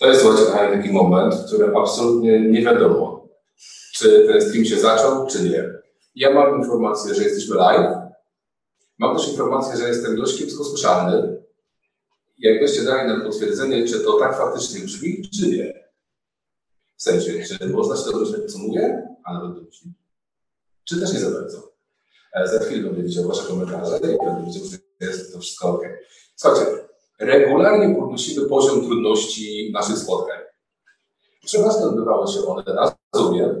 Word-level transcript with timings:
To 0.00 0.06
jest 0.06 0.22
słuchajcie, 0.22 0.76
taki 0.76 0.92
moment, 0.92 1.34
w 1.34 1.46
którym 1.46 1.76
absolutnie 1.76 2.40
nie 2.40 2.62
wiadomo, 2.62 3.28
czy 3.94 4.26
ten 4.28 4.42
stream 4.42 4.64
się 4.64 4.80
zaczął, 4.80 5.26
czy 5.26 5.42
nie. 5.42 5.64
Ja 6.14 6.34
mam 6.34 6.58
informację, 6.58 7.14
że 7.14 7.22
jesteśmy 7.22 7.56
live. 7.56 7.96
Mam 8.98 9.16
też 9.16 9.28
informację, 9.28 9.76
że 9.76 9.88
jestem 9.88 10.16
dość 10.16 10.38
kiepsko 10.38 10.64
słyszalny. 10.64 11.42
Jakbyście 12.38 12.82
dali 12.82 13.08
nam 13.08 13.22
potwierdzenie, 13.22 13.88
czy 13.88 14.00
to 14.00 14.18
tak 14.18 14.36
faktycznie 14.38 14.80
brzmi, 14.80 15.28
czy 15.30 15.48
nie. 15.48 15.90
W 16.96 17.02
sensie, 17.02 17.44
czy 17.44 17.68
można 17.68 17.96
się 17.96 18.10
domyśleć, 18.10 18.52
co 18.52 18.58
mówię, 18.58 19.08
a 19.24 19.34
nawet 19.34 19.54
domyślić, 19.54 19.94
czy 20.84 21.00
też 21.00 21.12
nie 21.12 21.20
za 21.20 21.30
bardzo. 21.30 21.72
E, 22.34 22.48
za 22.48 22.58
chwilę 22.58 22.82
będę 22.82 23.02
widział 23.02 23.28
Wasze 23.28 23.48
komentarze 23.48 23.96
i 23.96 24.00
będę 24.00 24.44
widział, 24.46 24.64
że 24.64 24.76
jest 25.00 25.32
to 25.32 25.38
wszystko 25.38 25.68
ok. 25.68 25.82
Słuchajcie, 26.36 26.89
regularnie 27.20 27.94
podnosimy 27.94 28.48
poziom 28.48 28.80
trudności 28.80 29.70
naszych 29.72 29.98
spotkań. 29.98 30.38
Przeważnie 31.44 31.82
odbywały 31.82 32.26
się 32.26 32.40
one 32.46 32.74
na 32.74 32.92
Zoomie, 33.14 33.54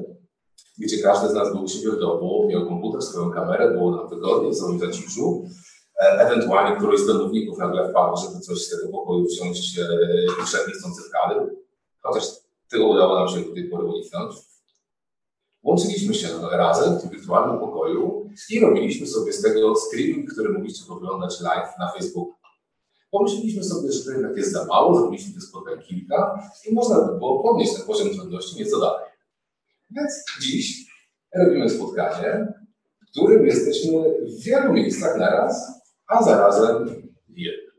gdzie 0.78 1.02
każdy 1.02 1.28
z 1.28 1.34
nas 1.34 1.52
był 1.52 1.64
u 1.64 1.68
siebie 1.68 1.90
w 1.90 1.98
domu, 1.98 2.48
miał 2.48 2.66
komputer, 2.66 3.02
swoją 3.02 3.30
kamerę, 3.30 3.70
było 3.70 3.96
nam 3.96 4.08
wygodnie, 4.08 4.50
w 4.50 4.56
swoim 4.56 4.78
zaciszu. 4.78 5.44
E, 6.00 6.06
ewentualnie 6.06 6.76
któryś 6.76 7.00
z 7.00 7.06
domowników 7.06 7.58
nagle 7.58 7.90
wpadł, 7.90 8.16
żeby 8.16 8.40
coś 8.40 8.58
z 8.58 8.70
tego 8.70 8.92
pokoju 8.92 9.24
wziąć 9.24 9.78
e, 9.78 9.82
i 10.42 10.46
wszedł 10.46 10.68
niechcący 10.68 11.02
w 11.02 11.10
kadr. 11.10 11.50
Chociaż 12.00 12.24
tego 12.70 12.86
udało 12.86 13.14
nam 13.14 13.28
się 13.28 13.40
do 13.40 13.54
tej 13.54 13.64
pory 13.64 13.84
uniknąć. 13.84 14.34
Łączyliśmy 15.62 16.14
się 16.14 16.28
razem 16.50 16.98
w 16.98 17.00
tym 17.00 17.10
wirtualnym 17.10 17.58
pokoju 17.58 18.30
i 18.50 18.60
robiliśmy 18.60 19.06
sobie 19.06 19.32
z 19.32 19.42
tego 19.42 19.76
streaming, 19.76 20.32
który 20.32 20.52
mogliście 20.52 20.92
oglądać 20.92 21.40
live 21.40 21.68
na 21.78 21.92
Facebooku. 21.92 22.39
Pomyśleliśmy 23.10 23.64
sobie, 23.64 23.92
że 23.92 24.12
jednak 24.12 24.36
jest 24.36 24.52
za 24.52 24.64
mało, 24.64 24.98
zrobiliśmy 24.98 25.34
tych 25.34 25.42
spotkań 25.42 25.82
kilka 25.82 26.50
i 26.66 26.74
można 26.74 27.00
by 27.00 27.18
było 27.18 27.42
podnieść 27.42 27.74
ten 27.74 27.86
poziom 27.86 28.10
trudności 28.10 28.58
nieco 28.58 28.80
dalej. 28.80 29.10
Więc 29.90 30.24
dziś 30.42 30.90
robimy 31.34 31.70
spotkanie, 31.70 32.52
w 33.00 33.10
którym 33.10 33.46
jesteśmy 33.46 33.92
w 34.26 34.44
wielu 34.44 34.72
miejscach 34.72 35.18
naraz, 35.18 35.82
a 36.06 36.22
zarazem 36.22 36.84
w 37.28 37.38
jednym. 37.38 37.70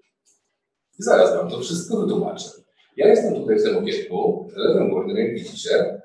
I 0.99 1.03
zaraz 1.03 1.35
Wam 1.35 1.49
to 1.49 1.59
wszystko 1.59 1.97
wytłumaczę. 1.97 2.49
Ja 2.97 3.07
jestem 3.07 3.35
tutaj 3.35 3.59
w 3.59 3.63
tym 3.63 3.77
okienku, 3.77 4.49
w 4.53 4.57
lewym 4.57 4.89
górnym, 4.89 5.17
jak 5.17 5.33
widzicie. 5.33 6.01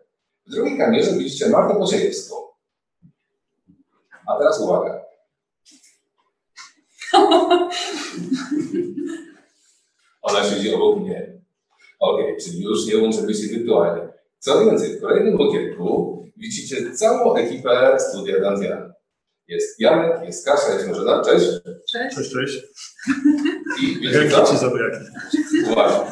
W 0.47 0.51
drugiej 0.51 0.79
kamerze 0.79 1.13
widzicie 1.13 1.49
Martę 1.49 1.79
Pociejewską. 1.79 2.35
A 4.27 4.39
teraz 4.39 4.61
uwaga. 4.61 5.06
Ona 10.23 10.45
siedzi 10.45 10.75
obok 10.75 11.01
mnie. 11.01 11.37
Ok, 12.01 12.21
czyli 12.45 12.63
już 12.63 12.87
nie 12.87 12.99
łączymy 12.99 13.35
się 13.35 13.49
wirtualnie. 13.49 14.09
Co 14.39 14.65
więcej, 14.65 14.99
w 14.99 15.01
kolejnym 15.01 15.41
okienku 15.41 16.17
widzicie 16.37 16.91
całą 16.91 17.37
ekipę 17.37 17.97
Studia 18.01 18.41
Dantiana. 18.41 18.93
Jest 19.49 19.81
Janek, 19.81 20.25
jest 20.25 20.47
Kasia, 20.47 20.75
jest 20.75 20.89
Marzena. 20.89 21.23
Cześć. 21.25 21.47
Cześć. 21.93 22.17
Cześć, 22.17 22.33
cześć. 22.33 22.63
I 23.83 24.01
wiecie 24.01 24.31
co? 24.31 24.47
ci 24.47 24.57
zabraknie. 24.59 25.09
Uważaj. 25.73 26.11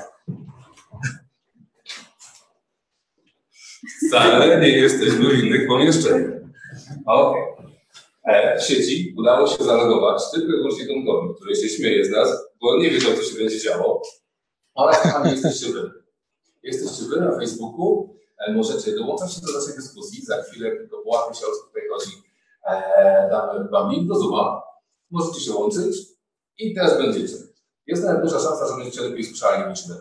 Wcale 4.06 4.60
nie 4.60 4.68
jesteśmy 4.68 5.28
w 5.28 5.44
innych 5.44 5.68
pomieszczeniach. 5.68 6.30
Okej. 7.06 7.42
W 7.52 7.53
sieci 8.60 9.14
udało 9.18 9.46
się 9.46 9.64
zalogować 9.64 10.22
tylko 10.30 10.52
i 10.52 10.56
wyłącznie 10.56 10.86
Tomkowi, 10.86 11.34
który 11.34 11.56
się 11.56 11.68
śmieje 11.68 12.04
z 12.04 12.10
nas, 12.10 12.44
bo 12.60 12.76
nie 12.76 12.90
wiedział, 12.90 13.12
co 13.16 13.22
się 13.22 13.38
będzie 13.38 13.60
działo. 13.60 14.02
Ale 14.74 14.92
kochani, 14.92 15.30
jesteście 15.30 15.72
wy. 15.72 15.90
Jesteście 16.62 17.04
wy 17.04 17.20
na 17.20 17.32
Facebooku. 17.38 18.16
E, 18.38 18.52
Możecie 18.52 18.96
dołączać 18.96 19.34
się 19.34 19.40
do 19.40 19.52
naszej 19.52 19.74
dyskusji. 19.76 20.24
Za 20.24 20.42
chwilę, 20.42 20.70
tylko 20.76 21.02
połapie 21.02 21.34
się 21.34 21.46
o 21.46 21.50
co 21.50 21.66
tutaj 21.66 21.82
chodzi, 21.92 22.10
e, 22.68 23.28
damy 23.30 23.68
wam 23.68 23.92
link 23.92 24.08
do 24.08 24.14
Zooma. 24.14 24.62
Możecie 25.10 25.40
się 25.40 25.52
łączyć 25.52 25.96
i 26.58 26.74
też 26.74 26.98
będziecie. 26.98 27.34
Jest 27.86 28.04
nawet 28.04 28.22
duża 28.22 28.38
szansa, 28.38 28.68
że 28.68 28.76
będziecie 28.76 29.00
lepiej 29.00 29.24
słyszali 29.24 29.70
niż 29.70 29.88
my. 29.88 29.94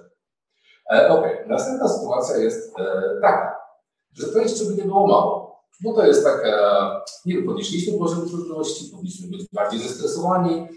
E, 0.92 1.10
Okej, 1.10 1.38
następna 1.48 1.88
sytuacja 1.90 2.38
jest 2.38 2.80
e, 2.80 3.02
taka, 3.22 3.60
że 4.14 4.28
to 4.28 4.40
jeszcze 4.40 4.66
by 4.66 4.76
nie 4.76 4.84
było 4.84 5.08
mało. 5.08 5.43
Bo 5.82 5.94
to 5.94 6.06
jest 6.08 6.24
taka, 6.24 7.02
nie 7.26 7.42
podnieśliśmy 7.42 7.98
poziom 8.00 8.30
trudności, 8.30 8.90
powinniśmy 8.92 9.28
być 9.28 9.48
bardziej 9.54 9.80
zestresowani, 9.80 10.68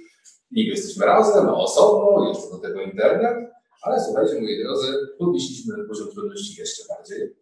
niby 0.51 0.71
jesteśmy 0.71 1.07
razem, 1.07 1.49
a 1.49 1.55
osobno, 1.55 2.29
jeszcze 2.29 2.51
do 2.51 2.59
tego 2.59 2.81
internet, 2.81 3.37
ale 3.83 4.05
słuchajcie, 4.05 4.41
moi 4.41 4.63
drodzy, 4.63 4.93
podnieśliśmy 5.19 5.75
poziom 5.89 6.11
trudności 6.11 6.61
jeszcze 6.61 6.83
bardziej. 6.89 7.37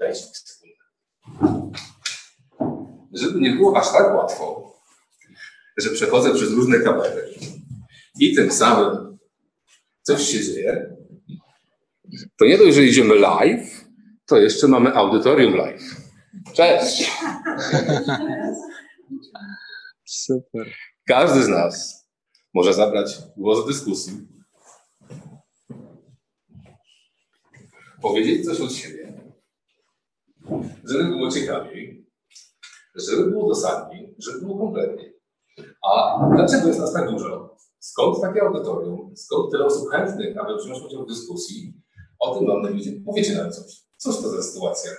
Dajcie 0.00 0.20
mi 0.20 0.34
sekundę. 0.34 0.74
Żeby 3.12 3.40
nie 3.40 3.50
było 3.50 3.76
aż 3.76 3.92
tak 3.92 4.16
łatwo, 4.16 4.72
że 5.76 5.90
przechodzę 5.90 6.34
przez 6.34 6.50
różne 6.50 6.80
kamery 6.80 7.34
i 8.20 8.34
tym 8.34 8.50
samym 8.50 9.18
coś 10.02 10.22
się 10.22 10.44
dzieje, 10.44 10.96
to 12.38 12.44
nie 12.44 12.58
dość, 12.58 12.76
że 12.76 12.84
idziemy 12.84 13.14
live, 13.14 13.84
to 14.26 14.38
jeszcze 14.38 14.68
mamy 14.68 14.94
audytorium 14.94 15.56
live. 15.56 16.01
Cześć! 16.54 17.10
Super. 20.04 20.66
Każdy 21.06 21.42
z 21.42 21.48
nas 21.48 22.06
może 22.54 22.74
zabrać 22.74 23.18
głos 23.36 23.64
w 23.64 23.68
dyskusji, 23.68 24.12
powiedzieć 28.02 28.44
coś 28.44 28.60
od 28.60 28.72
siebie, 28.72 29.12
żeby 30.84 31.04
było 31.04 31.30
ciekawiej, 31.30 32.06
żeby 32.94 33.30
było 33.30 33.48
dosadniej, 33.48 34.14
żeby 34.18 34.40
było 34.40 34.58
kompletniej. 34.58 35.12
A 35.82 36.20
dlaczego 36.34 36.66
jest 36.68 36.80
nas 36.80 36.92
tak 36.92 37.10
dużo? 37.10 37.56
Skąd 37.78 38.20
takie 38.20 38.42
audytorium? 38.42 39.16
Skąd 39.16 39.50
tyle 39.50 39.64
osób 39.64 39.90
chętnych, 39.90 40.38
aby 40.38 40.56
wziąć 40.56 40.82
udział 40.82 41.04
w 41.04 41.08
dyskusji? 41.08 41.74
O 42.18 42.38
tym 42.38 42.48
mam 42.48 42.62
nadzieję, 42.62 43.00
powiecie 43.06 43.34
nam 43.34 43.52
coś. 43.52 43.82
Cóż 43.98 44.16
to 44.16 44.28
za 44.28 44.42
sytuacja? 44.42 44.90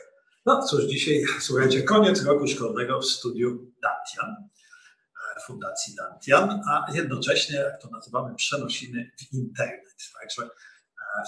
No 0.46 0.64
cóż, 0.64 0.86
dzisiaj 0.86 1.24
słuchajcie, 1.48 1.84
koniec 1.84 2.24
roku 2.24 2.48
szkolnego 2.48 3.00
w 3.00 3.06
studiu 3.06 3.72
Dantian, 3.82 4.50
e, 5.38 5.42
Fundacji 5.46 5.96
Dantian, 5.96 6.62
a 6.70 6.86
jednocześnie, 6.94 7.56
jak 7.56 7.82
to 7.82 7.90
nazywamy, 7.90 8.36
przenosimy 8.36 9.12
w 9.18 9.34
internet. 9.34 9.96
Także 10.22 10.44
e, 10.44 10.50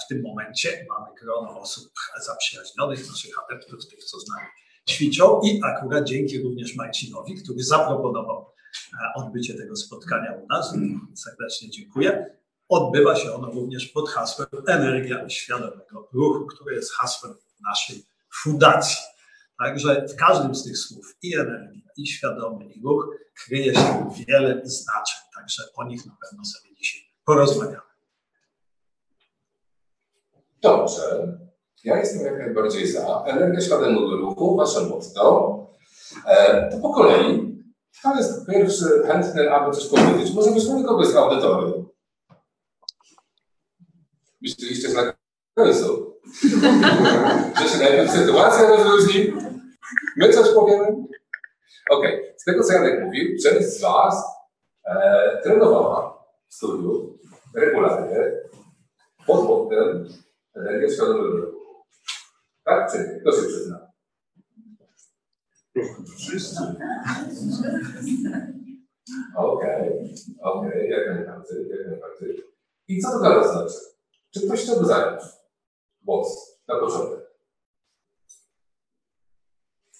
w 0.04 0.08
tym 0.08 0.22
momencie 0.22 0.86
mamy 0.88 1.06
grono 1.22 1.60
osób 1.60 1.92
zaprzyjaźnionych, 2.20 3.08
naszych 3.08 3.34
adeptów, 3.44 3.88
tych, 3.88 4.04
co 4.04 4.20
z 4.20 4.28
nami 4.28 4.46
ćwiczą 4.88 5.40
i 5.44 5.60
akurat 5.64 6.04
dzięki 6.04 6.42
również 6.42 6.76
Marcinowi, 6.76 7.34
który 7.42 7.64
zaproponował 7.64 8.52
e, 8.92 9.12
odbycie 9.14 9.54
tego 9.54 9.76
spotkania 9.76 10.32
u 10.32 10.46
nas, 10.46 10.74
serdecznie 11.14 11.70
dziękuję. 11.70 12.36
Odbywa 12.68 13.16
się 13.16 13.32
ono 13.32 13.50
również 13.50 13.86
pod 13.86 14.08
hasłem 14.08 14.48
Energia 14.68 15.28
Świadomego 15.28 16.08
Ruchu, 16.12 16.46
które 16.46 16.74
jest 16.76 16.92
hasłem 16.92 17.34
naszej 17.70 18.04
fundacji. 18.42 18.96
Także 19.64 20.06
w 20.08 20.16
każdym 20.16 20.54
z 20.54 20.64
tych 20.64 20.78
słów 20.78 21.16
i 21.22 21.36
energia, 21.36 21.90
i 21.96 22.06
świadomy, 22.06 22.64
i 22.64 22.82
ruch 22.82 23.08
kryje 23.44 23.74
się 23.74 24.10
wiele 24.28 24.60
znaczeń. 24.64 25.20
Także 25.34 25.62
o 25.74 25.84
nich 25.84 26.06
na 26.06 26.16
pewno 26.22 26.44
sobie 26.44 26.74
dzisiaj 26.74 27.02
porozmawiamy. 27.24 27.80
Dobrze. 30.62 31.38
Ja 31.84 31.98
jestem 31.98 32.26
jak 32.26 32.38
najbardziej 32.38 32.92
za. 32.92 33.24
Energia 33.26 33.60
świadomego 33.60 34.16
ruchu, 34.16 34.56
wasze 34.56 34.80
motto. 34.80 35.76
E, 36.26 36.70
to 36.70 36.78
po 36.78 36.94
kolei. 36.94 37.56
Kto 37.98 38.16
jest 38.16 38.46
pierwszy 38.46 38.84
chętny, 39.06 39.52
aby 39.52 39.76
coś 39.76 39.86
powiedzieć? 39.86 40.34
Może 40.34 40.50
weźmiemy 40.50 40.84
kogoś 40.84 41.06
z 41.06 41.16
audytorium. 41.16 41.88
Myśleliście, 44.40 44.88
że 44.88 45.14
końcu. 45.56 46.16
że 47.58 47.68
się 47.68 47.78
najpierw 47.78 48.10
sytuacja 48.10 48.68
rozluźni? 48.68 49.32
My 50.16 50.32
coś 50.32 50.54
powiemy? 50.54 50.86
Okej. 51.90 52.34
Z 52.36 52.44
tego, 52.44 52.64
co 52.64 52.72
Janek 52.72 53.04
mówił, 53.04 53.38
część 53.42 53.68
z 53.68 53.80
was 53.80 54.24
e, 54.84 55.40
trenowała 55.42 56.24
w 56.48 56.54
studiu 56.54 57.18
regularnie 57.54 58.32
pod 59.26 59.44
mottem 59.44 60.08
Energia 60.54 60.88
świadomego. 60.94 61.52
Tak 62.64 62.92
czy 62.92 62.98
nie? 62.98 63.20
Kto 63.20 63.32
się 63.32 63.46
przyzna? 63.46 63.86
Wszyscy. 66.18 66.60
Okej, 69.36 70.14
okej, 70.42 70.90
jak 70.90 71.06
najbardziej, 71.06 71.68
jak 71.68 71.86
najbardziej. 71.90 72.42
I 72.88 73.00
co 73.00 73.10
to 73.10 73.18
nas 73.18 73.52
znaczy? 73.52 73.74
Czy 74.34 74.46
ktoś 74.46 74.62
chciałby 74.62 74.84
zająć 74.84 75.22
głos 76.06 76.60
na 76.68 76.80
początek? 76.80 77.26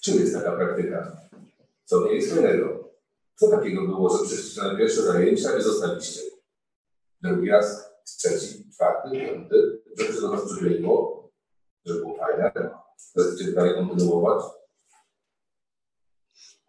Czym 0.01 0.15
jest 0.15 0.33
taka 0.33 0.51
praktyka? 0.51 1.21
Co 1.85 2.05
nie 2.05 2.13
jest 2.13 2.33
fajnego? 2.33 2.89
Co 3.35 3.51
takiego 3.51 3.81
było, 3.81 4.17
że 4.17 4.25
przyszliście 4.25 4.61
na 4.61 4.75
pierwsze 4.75 5.01
zajęcia 5.01 5.57
i 5.57 5.61
zostaliście? 5.61 6.21
Drugi 7.21 7.49
raz 7.49 7.89
trzeci, 8.05 8.71
czwarty, 8.73 9.09
piąty, 9.11 9.81
żeby 9.97 10.13
się 10.13 10.21
do 10.21 10.31
nas 10.31 10.45
przybiegło, 10.45 11.29
żeby 11.85 11.99
było 11.99 12.17
fajne. 12.17 12.51
Chcecie 12.97 13.51
dalej 13.51 13.75
kontynuować? 13.75 14.43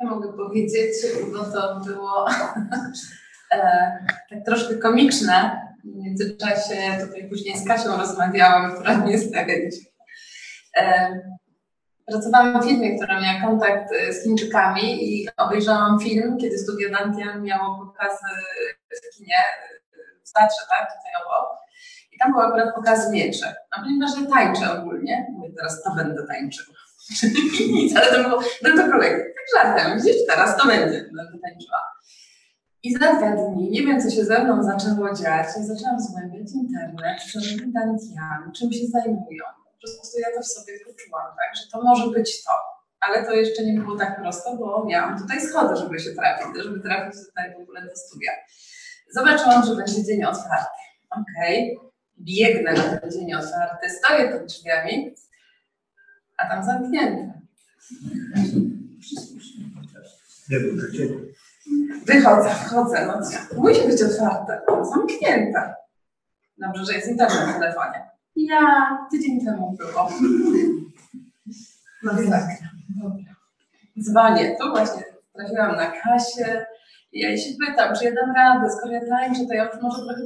Ja 0.00 0.10
mogę 0.10 0.32
powiedzieć, 0.32 0.92
bo 1.32 1.44
to 1.44 1.80
było 1.86 2.26
e, 3.52 4.06
tak 4.30 4.44
troszkę 4.46 4.78
komiczne. 4.78 5.67
W 5.94 5.96
międzyczasie 5.96 7.06
tutaj 7.06 7.28
później 7.28 7.58
z 7.58 7.66
Kasią 7.66 7.96
rozmawiałam, 7.96 8.74
która 8.74 8.94
nie 8.94 9.12
jest. 9.12 9.34
E, 10.76 11.38
Pracowałam 12.06 12.62
w 12.62 12.64
firmie, 12.64 12.96
która 12.96 13.20
miała 13.20 13.40
kontakt 13.40 13.92
e, 13.92 14.12
z 14.12 14.24
Chińczykami 14.24 15.04
i 15.04 15.28
obejrzałam 15.36 16.00
film, 16.00 16.36
kiedy 16.40 16.58
Studio 16.58 16.90
Dantian 16.90 17.42
miało 17.42 17.86
pokazy 17.86 18.26
w 18.90 19.16
kinie 19.16 19.34
e, 19.36 19.98
w 20.24 20.32
tak, 20.32 20.50
tutaj 20.96 21.12
obok. 21.26 21.58
I 22.12 22.18
tam 22.18 22.32
był 22.32 22.40
akurat 22.40 22.74
pokaz 22.74 23.12
mieczy. 23.12 23.46
A 23.70 23.80
ponieważ 23.82 24.10
ja 24.20 24.30
tańczę 24.30 24.80
ogólnie, 24.80 25.26
mówię 25.30 25.50
teraz 25.56 25.82
to 25.82 25.94
będę 25.94 26.26
tańczył. 26.26 26.64
Nic, 27.72 27.94
ale 27.96 28.06
to 28.06 28.22
było, 28.28 28.42
no 28.62 28.70
to 28.76 28.90
kolego, 28.90 29.16
tak 29.16 29.64
żartem, 29.64 29.98
gdzieś 29.98 30.16
teraz 30.28 30.56
to 30.56 30.66
będzie, 30.66 31.00
będę 31.16 31.38
tańczyła. 31.42 31.82
I 32.82 32.92
za 32.92 33.14
dwa 33.14 33.36
dni, 33.36 33.70
nie 33.70 33.82
wiem 33.82 34.00
co 34.00 34.10
się 34.10 34.24
ze 34.24 34.44
mną 34.44 34.62
zaczęło 34.62 35.14
dziać, 35.14 35.46
ja 35.56 35.62
zaczęłam 35.62 36.00
zgłębiać 36.00 36.52
internet, 36.54 37.20
czy 37.32 37.38
Dantian, 37.66 38.52
czym 38.52 38.72
się 38.72 38.86
zajmują. 38.86 39.44
Po 39.64 39.78
prostu 39.80 40.18
ja 40.18 40.26
to 40.36 40.42
w 40.42 40.46
sobie 40.46 40.72
poczułam, 40.78 41.26
tak, 41.26 41.56
że 41.56 41.70
to 41.72 41.82
może 41.82 42.10
być 42.10 42.44
to. 42.44 42.52
Ale 43.00 43.24
to 43.26 43.32
jeszcze 43.32 43.64
nie 43.64 43.80
było 43.80 43.96
tak 43.96 44.20
prosto, 44.20 44.56
bo 44.56 44.84
miałam 44.84 45.18
tutaj 45.18 45.40
schody, 45.40 45.76
żeby 45.76 45.98
się 46.00 46.10
trafić, 46.10 46.62
żeby 46.62 46.80
trafić 46.80 47.20
tutaj 47.26 47.54
w 47.58 47.62
ogóle 47.62 47.82
do 47.82 47.96
studia. 47.96 48.32
Zobaczyłam, 49.10 49.66
że 49.66 49.76
będzie 49.76 50.04
dzień 50.04 50.24
otwarty. 50.24 50.78
Okej, 51.10 51.76
okay. 51.76 51.90
biegnę 52.18 52.72
na 52.72 52.98
ten 52.98 53.10
dzień 53.10 53.34
otwarty, 53.34 53.90
stoję 53.90 54.28
pod 54.28 54.46
drzwiami, 54.46 55.14
a 56.38 56.48
tam 56.48 56.64
zamknięte. 56.64 57.40
Nie 60.50 60.60
był 60.60 60.86
takiego. 60.86 61.14
Wychodzę, 62.06 62.50
wchodzę, 62.50 63.06
no? 63.06 63.20
Musi 63.62 63.86
być 63.86 64.02
otwarte, 64.02 64.60
zamknięte. 64.94 65.74
Dobrze, 66.58 66.84
że 66.84 66.92
jest 66.92 67.08
internet 67.08 67.56
w 67.56 67.58
telefonie. 67.58 68.10
Ja, 68.36 68.98
tydzień 69.10 69.44
temu 69.44 69.76
było. 69.78 70.10
No 72.02 72.12
tak, 72.30 72.44
dobra. 73.02 73.34
Dzwonię, 74.00 74.56
tu 74.60 74.70
właśnie 74.70 75.02
trafiłam 75.34 75.76
na 75.76 75.90
kasie 75.90 76.66
i 77.12 77.20
ja 77.20 77.36
się 77.36 77.50
pytam, 77.66 77.94
czy 77.96 78.04
ja 78.04 78.12
dam 78.14 78.34
radę, 78.36 78.70
skoro 78.70 78.92
ja 78.92 79.00
tańczę, 79.08 79.46
to 79.46 79.54
ja 79.54 79.64
już 79.64 79.82
może 79.82 80.02
trochę, 80.06 80.22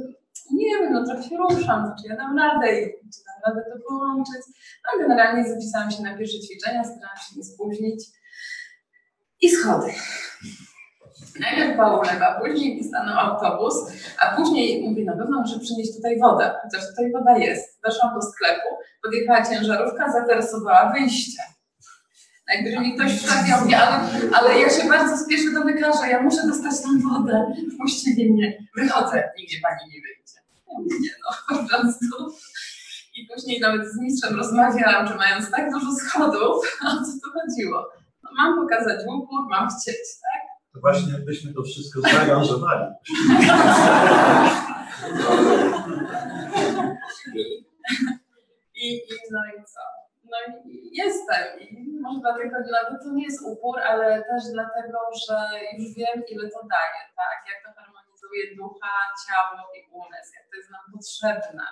nie 0.51 0.79
wiem, 0.79 0.93
no 0.93 1.05
trochę 1.05 1.23
się 1.23 1.37
ruszam, 1.37 1.93
czy 2.01 2.09
ja 2.09 2.15
dam 2.15 2.37
radę 2.37 2.81
i 2.81 2.85
czy 2.85 3.19
dam 3.25 3.55
radę 3.55 3.61
to 3.71 3.89
połączyć. 3.89 4.41
No 4.85 5.07
generalnie 5.07 5.49
zapisałam 5.49 5.91
się 5.91 6.03
na 6.03 6.17
pierwsze 6.17 6.39
ćwiczenia, 6.39 6.83
starałam 6.83 7.17
się 7.17 7.37
nie 7.37 7.43
spóźnić 7.43 8.05
i 9.41 9.49
schody. 9.49 9.93
Najpierw 11.39 11.75
była 11.75 11.99
ulewa, 11.99 12.39
później 12.41 12.75
mi 12.75 12.83
stanął 12.83 13.19
autobus, 13.19 13.75
a 14.19 14.35
później 14.35 14.89
mówię, 14.89 15.05
na 15.05 15.17
pewno 15.17 15.41
muszę 15.41 15.59
przynieść 15.59 15.95
tutaj 15.95 16.19
wodę, 16.19 16.55
chociaż 16.63 16.89
tutaj 16.89 17.11
woda 17.11 17.37
jest. 17.37 17.79
Weszłam 17.83 18.15
do 18.15 18.21
sklepu, 18.21 18.69
podjechała 19.03 19.45
ciężarówka, 19.45 20.11
zateresowała 20.11 20.93
wyjście. 20.93 21.43
Najpierw 22.47 22.81
mi 22.81 22.95
ktoś 22.95 23.11
wstawiał, 23.11 23.61
mówię, 23.61 23.77
ale, 23.77 24.09
ale 24.33 24.59
ja 24.59 24.69
się 24.69 24.87
bardzo 24.89 25.17
spieszę 25.25 25.51
do 25.51 25.63
lekarza, 25.63 26.07
ja 26.07 26.21
muszę 26.21 26.47
dostać 26.47 26.73
tą 26.81 27.09
wodę, 27.09 27.53
wpuścili 27.75 28.33
mnie, 28.33 28.67
wychodzę, 28.75 29.31
nigdzie 29.37 29.57
pani 29.61 29.91
nie 29.93 30.01
wyjdzie. 30.01 30.39
Nie 31.01 31.09
no, 31.23 31.57
po 31.57 31.69
prostu. 31.69 32.35
I 33.15 33.27
później 33.33 33.59
nawet 33.59 33.87
z 33.87 33.99
mistrzem 33.99 34.35
rozmawiałam, 34.35 35.07
że 35.07 35.15
mając 35.15 35.51
tak 35.51 35.71
dużo 35.71 35.91
schodów, 35.91 36.65
o 36.87 36.89
co 36.89 37.11
tu 37.23 37.31
chodziło? 37.33 37.89
No, 38.23 38.29
mam 38.37 38.55
pokazać 38.55 38.99
upór, 39.07 39.49
mam 39.49 39.67
chcieć, 39.69 40.05
tak? 40.21 40.52
To 40.73 40.79
właśnie 40.79 41.13
byśmy 41.13 41.53
to 41.53 41.63
wszystko 41.63 42.01
zaaranżowali. 42.01 42.85
I, 48.75 48.87
I 48.95 49.15
no 49.31 49.41
i 49.45 49.63
co? 49.63 49.83
No 50.31 50.37
i 50.65 50.89
jestem. 50.93 51.59
I 51.59 51.99
może 52.01 52.19
dlatego, 52.19 52.55
no, 52.91 52.97
to 53.03 53.13
nie 53.13 53.23
jest 53.23 53.41
upór, 53.51 53.79
ale 53.79 54.23
też 54.23 54.43
dlatego, 54.53 54.97
że 55.27 55.37
już 55.77 55.95
wiem, 55.97 56.23
ile 56.31 56.49
to 56.49 56.59
daje, 56.75 57.01
tak? 57.19 57.37
Jak 57.51 57.59
to 57.65 57.81
harmonizuje 57.81 58.55
ducha, 58.57 58.93
ciało 59.23 59.61
i 59.77 59.79
umysł, 59.91 60.31
jak 60.37 60.45
to 60.49 60.57
jest 60.57 60.69
nam 60.71 60.85
potrzebne. 60.93 61.65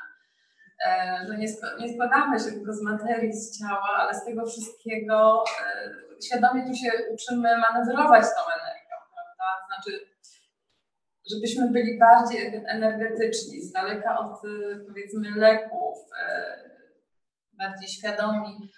Że 1.28 1.38
nie, 1.38 1.48
nie 1.80 1.94
składamy 1.94 2.40
się 2.40 2.52
tylko 2.52 2.74
z 2.74 2.82
materii, 2.82 3.34
z 3.34 3.60
ciała, 3.60 3.90
ale 3.98 4.14
z 4.14 4.26
tego 4.26 4.46
wszystkiego 4.46 5.44
e, 5.66 6.22
świadomie 6.26 6.68
tu 6.68 6.74
się 6.76 6.92
uczymy 7.14 7.58
manewrować 7.58 8.24
tą 8.24 8.42
energią, 8.60 8.81
prawda? 9.42 9.66
Znaczy, 9.68 9.92
żebyśmy 11.32 11.72
byli 11.72 12.00
bardziej 12.00 12.64
energetyczni, 12.68 13.62
z 13.62 13.72
daleka 13.72 14.20
od 14.20 14.42
powiedzmy 14.88 15.32
leków, 15.36 15.98
e, 16.22 16.56
bardziej 17.54 17.90
świadomi. 17.90 18.72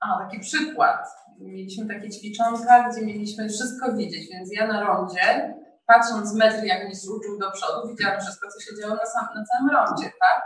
A, 0.00 0.24
taki 0.24 0.40
przykład. 0.40 1.06
Mieliśmy 1.40 1.86
takie 1.94 2.10
ćwiczonka, 2.10 2.88
gdzie 2.88 3.06
mieliśmy 3.06 3.48
wszystko 3.48 3.92
widzieć, 3.92 4.28
więc 4.30 4.52
ja 4.52 4.66
na 4.66 4.86
rondzie, 4.86 5.54
patrząc 5.86 6.34
metr, 6.34 6.64
jak 6.64 6.88
mi 6.88 6.94
zrzucił 6.94 7.38
do 7.38 7.50
przodu, 7.50 7.88
widziałam 7.88 8.20
wszystko, 8.20 8.48
co 8.48 8.60
się 8.60 8.80
działo 8.80 8.94
na, 8.94 9.06
sam, 9.06 9.28
na 9.34 9.44
całym 9.44 9.70
rondzie, 9.70 10.04
tak? 10.20 10.42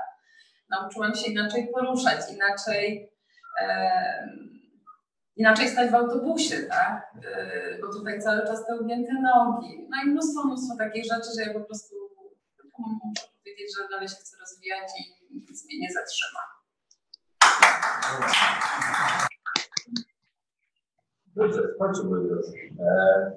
Nauczyłam 0.70 1.14
się 1.14 1.30
inaczej 1.30 1.68
poruszać, 1.72 2.20
inaczej, 2.32 3.10
inaczej 5.38 5.68
stać 5.68 5.90
w 5.90 5.94
autobusie, 5.94 6.56
tak? 6.62 7.14
E, 7.24 7.78
bo 7.80 7.92
tutaj 7.92 8.22
cały 8.22 8.40
czas 8.46 8.66
te 8.66 8.76
ugięte 8.80 9.12
nogi. 9.12 9.86
No 9.90 9.96
i 10.04 10.10
mnóstwo, 10.10 10.46
mnóstwo 10.46 10.76
takich 10.78 11.04
rzeczy, 11.04 11.28
że 11.36 11.42
ja 11.42 11.58
po 11.58 11.64
prostu 11.64 11.94
muszę 12.78 13.26
powiedzieć, 13.38 13.76
że 13.76 13.88
dalej 13.90 14.08
się 14.08 14.14
chcę 14.14 14.36
rozwijać 14.40 14.90
i 15.00 15.34
nic 15.34 15.66
mnie 15.66 15.78
nie 15.80 15.88
zatrzyma. 15.92 16.40
Dobrze, 21.26 21.62
skończę 21.74 22.02
moi 22.04 22.28
drodzy. 22.28 22.52
E, 22.80 23.32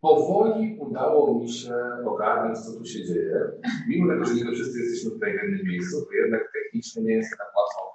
powoli 0.00 0.78
udało 0.80 1.38
mi 1.38 1.52
się 1.52 1.74
ogarnąć, 2.06 2.58
co 2.58 2.72
tu 2.72 2.84
się 2.84 3.04
dzieje. 3.04 3.40
Mimo 3.88 4.12
tego, 4.12 4.24
że 4.24 4.34
nie 4.34 4.52
wszyscy 4.54 4.78
jesteśmy 4.78 5.10
tutaj 5.10 5.38
w 5.38 5.42
jednym 5.42 5.66
miejscu, 5.66 6.06
to 6.06 6.12
jednak 6.12 6.42
technicznie 6.52 7.02
nie 7.02 7.14
jest 7.14 7.30
tak 7.30 7.46
łatwo 7.56 7.91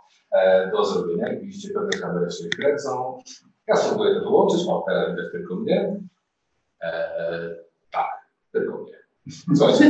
do 0.71 0.85
zrobienia. 0.85 1.29
Jak 1.29 1.41
widzicie, 1.41 1.73
pewne 1.73 1.89
kamery 1.89 2.31
się 2.31 2.49
kręcą. 2.49 3.19
Ja 3.67 3.75
spróbuję 3.75 4.15
to 4.15 4.19
wyłączyć. 4.19 4.61
O, 4.67 4.83
teraz 4.87 5.09
widać 5.09 5.31
tylko 5.31 5.55
mnie. 5.55 5.99
E, 6.81 7.55
tak, 7.91 8.09
tylko 8.51 8.77
mnie. 8.77 8.93
Słuchajcie. 9.55 9.85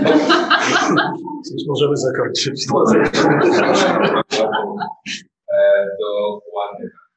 Już 1.54 1.68
możemy 1.68 1.98
zakończyć. 1.98 2.68
E, 5.54 5.88
dokładnie 6.00 6.86
tak. 6.86 7.08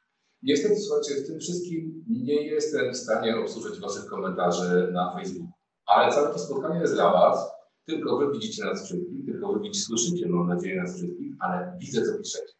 Niestety, 0.43 0.77
słuchajcie, 0.77 1.15
w 1.15 1.27
tym 1.27 1.41
wszystkim 1.41 2.05
nie 2.09 2.43
jestem 2.43 2.93
w 2.93 2.97
stanie 2.97 3.37
obsłużyć 3.37 3.81
Waszych 3.81 4.07
komentarzy 4.07 4.89
na 4.93 5.13
Facebooku. 5.15 5.53
Ale 5.87 6.13
całe 6.13 6.33
to 6.33 6.39
spotkanie 6.39 6.81
jest 6.81 6.95
dla 6.95 7.13
Was. 7.13 7.51
Tylko 7.87 8.19
Wy 8.19 8.33
widzicie 8.33 8.65
nas 8.65 8.85
wszystkich, 8.85 9.27
tylko 9.27 9.53
Wy 9.53 9.61
widzicie, 9.61 9.87
słyszycie, 9.87 10.29
mam 10.29 10.49
nadzieję, 10.49 10.83
nas 10.83 10.97
wszystkich, 10.97 11.35
ale 11.41 11.77
widzę, 11.79 12.03
co 12.03 12.19
piszecie. 12.19 12.60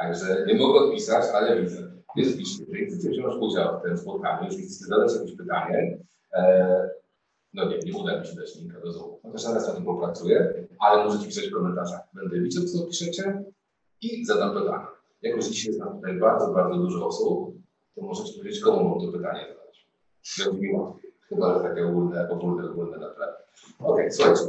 Także 0.00 0.44
nie 0.46 0.54
mogę 0.54 0.80
odpisać, 0.80 1.24
ale 1.34 1.62
widzę. 1.62 1.90
Więc 2.16 2.36
piszcie, 2.36 2.64
jeżeli 2.68 2.86
chcecie 2.86 3.10
wziąć 3.10 3.34
udział 3.40 3.80
w 3.80 3.82
tym 3.82 3.98
spotkaniu, 3.98 4.44
jeżeli 4.44 4.66
chcecie 4.66 4.84
zadać 4.84 5.14
jakieś 5.14 5.36
pytanie, 5.36 5.98
e, 6.32 6.90
no 7.54 7.68
nie, 7.68 7.78
nie 7.78 7.98
uda 7.98 8.20
mi 8.20 8.26
się 8.26 8.34
dać 8.34 8.56
linka 8.56 8.80
do 8.80 8.92
Zoom. 8.92 9.16
Chociaż 9.22 9.44
teraz 9.44 9.68
na 9.68 9.74
tym 9.74 9.84
popracuję, 9.84 10.66
ale 10.78 11.04
możecie 11.04 11.26
pisać 11.26 11.48
w 11.48 11.52
komentarzach. 11.52 12.00
Będę 12.14 12.40
widział, 12.40 12.64
co 12.64 12.86
piszecie 12.86 13.42
i 14.02 14.24
zadam 14.24 14.54
pytanie. 14.54 14.86
Jako, 15.22 15.42
że 15.42 15.50
dzisiaj 15.50 15.66
jest 15.66 15.80
nam 15.80 15.96
tutaj 15.96 16.18
bardzo, 16.18 16.52
bardzo 16.52 16.78
dużo 16.78 17.06
osób, 17.06 17.54
to 17.94 18.02
możecie 18.02 18.38
powiedzieć, 18.38 18.60
komu 18.60 18.88
mam 18.88 19.00
to 19.00 19.12
pytanie 19.12 19.46
zadać. 19.48 19.86
Będzie 20.38 20.68
mi 20.68 20.72
łatwiej. 20.72 21.10
Chyba, 21.28 21.54
że 21.54 21.68
takie 21.68 21.86
ogólne, 21.86 22.28
ogólne, 22.30 22.70
ogólne 22.70 22.98
na 22.98 23.10
tle. 23.10 23.26
Okej, 23.78 24.12
słuchajcie. 24.12 24.42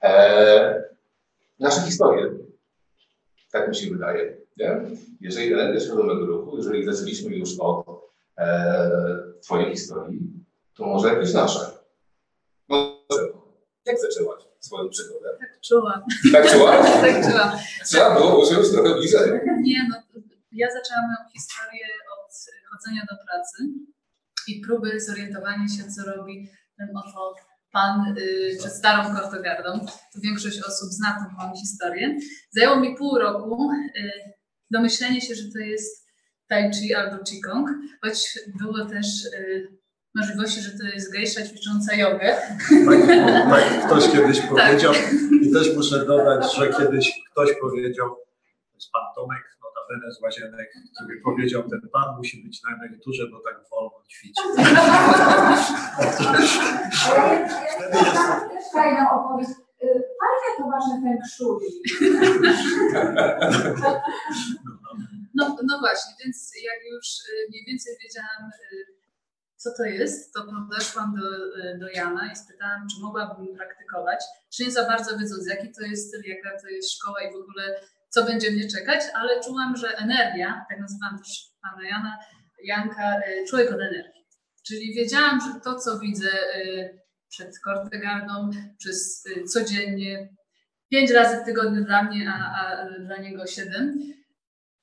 Eee, 0.00 0.82
nasze 1.60 1.80
historie, 1.80 2.30
tak 3.52 3.68
mi 3.68 3.74
się 3.74 3.90
wydaje, 3.90 4.43
nie? 4.56 4.80
jeżeli 5.20 5.52
energia 5.52 5.80
świadomego 5.80 6.26
ruchu, 6.26 6.56
jeżeli 6.56 6.84
zaczęliśmy 6.84 7.36
już 7.36 7.50
od 7.58 7.86
e, 8.38 8.90
Twojej 9.42 9.70
historii, 9.70 10.20
to 10.74 10.86
może 10.86 11.08
jakieś 11.08 11.34
nasze. 11.34 11.60
Może. 12.68 13.22
Jak 13.86 14.00
zaczęłaś 14.00 14.42
swoją 14.60 14.88
przygodę? 14.88 15.28
Tak 15.40 15.60
czułam. 15.60 16.02
Tak 16.32 16.52
czułaś? 16.52 16.90
tak 17.06 17.30
czułam. 17.30 17.50
Trzeba 17.84 18.14
było 18.14 18.42
użyć 18.42 18.72
trochę 18.72 18.94
bliżej. 18.94 19.40
Nie, 19.62 19.88
no, 19.90 20.22
ja 20.52 20.68
zaczęłam 20.70 21.04
moją 21.04 21.30
historię 21.32 21.86
od 22.12 22.34
chodzenia 22.70 23.02
do 23.10 23.16
pracy 23.26 23.64
i 24.48 24.60
próby 24.60 25.00
zorientowania 25.00 25.68
się, 25.68 25.90
co 25.90 26.16
robi 26.16 26.48
ten 26.78 26.88
oto 26.96 27.34
pan 27.72 28.14
y, 28.18 28.56
przed 28.58 28.72
starą 28.72 29.14
Kortogardą, 29.16 29.86
to 30.12 30.20
większość 30.20 30.58
osób 30.58 30.88
zna 30.90 31.08
tą 31.18 31.36
moją 31.36 31.52
historię. 31.56 32.18
Zajęło 32.50 32.80
mi 32.80 32.96
pół 32.96 33.18
roku 33.18 33.70
y, 33.72 34.32
domyślenie 34.74 35.20
się, 35.20 35.34
że 35.34 35.52
to 35.52 35.58
jest 35.58 36.06
Tai 36.48 36.70
Chi 36.74 36.94
albo 36.94 37.24
Qigong, 37.24 37.68
choć 38.02 38.38
było 38.60 38.84
też 38.84 39.06
y, 39.24 39.68
możliwości, 40.14 40.60
że 40.60 40.70
to 40.78 40.84
jest 40.94 41.12
gejsza 41.12 41.42
ćwicząca 41.42 41.96
jogę. 41.96 42.36
Tak, 42.86 43.06
tak 43.50 43.86
ktoś 43.86 44.12
kiedyś 44.12 44.40
powiedział 44.40 44.92
i 45.42 45.52
też 45.52 45.76
muszę 45.76 46.06
dodać, 46.06 46.56
że 46.56 46.68
kiedyś 46.68 47.20
ktoś 47.30 47.50
powiedział, 47.60 48.08
to 48.08 48.74
jest 48.74 48.90
pan 48.92 49.02
Tomek, 49.14 49.58
notabene 49.64 50.12
z 50.12 50.20
Łazienek, 50.22 50.72
który 50.94 51.20
powiedział, 51.20 51.70
ten 51.70 51.88
pan 51.92 52.16
musi 52.16 52.44
być 52.44 52.62
na 52.62 52.76
emeryturze, 52.76 53.26
bo 53.30 53.40
tak 53.40 53.60
wolno 53.70 54.04
ćwiczy. 54.08 54.42
Wtedy 57.74 57.98
jest 57.98 58.16
Też 58.50 58.64
fajna 58.72 59.10
opowieść. 59.12 59.63
To 60.56 60.64
wasze 60.70 60.94
feng 61.02 61.22
shui. 61.34 61.70
No, 65.34 65.56
no 65.64 65.78
właśnie, 65.78 66.12
więc 66.24 66.52
jak 66.64 66.80
już 66.92 67.06
y, 67.06 67.48
mniej 67.50 67.64
więcej 67.66 67.94
wiedziałam, 68.02 68.50
y, 68.72 68.86
co 69.56 69.70
to 69.76 69.84
jest, 69.84 70.34
to 70.34 70.40
podeszłam 70.44 71.14
do, 71.20 71.28
y, 71.36 71.78
do 71.78 71.88
Jana 71.88 72.32
i 72.32 72.36
spytałam, 72.36 72.86
czy 72.88 73.02
mogłabym 73.02 73.56
praktykować. 73.56 74.24
Czy 74.54 74.64
nie 74.64 74.70
za 74.70 74.86
bardzo 74.88 75.18
wiedząc, 75.18 75.48
jaki 75.48 75.72
to 75.72 75.82
jest 75.82 76.08
styl, 76.08 76.22
jaka 76.24 76.60
to 76.60 76.68
jest 76.68 76.92
szkoła 76.92 77.22
i 77.22 77.32
w 77.32 77.36
ogóle 77.36 77.80
co 78.10 78.24
będzie 78.24 78.50
mnie 78.50 78.68
czekać, 78.68 79.00
ale 79.14 79.40
czułam, 79.40 79.76
że 79.76 79.96
energia, 79.96 80.66
tak 80.68 80.80
nazywam 80.80 81.18
też 81.18 81.50
pana 81.62 81.88
Jana, 81.88 82.18
Janka, 82.64 83.20
człowiek 83.48 83.68
od 83.68 83.80
energii. 83.80 84.24
Czyli 84.66 84.94
wiedziałam, 84.94 85.40
że 85.40 85.60
to, 85.60 85.74
co 85.78 85.98
widzę 85.98 86.30
przed 87.28 87.60
Kortegardą, 87.64 88.50
przez 88.78 89.24
codziennie, 89.52 90.28
pięć 90.90 91.10
razy 91.10 91.36
w 91.36 91.44
tygodniu 91.44 91.84
dla 91.84 92.02
mnie, 92.02 92.32
a, 92.34 92.56
a 92.56 92.86
dla 93.00 93.16
niego 93.16 93.46
siedem, 93.46 93.98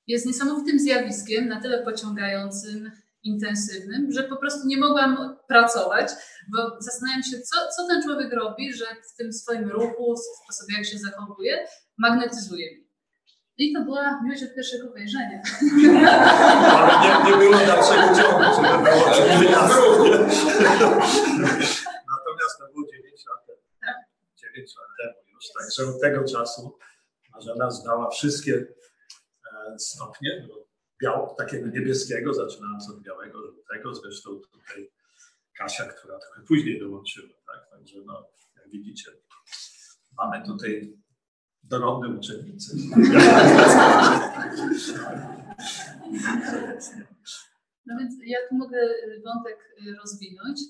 jest 0.06 0.26
niesamowitym 0.26 0.78
zjawiskiem, 0.78 1.48
na 1.48 1.60
tyle 1.60 1.82
pociągającym, 1.82 2.90
intensywnym, 3.24 4.12
że 4.12 4.22
po 4.22 4.36
prostu 4.36 4.66
nie 4.66 4.76
mogłam 4.76 5.36
pracować, 5.48 6.10
bo 6.52 6.76
zastanawiam 6.80 7.22
się, 7.22 7.40
co, 7.40 7.56
co 7.76 7.86
ten 7.88 8.02
człowiek 8.02 8.32
robi, 8.32 8.72
że 8.72 8.84
w 8.84 9.16
tym 9.16 9.32
swoim 9.32 9.70
ruchu, 9.70 10.14
w 10.16 10.44
sposobie, 10.44 10.74
jak 10.76 10.86
się 10.86 10.98
zachowuje, 10.98 11.66
magnetyzuje 11.98 12.76
mnie. 12.76 12.82
I 13.58 13.72
to 13.72 13.80
była 13.84 14.20
miłość 14.22 14.42
od 14.42 14.54
pierwszego 14.54 14.92
wejrzenia. 14.92 15.42
Ale 16.76 16.92
nie, 17.02 17.30
nie 17.30 17.36
było 17.36 17.66
dalszego 17.66 18.14
ciągu, 18.16 18.44
żeby 18.56 18.68
było. 18.68 19.08
Natomiast 22.12 22.58
to 22.58 22.64
było 22.72 22.86
9 22.92 23.26
lat 23.26 23.46
temu. 23.46 23.58
Tak. 23.80 23.96
9 24.36 24.76
lat 24.76 24.88
temu 24.98 25.31
już, 25.42 25.52
także 25.58 25.90
od 25.90 26.00
tego 26.00 26.24
czasu 26.24 26.78
Marzena 27.34 27.70
zdała 27.70 28.10
wszystkie 28.10 28.54
e, 29.52 29.78
stopnie 29.78 30.46
do 30.48 30.66
biał, 31.02 31.34
takiego 31.38 31.66
niebieskiego, 31.66 32.34
zaczynając 32.34 32.90
od 32.90 33.02
białego, 33.02 33.38
żółtego, 33.46 33.94
zresztą 33.94 34.30
tutaj 34.30 34.90
Kasia, 35.58 35.84
która 35.84 36.18
trochę 36.18 36.42
później 36.42 36.80
dołączyła, 36.80 37.34
tak? 37.46 37.70
Także 37.70 37.98
no, 38.06 38.28
jak 38.56 38.70
widzicie, 38.70 39.10
mamy 40.16 40.46
tutaj 40.46 40.96
dorodne 41.62 42.08
uczennice. 42.08 42.76
No 47.86 47.98
więc 47.98 48.14
ja 48.24 48.38
tu 48.48 48.54
mogę 48.54 48.78
wątek 49.24 49.58
rozwinąć. 50.00 50.60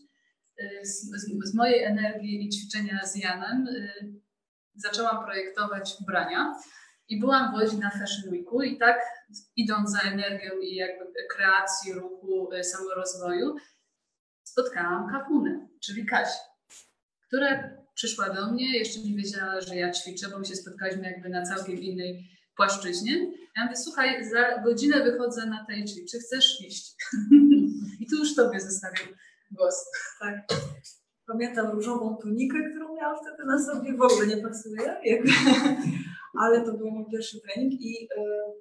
Y, 0.61 0.87
Z, 0.87 1.11
z, 1.11 1.51
z 1.51 1.55
mojej 1.55 1.85
energii 1.85 2.47
i 2.47 2.49
ćwiczenia 2.49 3.07
z 3.07 3.17
Janem 3.17 3.67
zaczęłam 4.75 5.25
projektować 5.25 5.97
ubrania 6.01 6.55
i 7.09 7.21
byłam 7.21 7.53
w 7.53 7.55
Łodzi 7.55 7.79
na 7.79 7.91
Fashion 7.91 8.31
Weeku 8.31 8.63
i 8.63 8.79
tak 8.79 9.01
idąc 9.57 9.91
za 9.91 10.01
energią 10.01 10.51
i 10.63 10.75
jakby 10.75 11.05
kreacji, 11.31 11.93
ruchu, 11.93 12.51
samorozwoju, 12.63 13.57
spotkałam 14.45 15.11
Kapunę, 15.11 15.69
czyli 15.81 16.07
Kasię, 16.07 16.41
która 17.27 17.71
przyszła 17.95 18.31
do 18.31 18.53
mnie, 18.53 18.79
jeszcze 18.79 19.01
nie 19.01 19.17
wiedziała, 19.17 19.61
że 19.61 19.77
ja 19.77 19.93
ćwiczę, 19.93 20.29
bo 20.29 20.39
my 20.39 20.45
się 20.45 20.57
spotkaliśmy 20.57 21.03
jakby 21.03 21.29
na 21.29 21.43
całkiem 21.43 21.77
innej 21.77 22.29
płaszczyźnie. 22.57 23.33
Ja 23.57 23.65
mówię, 23.65 23.77
słuchaj, 23.77 24.25
za 24.25 24.59
godzinę 24.59 25.05
wychodzę 25.05 25.47
na 25.47 25.65
tej 25.65 25.85
czy 26.11 26.19
chcesz 26.19 26.61
iść? 26.61 26.95
I 28.01 28.07
tu 28.11 28.17
już 28.17 28.35
Tobie 28.35 28.61
zostawiam 28.61 29.09
głos. 29.51 29.75
Tak. 30.21 30.39
Pamiętam 31.27 31.71
różową 31.71 32.17
tunikę, 32.17 32.59
którą 32.71 32.95
miałam 32.95 33.17
wtedy 33.23 33.45
na 33.47 33.59
sobie, 33.59 33.97
w 33.97 34.03
ogóle 34.03 34.27
nie 34.27 34.37
pasuje, 34.37 34.97
jakby. 35.05 35.31
ale 36.43 36.65
to 36.65 36.73
był 36.73 36.91
mój 36.91 37.05
pierwszy 37.11 37.41
trening 37.41 37.73
i, 37.73 38.09
yy, 38.17 38.53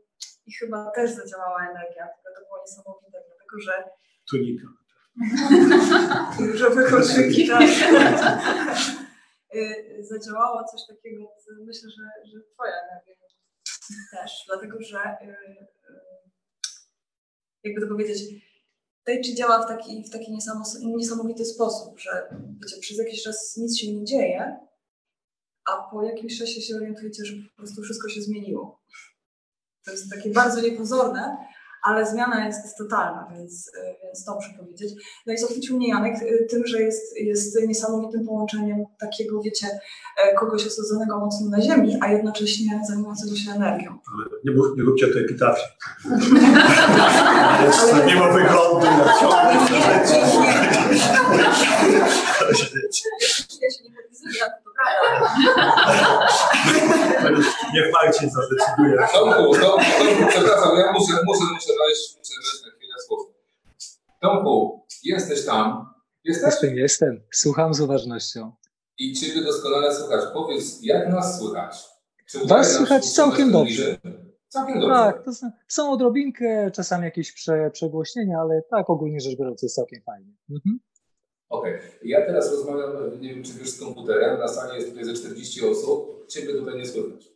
i 0.46 0.53
chyba 0.53 0.91
też 0.91 1.12
zadziałała 1.12 1.60
energia, 1.70 2.08
to 2.24 2.41
było 2.46 2.62
niesamowite, 2.62 3.18
dlatego 3.27 3.60
że 3.60 3.84
Tunika. 4.30 4.68
różowe 6.51 6.89
kolczyki, 6.89 7.48
tak. 7.48 7.62
Yy, 9.53 10.03
zadziałało 10.03 10.63
coś 10.63 10.82
takiego, 10.88 11.24
co 11.46 11.51
myślę, 11.65 11.89
że, 11.89 12.32
że 12.32 12.39
twoja 12.53 12.74
energia 12.84 13.15
też, 14.12 14.32
dlatego 14.48 14.82
że 14.82 15.18
yy, 15.22 15.68
jakby 17.63 17.82
to 17.82 17.88
powiedzieć, 17.88 18.20
Tai 19.03 19.24
Chi 19.24 19.36
działa 19.36 19.65
w 19.65 19.67
taki, 19.67 20.03
w 20.03 20.10
taki 20.10 20.31
niesamo- 20.31 20.79
niesamowity 20.84 21.46
sposób, 21.46 22.00
że 22.00 22.36
wiecie, 22.62 22.81
przez 22.81 22.98
jakiś 22.98 23.24
czas 23.24 23.58
nic 23.58 23.77
się 23.77 23.93
nie 23.93 24.05
dzieje, 24.05 24.60
a 25.65 25.91
po 25.91 26.03
jakimś 26.03 26.39
czasie 26.39 26.62
się 26.62 26.75
orientujecie, 26.75 27.25
że 27.25 27.34
po 27.50 27.58
prostu 27.58 27.81
wszystko 27.81 28.10
się 28.10 28.22
zmieniło. 28.22 28.81
To 29.86 29.91
jest 29.91 30.10
takie 30.12 30.29
bardzo 30.29 30.62
niepozorne, 30.62 31.38
ale 31.83 32.05
zmiana 32.05 32.45
jest 32.47 32.77
totalna, 32.77 33.27
więc, 33.38 33.71
więc 34.03 34.25
to 34.25 34.35
muszę 34.35 34.50
powiedzieć. 34.59 34.93
No 35.25 35.33
i 35.33 35.38
zachwycił 35.38 35.77
mnie 35.77 35.89
Janek 35.89 36.15
tym, 36.50 36.67
że 36.67 36.81
jest, 36.81 37.17
jest 37.17 37.67
niesamowitym 37.67 38.25
połączeniem 38.25 38.85
takiego, 39.00 39.41
wiecie, 39.41 39.67
kogoś 40.39 40.67
osadzonego 40.67 41.19
mocno 41.19 41.50
na 41.50 41.61
ziemi, 41.61 41.97
a 42.01 42.11
jednocześnie 42.11 42.81
zajmującego 42.88 43.35
się 43.35 43.51
energią. 43.51 43.97
Ale 44.15 44.25
nie, 44.45 44.51
mów, 44.51 44.67
nie 44.77 44.83
róbcie 44.83 45.07
tu 45.07 45.19
epitafii. 45.19 45.67
Nie 48.07 48.15
ma 48.15 48.31
wyglądu 48.33 48.85
na 48.85 49.19
ciągle. 49.19 49.53
Nie, 49.53 49.59
nie, 49.59 50.31
nie. 51.81 52.01
Ja 53.61 53.69
się 53.71 53.83
nie 53.83 53.91
podpisuję, 53.95 54.43
ale 54.43 54.53
to 54.63 54.69
prawda. 54.75 55.00
Niech 57.74 57.91
Marcin 57.94 58.30
zadecyduje. 58.30 58.98
Tomku, 59.13 59.53
Tomku, 59.60 59.86
Tomku, 60.00 60.25
przepraszam, 60.30 60.77
ja 60.77 60.91
muszę, 60.91 61.13
muszę, 61.25 61.44
muszę 61.53 61.74
wejść, 61.86 62.18
muszę 62.18 62.34
wejść 62.38 62.65
na 62.65 62.72
chwilę 62.72 62.94
słów. 63.08 63.20
Tomku, 64.22 64.86
jesteś 65.03 65.46
tam, 65.46 65.94
jesteś 66.24 66.46
Jestem, 66.46 66.75
jestem. 66.77 67.22
Słucham 67.32 67.74
z 67.74 67.82
uważnością. 67.82 68.51
i 68.98 69.13
Ciebie 69.13 69.41
doskonale 69.44 69.96
słychać. 69.96 70.22
Powiedz, 70.34 70.84
jak 70.84 71.10
nas 71.10 71.39
słychać? 71.39 71.86
Czy 72.30 72.46
Was 72.48 72.74
słychać 72.75 73.12
całkiem 73.13 73.51
dobrze. 73.51 73.98
Całkiem 74.48 74.80
dobrze. 74.80 74.96
Tak, 74.96 75.25
to 75.25 75.34
są, 75.34 75.51
są 75.68 75.91
odrobinkę, 75.91 76.72
czasami 76.72 77.03
jakieś 77.06 77.32
prze, 77.32 77.72
przegłośnienia, 77.72 78.39
ale 78.39 78.62
tak 78.70 78.89
ogólnie 78.89 79.20
rzecz 79.22 79.38
biorąc 79.38 79.63
jest 79.63 79.75
całkiem 79.75 80.01
fajnie. 80.06 80.34
Mhm. 80.50 80.80
Okej. 81.51 81.79
Ja 82.03 82.25
teraz 82.25 82.51
rozmawiam, 82.51 83.22
nie 83.22 83.34
wiem 83.34 83.43
czy 83.43 83.53
wiesz, 83.53 83.70
z 83.70 83.79
komputerem. 83.79 84.39
Na 84.39 84.48
sali 84.48 84.75
jest 84.75 84.89
tutaj 84.89 85.05
ze 85.05 85.13
40 85.13 85.65
osób. 85.65 86.27
Ciebie 86.27 86.53
tutaj 86.53 86.75
nie 86.77 86.86
słychać. 86.86 87.31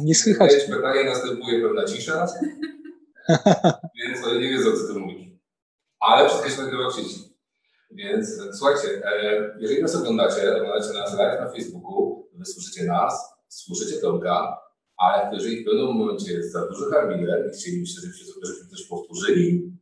Nie 0.00 0.14
słychać. 0.14 0.52
Zadajesz 0.52 0.76
pytanie, 0.76 1.04
następuje 1.04 1.62
pewna 1.62 1.84
cisza, 1.84 2.26
więc 3.98 4.26
oni 4.26 4.40
nie 4.40 4.50
wiedzą, 4.50 4.72
co 4.72 4.92
ty 4.92 4.98
mówisz. 4.98 5.28
Ale 6.00 6.28
wszystko 6.28 6.50
się 6.50 6.62
nagrywa 6.62 6.90
w 6.90 6.94
sieci. 6.94 7.30
Więc 7.90 8.28
słuchajcie, 8.52 8.88
e, 9.04 9.56
jeżeli 9.58 9.82
nas 9.82 9.96
oglądacie, 9.96 10.56
oglądacie 10.56 10.92
nas 10.92 11.18
live 11.18 11.40
na 11.40 11.50
Facebooku, 11.50 12.28
wy 12.34 12.44
słyszycie 12.44 12.84
nas, 12.84 13.34
słyszycie 13.48 14.00
Tomka, 14.00 14.58
ale 14.96 15.30
jeżeli 15.32 15.62
w 15.62 15.64
pewnym 15.64 15.86
momencie 15.86 16.32
jest 16.32 16.52
za 16.52 16.66
duży 16.66 16.84
harmider 16.90 17.46
i 17.48 17.58
chcielibyście, 17.58 18.00
żebyśmy, 18.00 18.68
coś 18.70 18.86
powtórzyli, 18.86 19.72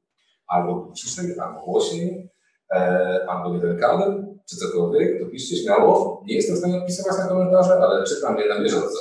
albo 0.46 0.92
ciszej, 0.96 1.38
albo 1.38 1.64
głośniej, 1.64 2.27
e, 2.72 3.26
albo 3.28 3.60
kabel, 3.80 4.38
czy 4.50 4.56
cokolwiek, 4.56 5.22
to 5.22 5.30
piszcie 5.30 5.56
śmiało. 5.56 6.22
Nie 6.26 6.34
jestem 6.34 6.56
w 6.56 6.58
stanie 6.58 6.78
odpisywać 6.78 7.18
na 7.18 7.28
komentarze, 7.28 7.72
ale 7.74 8.04
czytam 8.04 8.38
je 8.38 8.48
na 8.48 8.60
bieżąco. 8.60 8.98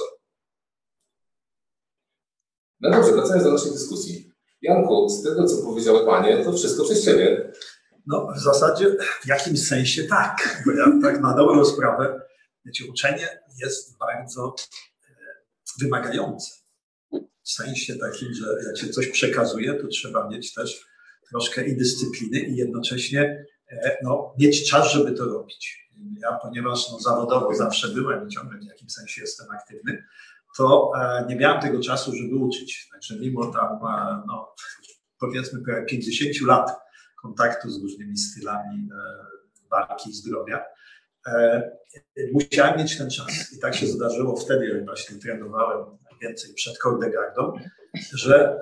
No 2.80 2.92
dobrze, 2.92 3.12
wracając 3.12 3.44
do 3.44 3.52
naszej 3.52 3.72
dyskusji. 3.72 4.32
Janku, 4.62 5.10
z 5.10 5.24
tego, 5.24 5.46
co 5.46 5.64
powiedziały 5.64 6.06
Panie, 6.06 6.44
to 6.44 6.54
wszystko 6.54 6.84
przez 6.84 7.06
Ciebie. 7.06 7.52
No, 8.08 8.28
w 8.36 8.40
zasadzie 8.40 8.96
w 9.24 9.28
jakimś 9.28 9.68
sensie 9.68 10.04
tak, 10.04 10.64
bo 10.66 10.72
ja 10.72 10.86
tak 11.02 11.22
na 11.22 11.34
dobrą 11.36 11.66
sprawę, 11.66 12.22
wiecie, 12.66 12.86
uczenie 12.92 13.42
jest 13.62 13.98
bardzo 13.98 14.56
e, 15.10 15.14
wymagające. 15.82 16.52
W 17.44 17.52
sensie 17.52 17.96
takim, 17.96 18.34
że 18.34 18.46
jak 18.68 18.78
się 18.78 18.90
coś 18.90 19.08
przekazuje, 19.08 19.74
to 19.74 19.88
trzeba 19.88 20.30
mieć 20.30 20.54
też 20.54 20.88
troszkę 21.30 21.68
i 21.68 21.78
dyscypliny 21.78 22.40
i 22.40 22.56
jednocześnie 22.56 23.46
no, 24.04 24.34
mieć 24.40 24.70
czas, 24.70 24.92
żeby 24.92 25.12
to 25.12 25.26
robić. 25.26 25.88
Ja, 26.22 26.40
ponieważ 26.42 26.92
no, 26.92 27.00
zawodowo 27.00 27.56
zawsze 27.56 27.88
byłem 27.88 28.28
i 28.28 28.32
ciągle 28.32 28.60
w 28.60 28.64
jakimś 28.64 28.92
sensie 28.92 29.22
jestem 29.22 29.48
aktywny, 29.52 30.04
to 30.58 30.92
e, 31.00 31.26
nie 31.30 31.36
miałem 31.36 31.62
tego 31.62 31.80
czasu, 31.82 32.16
żeby 32.16 32.36
uczyć. 32.36 32.90
Także 32.92 33.16
mimo 33.20 33.46
tam, 33.46 33.74
e, 33.74 34.24
no, 34.28 34.56
powiedzmy, 35.20 35.62
prawie 35.62 35.86
50 35.86 36.42
lat 36.42 36.72
kontaktu 37.22 37.70
z 37.70 37.82
różnymi 37.82 38.18
stylami 38.18 38.90
e, 38.92 39.68
walki 39.72 40.10
i 40.10 40.14
zdrowia, 40.14 40.66
e, 41.28 41.72
musiałem 42.34 42.78
mieć 42.78 42.98
ten 42.98 43.10
czas. 43.10 43.54
I 43.58 43.60
tak 43.60 43.76
się 43.76 43.88
zdarzyło 43.88 44.36
wtedy, 44.36 44.68
jak 44.68 44.86
właśnie 44.86 45.20
trenowałem 45.20 45.86
więcej 46.22 46.54
przed 46.54 46.80
Kordegardą, 46.80 47.54
że 48.14 48.60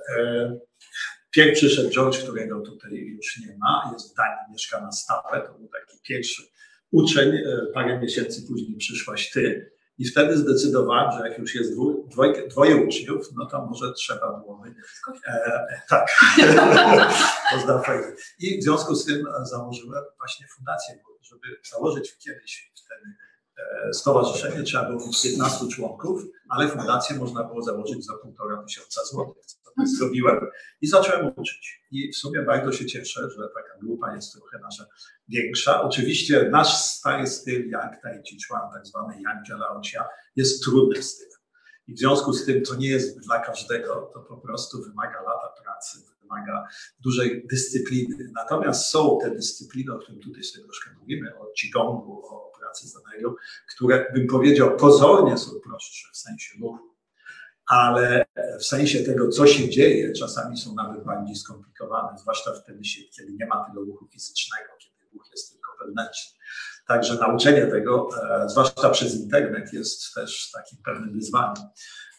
e, 1.36 1.44
Pierw 1.44 1.58
przyszedł 1.58 1.90
George, 1.90 2.18
którego 2.18 2.62
tutaj 2.62 2.94
już 2.94 3.40
nie 3.48 3.58
ma, 3.58 3.90
jest 3.94 4.14
w 4.14 4.16
Danii, 4.16 4.52
mieszka 4.52 4.82
na 4.82 4.92
stałe, 4.92 5.42
to 5.48 5.54
był 5.54 5.68
taki 5.68 6.00
pierwszy 6.04 6.44
uczeń, 6.92 7.36
e, 7.36 7.66
parę 7.74 8.00
miesięcy 8.00 8.48
później 8.48 8.78
przyszłaś 8.78 9.32
ty. 9.32 9.72
I 9.98 10.06
wtedy 10.06 10.38
zdecydowałem, 10.38 11.12
że 11.12 11.30
jak 11.30 11.40
już 11.40 11.56
jest 11.56 11.74
dwu, 11.74 12.08
dwojkę, 12.12 12.48
dwoje 12.48 12.76
uczniów, 12.76 13.30
no 13.36 13.46
to 13.46 13.66
może 13.66 13.94
trzeba 13.94 14.40
byłoby... 14.40 14.76
E, 15.28 15.82
tak. 15.90 16.08
I 18.40 18.60
w 18.60 18.64
związku 18.64 18.96
z 18.96 19.06
tym 19.06 19.26
założyłem 19.44 20.04
właśnie 20.18 20.48
fundację, 20.56 20.96
żeby 21.22 21.60
założyć 21.72 22.18
kiedyś 22.18 22.72
wtedy 22.76 23.06
e, 23.10 23.25
stowarzyszenie, 23.94 24.64
trzeba 24.64 24.90
było 24.90 25.06
mieć 25.06 25.22
15 25.22 25.68
członków, 25.68 26.22
ale 26.50 26.68
fundację 26.68 27.16
można 27.16 27.44
było 27.44 27.62
założyć 27.62 28.06
za 28.06 28.14
półtora 28.14 28.64
tysiąca 28.64 29.06
złotych 29.06 29.44
zrobiłem 29.84 30.48
i 30.82 30.88
zacząłem 30.88 31.32
uczyć. 31.36 31.82
I 31.92 32.12
w 32.12 32.16
sumie 32.16 32.42
bardzo 32.42 32.72
się 32.72 32.86
cieszę, 32.86 33.30
że 33.30 33.50
taka 33.56 33.80
grupa 33.82 34.16
jest 34.16 34.34
trochę 34.34 34.60
nasza 34.60 34.86
większa. 35.28 35.82
Oczywiście 35.82 36.50
nasz 36.52 36.78
stary 36.78 37.28
styl, 37.28 37.70
jak 37.70 38.02
Tai 38.02 38.22
Chi 38.24 38.38
Chuan, 38.48 38.72
tak 38.74 38.88
zwany 38.88 39.22
Yang 39.22 39.60
Laocia, 39.60 40.06
jest 40.36 40.64
trudny 40.64 41.04
styl. 41.04 41.28
I 41.88 41.94
w 41.94 42.00
związku 42.00 42.34
z 42.34 42.46
tym 42.46 42.64
to 42.64 42.76
nie 42.76 42.90
jest 42.90 43.20
dla 43.20 43.40
każdego, 43.40 44.12
to 44.14 44.20
po 44.20 44.38
prostu 44.38 44.84
wymaga 44.84 45.22
lata 45.22 45.62
pracy, 45.64 45.98
wymaga 46.22 46.68
dużej 47.00 47.48
dyscypliny. 47.48 48.32
Natomiast 48.34 48.86
są 48.86 49.18
te 49.22 49.32
dyscypliny, 49.32 49.94
o 49.94 50.00
których 50.00 50.24
tutaj 50.24 50.44
sobie 50.44 50.64
troszkę 50.66 50.90
mówimy, 51.00 51.40
o 51.40 51.46
Qigongu, 51.62 52.26
o 52.26 52.52
pracy 52.76 52.88
z 52.88 53.76
które 53.76 54.06
bym 54.14 54.28
powiedział 54.28 54.78
pozornie 54.78 55.38
są 55.38 55.52
prostsze 55.64 56.10
w 56.14 56.18
sensie 56.18 56.60
ruchu 56.62 56.96
ale 57.68 58.26
w 58.60 58.66
sensie 58.66 59.00
tego, 59.00 59.30
co 59.30 59.48
się 59.48 59.70
dzieje, 59.70 60.14
czasami 60.14 60.58
są 60.58 60.76
nawet 60.76 61.04
bardziej 61.04 61.36
skomplikowane, 61.36 62.18
zwłaszcza 62.18 62.52
wtedy, 62.54 62.80
kiedy 63.12 63.34
nie 63.34 63.46
ma 63.46 63.66
tego 63.66 63.82
ruchu 63.82 64.08
fizycznego, 64.08 64.70
kiedy 64.80 65.14
ruch 65.14 65.26
jest 65.32 65.52
tylko 65.52 65.72
wewnętrzny. 65.86 66.38
Także 66.88 67.16
nauczenie 67.16 67.68
tego, 67.68 68.10
e, 68.24 68.50
zwłaszcza 68.50 68.90
przez 68.90 69.16
internet, 69.16 69.74
jest 69.74 70.14
też 70.14 70.52
takim 70.52 70.78
pewnym 70.86 71.14
wyzwaniem. 71.14 71.64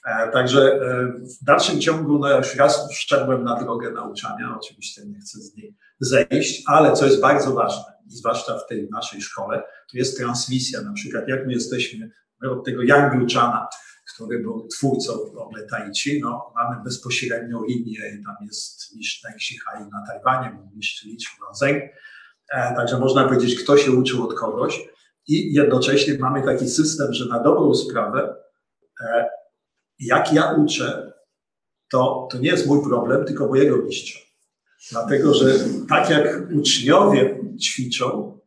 E, 0.07 0.33
także 0.33 0.61
e, 0.61 1.07
w 1.09 1.45
dalszym 1.45 1.81
ciągu, 1.81 2.19
no 2.19 2.37
już 2.37 2.57
raz 2.57 2.89
wszedłem 2.93 3.45
na 3.45 3.61
drogę 3.61 3.91
nauczania, 3.91 4.57
oczywiście 4.61 5.03
nie 5.07 5.19
chcę 5.19 5.39
z 5.39 5.57
niej 5.57 5.77
zejść, 6.01 6.63
ale 6.67 6.93
co 6.93 7.07
jest 7.07 7.21
bardzo 7.21 7.55
ważne, 7.55 7.85
zwłaszcza 8.07 8.59
w 8.59 8.67
tej 8.67 8.89
naszej 8.91 9.23
szkole, 9.23 9.63
to 9.63 9.99
jest 9.99 10.19
transmisja. 10.19 10.83
Na 10.83 10.93
przykład, 10.93 11.29
jak 11.29 11.47
my 11.47 11.53
jesteśmy 11.53 12.11
my 12.43 12.51
od 12.51 12.65
tego 12.65 12.83
Yang 12.83 13.15
Luchana, 13.15 13.69
który 14.15 14.39
był 14.39 14.69
twórcą 14.69 15.13
ogóle 15.47 15.67
Tai 15.67 15.91
Chi, 15.95 16.21
no, 16.21 16.53
mamy 16.55 16.83
bezpośrednią 16.85 17.65
linię 17.65 17.99
i 18.21 18.25
tam 18.25 18.37
jest 18.47 18.97
mistrz 18.97 19.21
Teng 19.21 19.37
Hai 19.67 19.83
na 19.93 20.05
Tajwanie, 20.07 20.59
mistrz 20.75 21.05
Li 21.05 21.19
e, 22.51 22.75
także 22.77 22.99
można 22.99 23.29
powiedzieć, 23.29 23.63
kto 23.63 23.77
się 23.77 23.93
uczył 23.93 24.25
od 24.25 24.35
kogoś 24.35 24.89
i 25.29 25.55
jednocześnie 25.55 26.19
mamy 26.19 26.43
taki 26.43 26.69
system, 26.69 27.13
że 27.13 27.29
na 27.29 27.43
dobrą 27.43 27.75
sprawę, 27.75 28.37
e, 29.01 29.29
jak 29.99 30.33
ja 30.33 30.53
uczę, 30.53 31.12
to, 31.91 32.29
to 32.31 32.38
nie 32.38 32.49
jest 32.49 32.67
mój 32.67 32.85
problem, 32.85 33.25
tylko 33.25 33.47
mojego 33.47 33.76
mistrza. 33.76 34.19
Dlatego, 34.91 35.35
że 35.35 35.54
tak 35.89 36.11
jak 36.11 36.26
uczniowie 36.54 37.41
ćwiczą, 37.63 38.39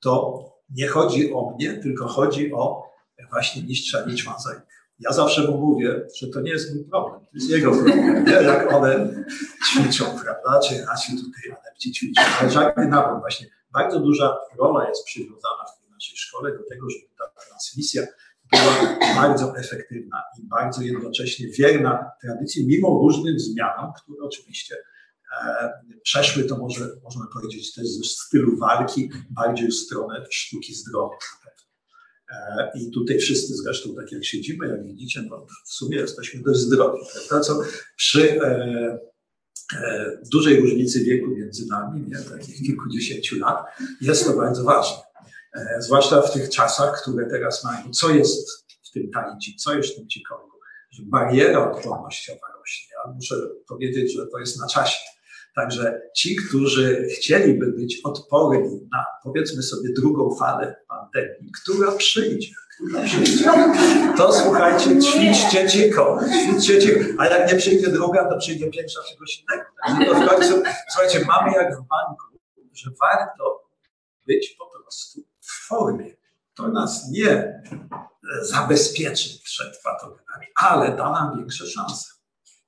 to 0.00 0.42
nie 0.70 0.88
chodzi 0.88 1.32
o 1.32 1.50
mnie, 1.50 1.72
tylko 1.72 2.08
chodzi 2.08 2.52
o 2.52 2.92
właśnie 3.30 3.62
mistrza 3.62 3.98
Chuanzeng. 4.24 4.62
Ja 4.98 5.12
zawsze 5.12 5.42
mu 5.42 5.58
mówię, 5.58 6.06
że 6.16 6.28
to 6.28 6.40
nie 6.40 6.50
jest 6.50 6.74
mój 6.74 6.84
problem, 6.84 7.20
to 7.20 7.30
jest 7.34 7.50
jego 7.50 7.72
problem, 7.72 8.24
nie? 8.24 8.32
jak 8.32 8.72
one 8.72 9.24
ćwiczą, 9.70 10.04
prawda, 10.04 10.68
czy 10.68 10.84
nasi 10.84 11.12
tutaj 11.12 11.58
adepci 11.60 11.92
ćwiczą. 11.92 12.22
Ale 12.40 12.50
żadny 12.50 12.86
nawet 12.86 13.20
właśnie 13.20 13.46
bardzo 13.72 14.00
duża 14.00 14.38
rola 14.58 14.88
jest 14.88 15.04
przywiązana 15.04 15.64
w 15.86 15.90
naszej 15.90 16.16
szkole 16.16 16.52
do 16.52 16.64
tego, 16.68 16.90
żeby 16.90 17.06
ta 17.18 17.42
transmisja 17.46 18.02
była 18.52 18.98
bardzo 19.14 19.56
efektywna 19.56 20.22
i 20.38 20.46
bardzo 20.46 20.82
jednocześnie 20.82 21.48
wierna 21.48 22.10
tradycji, 22.22 22.66
mimo 22.66 22.88
różnych 22.88 23.40
zmianom, 23.40 23.92
które 24.02 24.22
oczywiście 24.22 24.76
e, 25.44 25.70
przeszły 26.02 26.44
to 26.44 26.58
może, 26.58 26.88
można 27.04 27.26
powiedzieć 27.32 27.74
też 27.74 27.88
ze 27.88 28.04
stylu 28.04 28.58
walki 28.58 29.10
bardziej 29.30 29.68
w 29.68 29.74
stronę 29.74 30.26
sztuki 30.30 30.74
zdrowia. 30.74 31.16
E, 32.32 32.70
I 32.74 32.90
tutaj 32.90 33.18
wszyscy 33.18 33.56
zresztą, 33.56 33.94
tak 33.94 34.12
jak 34.12 34.24
siedzimy, 34.24 34.68
jak 34.68 34.86
widzicie, 34.86 35.22
no 35.30 35.46
w 35.66 35.72
sumie 35.72 35.96
jesteśmy 35.96 36.42
dość 36.42 36.60
zdrowi, 36.60 36.98
prawda? 37.12 37.40
Co 37.40 37.60
przy 37.96 38.40
e, 38.40 38.98
e, 39.74 40.18
dużej 40.32 40.60
różnicy 40.60 41.04
wieku 41.04 41.26
między 41.30 41.66
nami, 41.66 42.04
nie, 42.08 42.18
takich 42.18 42.66
kilkudziesięciu 42.66 43.38
lat, 43.38 43.64
jest 44.00 44.26
to 44.26 44.36
bardzo 44.36 44.64
ważne. 44.64 45.11
E, 45.54 45.82
zwłaszcza 45.82 46.22
w 46.22 46.32
tych 46.32 46.50
czasach, 46.50 47.02
które 47.02 47.26
teraz 47.26 47.64
mają. 47.64 47.90
Co 47.90 48.10
jest 48.10 48.66
w 48.82 48.92
tym 48.92 49.10
talici, 49.10 49.56
co 49.56 49.74
jest 49.74 49.92
w 49.92 49.96
tym 49.96 50.08
cikongu? 50.08 50.52
Że 50.90 51.02
bariera 51.06 51.72
odpornościowa 51.72 52.46
rośnie. 52.60 52.94
Ja 53.06 53.12
muszę 53.12 53.34
powiedzieć, 53.68 54.14
że 54.16 54.26
to 54.26 54.38
jest 54.38 54.60
na 54.60 54.66
czasie 54.66 54.98
Także 55.54 56.02
ci, 56.16 56.36
którzy 56.36 57.06
chcieliby 57.16 57.66
być 57.66 58.00
odporni 58.04 58.88
na, 58.92 59.06
powiedzmy 59.22 59.62
sobie, 59.62 59.88
drugą 59.96 60.34
falę 60.34 60.76
pandemii, 60.88 61.52
która 61.62 61.92
przyjdzie, 61.92 62.54
to 64.16 64.32
słuchajcie, 64.32 65.00
ćwiczcie 65.00 65.68
cicho, 65.68 66.18
ćwiczcie 66.44 66.78
cicho. 66.78 67.00
A 67.18 67.26
jak 67.26 67.52
nie 67.52 67.58
przyjdzie 67.58 67.88
druga, 67.88 68.30
to 68.30 68.38
przyjdzie 68.38 68.70
pierwsza 68.70 69.00
czegoś 69.12 69.40
innego. 69.42 69.64
Także 69.86 70.06
to 70.06 70.14
w 70.14 70.28
końcu, 70.28 70.62
słuchajcie, 70.88 71.24
mamy 71.26 71.52
jak 71.52 71.74
w 71.74 71.78
banku, 71.78 72.38
że 72.72 72.90
warto 73.00 73.62
być 74.26 74.56
po 74.58 74.66
prostu 74.66 75.20
w 75.42 75.66
formie. 75.68 76.16
To 76.54 76.68
nas 76.68 77.10
nie 77.10 77.62
zabezpieczy 78.42 79.42
przed 79.44 79.82
patogenami, 79.84 80.46
ale 80.56 80.96
da 80.96 81.10
nam 81.10 81.38
większe 81.38 81.66
szanse. 81.66 82.12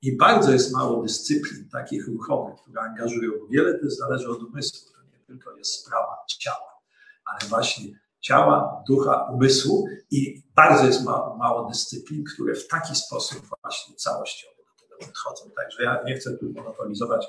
I 0.02 0.16
bardzo 0.16 0.52
jest 0.52 0.72
mało 0.72 1.02
dyscyplin 1.02 1.68
takich 1.68 2.08
ruchowych, 2.08 2.60
które 2.62 2.80
angażują, 2.80 3.32
wiele 3.50 3.78
też 3.78 3.94
zależy 3.94 4.30
od 4.30 4.42
umysłu. 4.42 4.92
To 4.92 5.02
nie 5.02 5.18
tylko 5.26 5.56
jest 5.56 5.74
sprawa 5.74 6.16
ciała, 6.38 6.80
ale 7.24 7.48
właśnie 7.48 7.84
ciała, 8.20 8.82
ducha, 8.88 9.28
umysłu 9.32 9.88
i 10.10 10.42
bardzo 10.54 10.86
jest 10.86 11.04
mało, 11.04 11.36
mało 11.36 11.68
dyscyplin, 11.68 12.24
które 12.34 12.54
w 12.54 12.68
taki 12.68 12.96
sposób 12.96 13.46
właśnie 13.62 13.96
całościowo 13.96 14.54
do 14.56 14.84
tego 14.84 15.06
podchodzą. 15.06 15.50
Także 15.56 15.82
ja 15.82 16.02
nie 16.06 16.14
chcę 16.16 16.38
tu 16.38 16.52
monopolizować 16.52 17.26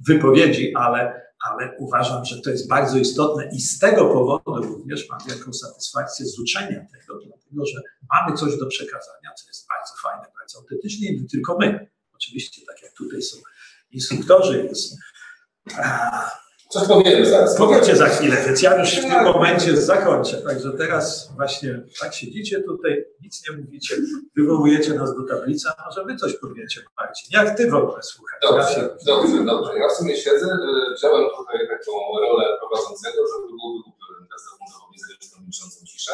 wypowiedzi, 0.00 0.74
ale, 0.74 1.22
ale 1.48 1.76
uważam, 1.78 2.24
że 2.24 2.40
to 2.40 2.50
jest 2.50 2.68
bardzo 2.68 2.98
istotne 2.98 3.50
i 3.52 3.60
z 3.60 3.78
tego 3.78 4.08
powodu 4.08 4.66
również 4.66 5.08
mam 5.10 5.18
wielką 5.28 5.52
satysfakcję 5.52 6.26
z 6.26 6.38
uczenia 6.38 6.86
tego, 6.92 7.18
dlatego 7.26 7.66
że 7.66 7.80
mamy 8.12 8.36
coś 8.36 8.58
do 8.58 8.66
przekazania, 8.66 9.32
co 9.36 9.48
jest 9.48 9.66
bardzo 9.68 9.94
fajne, 10.02 10.26
bardzo 10.38 10.58
autentyczne 10.58 11.06
i 11.06 11.20
nie 11.20 11.28
tylko 11.28 11.56
my. 11.60 11.90
Oczywiście, 12.14 12.62
tak 12.66 12.82
jak 12.82 12.92
tutaj 12.92 13.22
są 13.22 13.36
instruktorzy, 13.90 14.64
jest. 14.64 14.96
Coś 16.68 16.88
powiemy 16.88 17.26
zaraz. 17.26 17.56
Powiecie 17.56 17.96
za 17.96 18.06
chwilę, 18.06 18.36
więc 18.46 18.62
ja 18.62 18.80
już 18.80 18.90
w 18.90 19.00
tym 19.00 19.24
momencie 19.24 19.76
zakończę. 19.76 20.36
Także 20.42 20.72
teraz 20.72 21.32
właśnie 21.36 21.82
tak 22.00 22.14
siedzicie 22.14 22.62
tutaj, 22.62 23.04
nic 23.22 23.42
nie 23.50 23.56
mówicie, 23.56 23.96
wywołujecie 24.36 24.94
nas 24.94 25.16
do 25.16 25.22
tablicy, 25.22 25.68
a 25.76 25.84
może 25.84 26.04
wy 26.04 26.16
coś 26.16 26.36
powiecie, 26.36 26.80
Marcin. 26.98 27.28
Jak 27.32 27.56
ty 27.56 27.70
w 27.70 27.74
ogóle 27.74 28.02
słuchasz? 28.02 28.38
Dobrze, 28.42 28.80
ja 28.80 29.14
dobrze, 29.14 29.44
dobrze. 29.44 29.78
Ja 29.78 29.88
w 29.88 29.92
sumie 29.92 30.16
siedzę, 30.16 30.58
wziąłem 30.96 31.24
tutaj 31.36 31.68
taką 31.68 31.92
rolę 32.20 32.44
prowadzącego, 32.60 33.18
żeby 33.32 33.46
był 33.48 33.68
wykupiony 33.76 34.26
teraz 34.28 34.42
zafundował 34.50 34.90
mi 34.92 34.98
zresztą 34.98 35.36
milczącą 35.42 35.78
ciszę, 35.86 36.12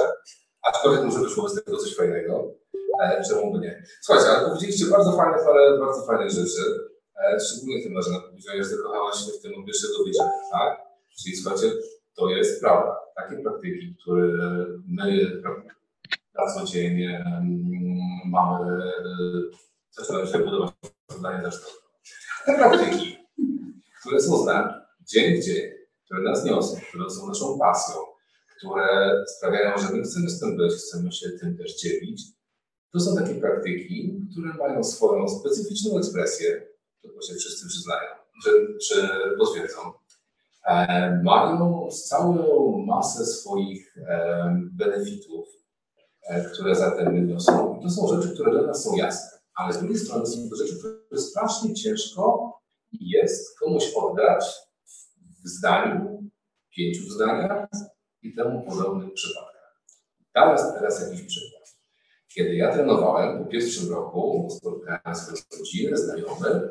aczkolwiek 0.63 1.05
może 1.05 1.19
wyszło 1.19 1.49
z 1.49 1.65
tego 1.65 1.77
coś 1.77 1.97
fajnego. 1.97 2.55
E, 3.03 3.23
czemu 3.29 3.53
by 3.53 3.59
nie? 3.59 3.85
Słuchajcie, 4.01 4.31
ale 4.31 4.49
powiedzieliście 4.49 4.87
bardzo 4.87 5.13
fajne, 5.13 5.39
parę 5.45 5.79
bardzo 5.79 6.07
fajne 6.07 6.31
rzeczy, 6.31 6.63
szczególnie 7.41 7.83
tym, 7.83 8.03
że 8.03 8.11
powiedziałeś, 8.31 8.67
że 8.67 8.77
zakochałaś 8.77 9.17
się 9.17 9.33
w 9.33 9.43
tym 9.43 9.55
od 9.55 9.67
pierwszego 9.67 10.05
widzenia, 10.05 10.31
tak? 10.53 10.81
Czyli 11.23 11.37
słuchajcie, 11.37 11.73
to 12.15 12.29
jest 12.29 12.61
prawda. 12.61 12.97
Takie 13.17 13.43
praktyki, 13.43 13.97
które 14.03 14.29
my 14.89 15.41
na 16.35 16.55
co 16.55 16.65
dzień 16.65 16.99
mamy, 18.25 18.93
zaczynamy 19.91 20.27
się 20.27 20.39
budować 20.39 20.73
zdanie 21.09 21.39
zresztą. 21.43 21.67
Te 22.47 22.55
praktyki, 22.55 23.19
które 24.01 24.21
są 24.21 24.43
z 24.43 24.47
nami 24.47 24.73
dzień 25.01 25.41
w 25.41 25.45
dzień, 25.45 25.71
które 26.05 26.23
nas 26.23 26.45
niosą, 26.45 26.81
które 26.89 27.11
są 27.11 27.29
naszą 27.29 27.59
pasją, 27.59 27.95
które 28.57 28.85
sprawiają, 29.27 29.79
że 29.79 29.93
my 29.93 30.03
chcemy 30.03 30.31
z 30.31 30.41
tym 30.41 30.57
być, 30.57 30.73
chcemy 30.73 31.13
się 31.13 31.31
tym 31.41 31.57
też 31.57 31.81
dzielić. 31.81 32.23
To 32.93 33.01
są 33.01 33.17
takie 33.17 33.35
praktyki, 33.35 34.21
które 34.31 34.55
mają 34.55 34.85
swoją 34.85 35.29
specyficzną 35.29 35.99
ekspresję, 35.99 36.72
to 37.03 37.23
się 37.23 37.35
wszyscy 37.35 37.69
przyznają, 37.69 38.09
czy, 38.45 38.79
czy 38.89 39.09
potwierdzą. 39.39 39.93
E, 40.67 41.21
mają 41.25 41.89
całą 41.91 42.79
masę 42.87 43.27
swoich 43.27 43.97
e, 43.99 44.61
benefitów, 44.73 45.49
e, 46.23 46.45
które 46.45 46.75
za 46.75 46.91
tym 46.91 47.29
niosą. 47.29 47.79
I 47.79 47.83
to 47.83 47.91
są 47.91 48.09
rzeczy, 48.09 48.35
które 48.35 48.51
dla 48.53 48.63
nas 48.63 48.85
są 48.85 48.97
jasne, 48.97 49.39
ale 49.55 49.73
z 49.73 49.79
drugiej 49.79 49.99
strony 49.99 50.27
są 50.27 50.51
to 50.51 50.57
rzeczy, 50.57 50.79
które 50.79 51.21
strasznie 51.21 51.75
ciężko 51.75 52.53
jest 52.93 53.59
komuś 53.59 53.93
oddać 53.97 54.45
w 55.45 55.49
zdaniu, 55.49 56.23
pięciu 56.77 57.11
zdaniach 57.11 57.69
i 58.23 58.35
temu 58.35 58.63
podobnych 58.63 59.13
przypadkach. 59.15 59.83
Teraz, 60.35 60.75
teraz 60.75 61.01
jakiś 61.01 61.27
przykład. 61.27 61.52
Kiedy 62.35 62.55
ja 62.55 62.73
trenowałem 62.73 63.45
po 63.45 63.51
pierwszym 63.51 63.93
roku, 63.93 64.49
spotkałem 64.51 65.17
swoje 65.17 65.43
rodziny, 65.59 65.97
znajomych 65.97 66.63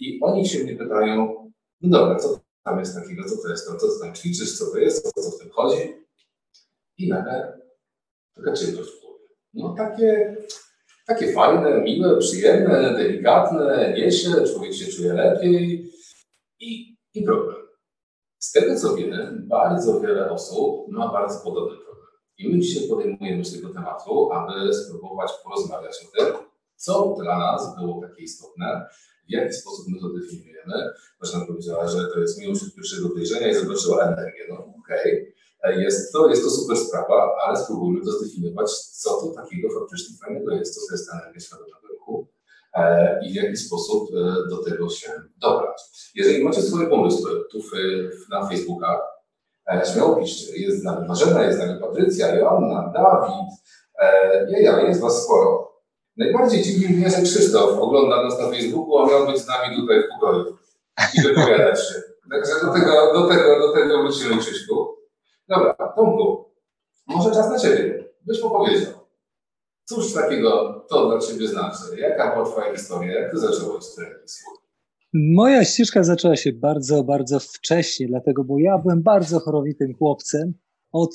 i 0.00 0.18
oni 0.22 0.48
się 0.48 0.64
mnie 0.64 0.76
pytają, 0.76 1.50
no 1.80 1.98
dobra, 1.98 2.16
co 2.16 2.40
tam 2.64 2.78
jest 2.78 2.94
takiego, 2.94 3.24
co 3.28 3.42
to 3.42 3.48
jest 3.48 3.66
to, 3.66 3.76
co 3.76 3.86
tam 4.00 4.14
ćwiczysz, 4.14 4.58
co 4.58 4.70
to 4.70 4.78
jest, 4.78 5.06
o 5.06 5.22
co 5.22 5.30
w 5.30 5.38
tym 5.38 5.50
chodzi. 5.50 5.94
I 6.98 7.08
nagle 7.08 7.60
taka 8.34 8.52
czynność 8.52 8.90
w 8.90 9.00
głowie. 9.00 9.24
No 9.54 9.74
takie, 9.78 10.36
takie 11.06 11.32
fajne, 11.32 11.80
miłe, 11.80 12.18
przyjemne, 12.18 12.94
delikatne, 12.94 13.94
niesie, 13.96 14.28
człowiek 14.52 14.74
się 14.74 14.92
czuje 14.92 15.12
lepiej 15.12 15.90
i, 16.60 16.96
i 17.14 17.22
problem. 17.22 17.56
Z 18.38 18.52
tego 18.52 18.76
co 18.76 18.96
wiem, 18.96 19.44
bardzo 19.48 20.00
wiele 20.00 20.30
osób 20.30 20.88
ma 20.88 21.12
bardzo 21.12 21.44
podobny 21.44 21.76
problem. 21.76 21.99
I 22.40 22.48
my 22.48 22.58
dzisiaj 22.58 22.88
podejmujemy 22.88 23.44
się 23.44 23.56
tego 23.56 23.68
tematu, 23.74 24.32
aby 24.32 24.74
spróbować 24.74 25.30
porozmawiać 25.44 25.94
o 26.06 26.16
tym, 26.16 26.34
co 26.76 27.14
dla 27.22 27.38
nas 27.38 27.76
było 27.78 28.00
takie 28.00 28.22
istotne, 28.22 28.86
w 29.28 29.32
jaki 29.32 29.54
sposób 29.54 29.84
my 29.88 30.00
to 30.00 30.08
definiujemy. 30.08 30.90
Marzena 31.20 31.46
powiedziała, 31.46 31.88
że 31.88 32.06
to 32.06 32.20
jest 32.20 32.40
miłość 32.40 32.62
od 32.62 32.74
pierwszego 32.74 33.08
wejrzenia 33.08 33.48
i 33.48 33.54
zobaczyła 33.54 34.04
energię. 34.04 34.42
No 34.48 34.56
okej, 34.56 35.34
okay. 35.58 35.82
jest, 35.82 36.12
to, 36.12 36.28
jest 36.28 36.44
to 36.44 36.50
super 36.50 36.76
sprawa, 36.76 37.36
ale 37.46 37.56
spróbujmy 37.56 38.00
to 38.04 38.12
zdefiniować, 38.12 38.70
co 38.72 39.10
to 39.20 39.42
takiego 39.42 39.68
faktycznie 39.80 40.16
fajnego 40.16 40.54
jest, 40.54 40.74
co 40.74 40.80
to 40.88 40.94
jest 40.94 41.10
energia 41.14 41.40
świadomego 41.40 41.88
ruchu 41.88 42.28
e, 42.74 43.20
i 43.26 43.32
w 43.32 43.34
jaki 43.34 43.56
sposób 43.56 44.10
e, 44.14 44.48
do 44.50 44.64
tego 44.64 44.88
się 44.88 45.10
dobrać. 45.36 45.82
Jeżeli 46.14 46.44
macie 46.44 46.62
swoje 46.62 46.86
pomysły 46.86 47.30
tu 47.52 47.58
na 48.30 48.48
Facebookach, 48.48 49.00
śmiało 49.92 50.16
piszcie. 50.16 50.56
Jest 50.56 50.80
z 50.80 50.84
nami 50.84 51.08
Marzena, 51.08 51.44
jest 51.44 51.58
z 51.58 51.66
nami 51.66 51.80
Patrycja, 51.80 52.34
Joanna, 52.34 52.92
Dawid, 52.94 53.50
ja, 54.48 54.58
ja, 54.58 54.80
jest 54.80 55.00
was 55.00 55.24
sporo. 55.24 55.70
Najbardziej 56.16 56.62
dziwi 56.62 56.94
mnie, 56.94 57.10
że 57.10 57.22
Krzysztof 57.22 57.78
ogląda 57.78 58.22
nas 58.22 58.38
na 58.38 58.48
Facebooku, 58.48 58.98
a 58.98 59.06
miał 59.06 59.26
być 59.26 59.38
z 59.38 59.46
nami 59.46 59.76
tutaj 59.76 60.02
w 60.02 60.08
pokoju 60.08 60.56
i 61.18 61.22
wypowiadać 61.22 61.88
się. 61.88 61.94
Także 62.30 62.66
do 62.66 62.72
tego, 62.72 63.12
do 63.12 63.28
tego, 63.28 63.58
do 63.58 63.72
tego 63.72 64.02
wrócimy, 64.02 64.38
Krzyśku. 64.38 64.96
Dobra, 65.48 65.74
Tomku, 65.96 66.44
może 67.06 67.30
czas 67.30 67.50
na 67.50 67.58
Ciebie. 67.58 68.04
Byś 68.26 68.40
opowiedział. 68.40 68.92
Cóż 69.84 70.14
takiego 70.14 70.80
to 70.88 71.08
dla 71.08 71.18
Ciebie 71.18 71.48
znaczy? 71.48 71.78
Jaka 71.96 72.34
była 72.34 72.46
Twoja 72.46 72.72
historia? 72.72 73.20
Jak 73.20 73.30
Ty 73.30 73.38
zacząłeś 73.38 73.84
trening 73.94 74.30
swój? 74.30 74.59
Moja 75.12 75.64
ścieżka 75.64 76.04
zaczęła 76.04 76.36
się 76.36 76.52
bardzo, 76.52 77.04
bardzo 77.04 77.40
wcześnie, 77.40 78.06
dlatego, 78.06 78.44
bo 78.44 78.58
ja 78.58 78.78
byłem 78.78 79.02
bardzo 79.02 79.40
chorowitym 79.40 79.94
chłopcem. 79.94 80.54
Od, 80.92 81.10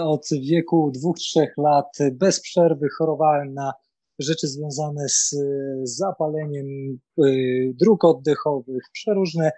od 0.00 0.28
wieku 0.42 0.90
dwóch, 0.94 1.18
trzech 1.18 1.54
lat 1.56 1.98
bez 2.12 2.40
przerwy 2.40 2.86
chorowałem 2.98 3.54
na 3.54 3.72
rzeczy 4.18 4.48
związane 4.48 5.08
z 5.08 5.34
zapaleniem 5.82 6.66
y, 7.24 7.72
dróg 7.80 8.04
oddechowych, 8.04 8.82
przeróżne, 8.92 9.50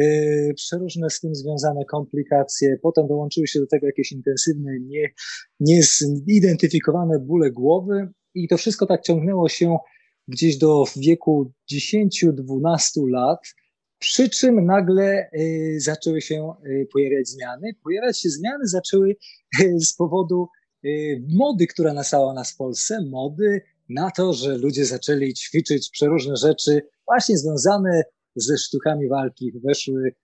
y, 0.00 0.52
przeróżne 0.56 1.10
z 1.10 1.20
tym 1.20 1.34
związane 1.34 1.84
komplikacje. 1.84 2.76
Potem 2.82 3.06
dołączyły 3.06 3.46
się 3.46 3.60
do 3.60 3.66
tego 3.66 3.86
jakieś 3.86 4.12
intensywne, 4.12 4.72
nie, 4.80 5.08
niezidentyfikowane 5.60 7.18
bóle 7.18 7.50
głowy 7.50 8.08
i 8.34 8.48
to 8.48 8.56
wszystko 8.56 8.86
tak 8.86 9.02
ciągnęło 9.02 9.48
się 9.48 9.76
gdzieś 10.28 10.56
do 10.56 10.84
wieku 10.96 11.52
10-12 11.72 13.08
lat. 13.08 13.40
Przy 13.98 14.28
czym 14.28 14.66
nagle 14.66 15.30
y, 15.38 15.76
zaczęły 15.80 16.20
się 16.20 16.52
pojawiać 16.92 17.28
zmiany. 17.28 17.74
Pojawiać 17.84 18.20
się 18.20 18.28
zmiany 18.28 18.66
zaczęły 18.66 19.16
z 19.88 19.94
powodu 19.94 20.48
mody, 21.28 21.66
która 21.66 21.92
nastała 21.92 22.34
nas 22.34 22.52
w 22.52 22.56
Polsce, 22.56 23.00
mody 23.10 23.60
na 23.88 24.10
to, 24.10 24.32
że 24.32 24.58
ludzie 24.58 24.84
zaczęli 24.84 25.34
ćwiczyć 25.34 25.90
przeróżne 25.90 26.36
rzeczy 26.36 26.82
właśnie 27.06 27.38
związane 27.38 28.02
ze 28.36 28.58
sztukami 28.58 29.08
walki. 29.08 29.52
Weszły 29.64 30.14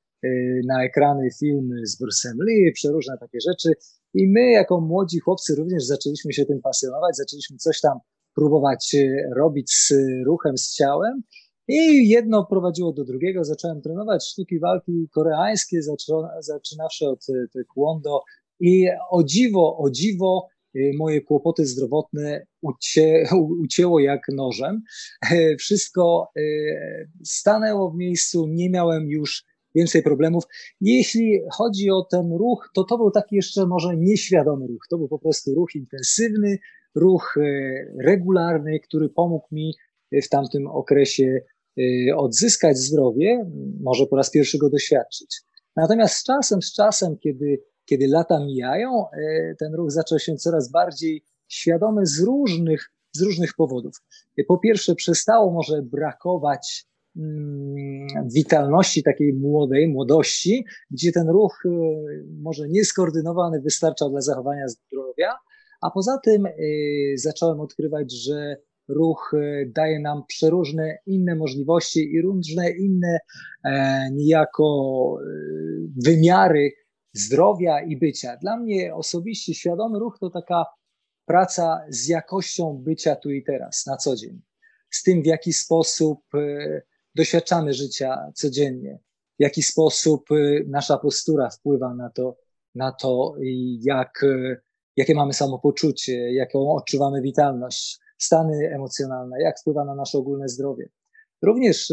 na 0.66 0.84
ekrany 0.84 1.28
filmy 1.38 1.86
z 1.86 2.00
Bruce'em 2.00 2.34
Lee, 2.46 2.72
przeróżne 2.72 3.18
takie 3.20 3.38
rzeczy. 3.48 3.72
I 4.14 4.28
my, 4.28 4.50
jako 4.50 4.80
młodzi 4.80 5.18
chłopcy, 5.18 5.54
również 5.54 5.84
zaczęliśmy 5.84 6.32
się 6.32 6.44
tym 6.44 6.60
pasjonować, 6.60 7.16
zaczęliśmy 7.16 7.56
coś 7.56 7.80
tam 7.80 7.98
próbować 8.34 8.94
y, 8.94 9.22
robić 9.36 9.72
z 9.72 9.92
ruchem, 10.26 10.58
z 10.58 10.74
ciałem. 10.74 11.22
I 11.68 12.08
jedno 12.08 12.46
prowadziło 12.46 12.92
do 12.92 13.04
drugiego. 13.04 13.44
Zacząłem 13.44 13.82
trenować 13.82 14.26
sztuki 14.26 14.58
walki 14.58 15.08
koreańskie, 15.14 15.80
zaczynawszy 16.40 17.08
od 17.08 17.28
y, 17.28 17.48
taekwondo. 17.52 18.22
I 18.60 18.88
o 19.10 19.24
dziwo, 19.24 19.78
o 19.78 19.90
dziwo, 19.90 20.48
Y, 20.76 20.92
moje 20.98 21.20
kłopoty 21.20 21.66
zdrowotne 21.66 22.46
ucie, 22.60 23.24
ucięło 23.62 24.00
jak 24.00 24.20
nożem. 24.32 24.82
Wszystko 25.58 26.30
y, 26.36 27.10
stanęło 27.24 27.90
w 27.90 27.96
miejscu, 27.96 28.46
nie 28.48 28.70
miałem 28.70 29.10
już 29.10 29.44
więcej 29.74 30.02
problemów. 30.02 30.44
Jeśli 30.80 31.40
chodzi 31.52 31.90
o 31.90 32.02
ten 32.10 32.32
ruch, 32.32 32.70
to 32.74 32.84
to 32.84 32.98
był 32.98 33.10
taki 33.10 33.36
jeszcze 33.36 33.66
może 33.66 33.96
nieświadomy 33.96 34.66
ruch. 34.66 34.86
To 34.90 34.98
był 34.98 35.08
po 35.08 35.18
prostu 35.18 35.54
ruch 35.54 35.74
intensywny, 35.74 36.58
ruch 36.94 37.36
y, 37.36 37.94
regularny, 38.04 38.80
który 38.80 39.08
pomógł 39.08 39.46
mi 39.52 39.74
w 40.12 40.28
tamtym 40.28 40.66
okresie 40.66 41.40
odzyskać 42.16 42.78
zdrowie, 42.78 43.50
może 43.80 44.06
po 44.06 44.16
raz 44.16 44.30
pierwszy 44.30 44.58
go 44.58 44.70
doświadczyć. 44.70 45.40
Natomiast 45.76 46.14
z 46.14 46.24
czasem, 46.24 46.62
z 46.62 46.72
czasem, 46.72 47.18
kiedy 47.18 47.62
kiedy 47.90 48.08
lata 48.08 48.44
mijają, 48.44 49.04
e, 49.10 49.54
ten 49.58 49.74
ruch 49.74 49.90
zaczął 49.90 50.18
się 50.18 50.36
coraz 50.36 50.70
bardziej 50.70 51.24
świadomy 51.48 52.06
z 52.06 52.20
różnych, 52.20 52.90
z 53.12 53.22
różnych 53.22 53.54
powodów. 53.54 53.94
E, 54.38 54.44
po 54.44 54.58
pierwsze, 54.58 54.94
przestało 54.94 55.52
może 55.52 55.82
brakować 55.82 56.86
mm, 57.16 58.06
witalności 58.34 59.02
takiej 59.02 59.32
młodej, 59.32 59.88
młodości, 59.88 60.64
gdzie 60.90 61.12
ten 61.12 61.28
ruch 61.28 61.62
e, 61.66 61.70
może 62.40 62.68
nieskoordynowany 62.68 63.60
wystarczał 63.60 64.10
dla 64.10 64.20
zachowania 64.20 64.68
zdrowia, 64.68 65.32
a 65.80 65.90
poza 65.90 66.18
tym 66.24 66.44
zacząłem 67.14 67.60
odkrywać, 67.60 68.12
że 68.12 68.56
ruch 68.88 69.32
daje 69.66 70.00
nam 70.00 70.22
przeróżne 70.26 70.98
inne 71.06 71.34
możliwości 71.34 72.12
i 72.12 72.22
różne 72.22 72.70
inne 72.70 73.18
niejako 74.12 75.16
wymiary 76.04 76.70
zdrowia 77.12 77.82
i 77.82 77.96
bycia. 77.96 78.36
Dla 78.36 78.56
mnie 78.56 78.94
osobiście 78.94 79.54
świadomy 79.54 79.98
ruch 79.98 80.18
to 80.20 80.30
taka 80.30 80.66
praca 81.24 81.80
z 81.88 82.08
jakością 82.08 82.82
bycia 82.84 83.16
tu 83.16 83.30
i 83.30 83.44
teraz, 83.44 83.86
na 83.86 83.96
co 83.96 84.16
dzień. 84.16 84.40
Z 84.90 85.02
tym, 85.02 85.22
w 85.22 85.26
jaki 85.26 85.52
sposób 85.52 86.20
e, 86.34 86.82
doświadczamy 87.14 87.74
życia 87.74 88.32
codziennie, 88.34 88.98
w 89.38 89.42
jaki 89.42 89.62
sposób 89.62 90.32
e, 90.32 90.34
nasza 90.66 90.98
postura 90.98 91.50
wpływa 91.50 91.94
na 91.94 92.10
to, 92.10 92.36
na 92.74 92.92
to 92.92 93.34
jak, 93.80 94.24
e, 94.24 94.56
jakie 95.00 95.14
mamy 95.14 95.32
samopoczucie, 95.32 96.32
jaką 96.32 96.74
odczuwamy 96.74 97.22
witalność, 97.22 97.98
stany 98.18 98.70
emocjonalne, 98.74 99.42
jak 99.42 99.60
wpływa 99.60 99.84
na 99.84 99.94
nasze 99.94 100.18
ogólne 100.18 100.48
zdrowie. 100.48 100.88
Również 101.42 101.92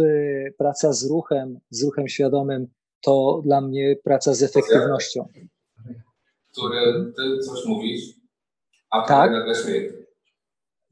praca 0.57 0.93
z 0.93 1.05
ruchem, 1.05 1.59
z 1.69 1.83
ruchem 1.83 2.07
świadomym 2.07 2.67
to 3.01 3.41
dla 3.45 3.61
mnie 3.61 3.95
praca 4.03 4.33
z 4.33 4.43
efektywnością. 4.43 5.27
Który 6.51 7.13
ty 7.17 7.39
coś 7.39 7.65
mówisz, 7.65 8.01
a 8.91 9.01
tak? 9.01 9.31
nagle 9.31 9.55
śmiech. 9.55 9.93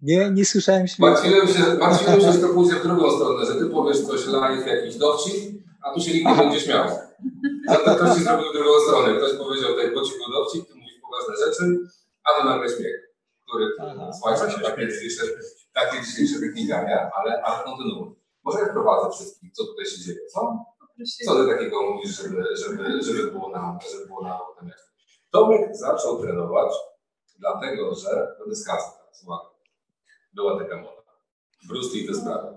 Nie, 0.01 0.31
nie 0.31 0.45
słyszałem 0.45 0.87
śmiechu. 0.87 1.13
Martwiłem 1.13 1.47
się, 1.47 1.63
martwiłem 1.79 2.21
się, 2.21 2.31
że 2.31 2.39
to 2.39 2.53
pójdzie 2.53 2.75
w 2.75 2.83
drugą 2.83 3.11
stronę, 3.11 3.45
że 3.45 3.55
ty 3.55 3.65
powiesz 3.65 4.01
coś 4.01 4.27
live, 4.27 4.67
jakiś 4.67 4.95
dowcip, 4.95 5.33
a 5.83 5.93
tu 5.93 5.99
się 5.99 6.13
nikt 6.13 6.25
nie 6.25 6.35
będzie 6.35 6.59
śmiał. 6.59 6.87
Zatem 7.67 7.95
ktoś 7.95 8.17
ci 8.17 8.23
zrobił 8.23 8.53
drugą 8.53 8.71
stronę. 8.87 9.17
Ktoś 9.17 9.37
powiedział 9.37 9.69
tutaj 9.69 9.91
pocichu 9.91 10.31
dowcip, 10.31 10.67
ty 10.67 10.75
mówisz 10.75 10.99
poważne 11.01 11.45
rzeczy, 11.45 11.79
a 12.25 12.39
to 12.39 12.45
nagle 12.45 12.69
śmiech, 12.69 13.13
który 13.45 13.65
słuchajcie, 14.13 14.59
takie 14.59 14.87
dzisiejsze, 14.87 15.23
takie 15.73 16.01
dzisiejsze 16.01 16.39
technikania, 16.39 17.11
ale, 17.15 17.41
ale 17.43 17.63
kontynuuj. 17.63 18.15
Może 18.43 18.59
ja 18.59 18.65
wprowadzę 18.65 19.11
wszystkich, 19.11 19.51
co 19.51 19.65
tutaj 19.65 19.85
się 19.85 20.01
dzieje, 20.01 20.19
co? 20.33 20.65
Co 21.25 21.35
ty 21.35 21.49
takiego 21.49 21.91
mówisz, 21.91 22.21
żeby, 22.21 22.43
żeby, 22.55 23.03
żeby 23.03 23.31
było 23.31 23.49
nam, 23.49 23.79
żeby 23.91 24.05
było 24.05 24.23
nam 24.23 24.39
Tomek 25.35 25.75
zaczął 25.77 26.21
trenować, 26.21 26.73
dlatego 27.39 27.95
że, 27.95 28.35
skracał 28.55 28.91
teraz, 28.97 29.23
uwaga, 29.23 29.49
była 30.33 30.59
taka 30.59 30.77
moda. 30.77 31.01
Bruce 31.67 31.93
Lee 31.93 32.07
to 32.07 32.13
sprawa. 32.13 32.53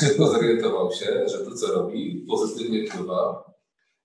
Szybko 0.00 0.26
zorientował 0.26 0.92
się, 0.92 1.28
że 1.28 1.38
to, 1.38 1.54
co 1.54 1.66
robi, 1.66 2.26
pozytywnie 2.28 2.90
wpływa 2.90 3.44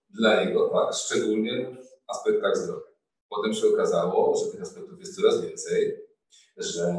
dla 0.10 0.43
niego, 0.43 0.69
tak, 0.69 0.95
szczególnie 0.95 1.75
w 2.08 2.12
aspektach 2.12 2.58
zdrowia. 2.58 2.88
Potem 3.29 3.53
się 3.53 3.67
okazało, 3.67 4.35
że 4.35 4.51
tych 4.51 4.61
aspektów 4.61 4.99
jest 4.99 5.15
coraz 5.15 5.41
więcej, 5.41 5.97
że 6.57 6.93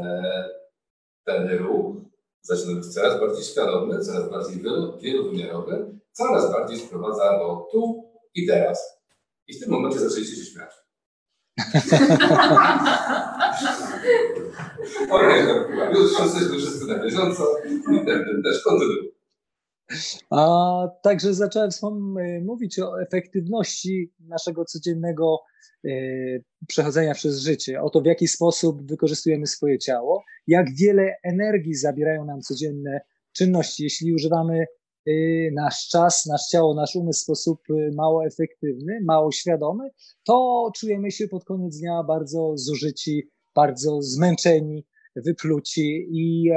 ten 1.24 1.58
ruch 1.58 1.96
zaczyna 2.42 2.74
być 2.74 2.86
coraz 2.86 3.20
bardziej 3.20 3.44
świadomy, 3.44 4.00
coraz 4.00 4.30
bardziej 4.30 4.62
wielowymiarowy, 5.02 5.98
coraz 6.12 6.52
bardziej 6.52 6.78
sprowadza 6.78 7.38
go 7.38 7.68
tu 7.72 8.10
i 8.34 8.46
teraz. 8.46 9.00
I 9.46 9.54
w 9.54 9.60
tym 9.60 9.70
momencie 9.70 9.98
zaczęliście 9.98 10.36
się 10.36 10.44
śmiać. 10.44 10.70
Okej, 15.10 15.50
okay, 15.50 15.92
już 15.94 16.18
jesteśmy 16.18 16.58
wszyscy 16.58 16.86
na 16.86 16.98
bieżąco 16.98 17.46
i 17.66 17.82
ten, 18.06 18.24
ten 18.24 18.42
też 18.44 18.62
kontynuuj. 18.62 19.19
A 20.30 20.88
także 21.02 21.34
zacząłem 21.34 22.18
e, 22.18 22.40
mówić 22.40 22.78
o 22.78 23.02
efektywności 23.02 24.12
naszego 24.20 24.64
codziennego 24.64 25.38
e, 25.84 25.90
przechodzenia 26.68 27.14
przez 27.14 27.40
życie, 27.40 27.82
o 27.82 27.90
to, 27.90 28.00
w 28.00 28.06
jaki 28.06 28.28
sposób 28.28 28.88
wykorzystujemy 28.88 29.46
swoje 29.46 29.78
ciało, 29.78 30.24
jak 30.46 30.66
wiele 30.74 31.14
energii 31.24 31.74
zabierają 31.74 32.24
nam 32.24 32.40
codzienne 32.40 33.00
czynności. 33.32 33.82
Jeśli 33.82 34.14
używamy 34.14 34.66
e, 35.06 35.12
nasz 35.54 35.88
czas, 35.88 36.26
nasz 36.26 36.46
ciało, 36.52 36.74
nasz 36.74 36.96
umysł 36.96 37.20
w 37.20 37.22
sposób 37.22 37.58
mało 37.96 38.26
efektywny, 38.26 39.00
mało 39.04 39.32
świadomy, 39.32 39.90
to 40.24 40.70
czujemy 40.76 41.10
się 41.10 41.28
pod 41.28 41.44
koniec 41.44 41.78
dnia 41.78 42.02
bardzo 42.02 42.52
zużyci, 42.56 43.28
bardzo 43.54 44.02
zmęczeni, 44.02 44.86
wypluci 45.16 46.06
i 46.10 46.50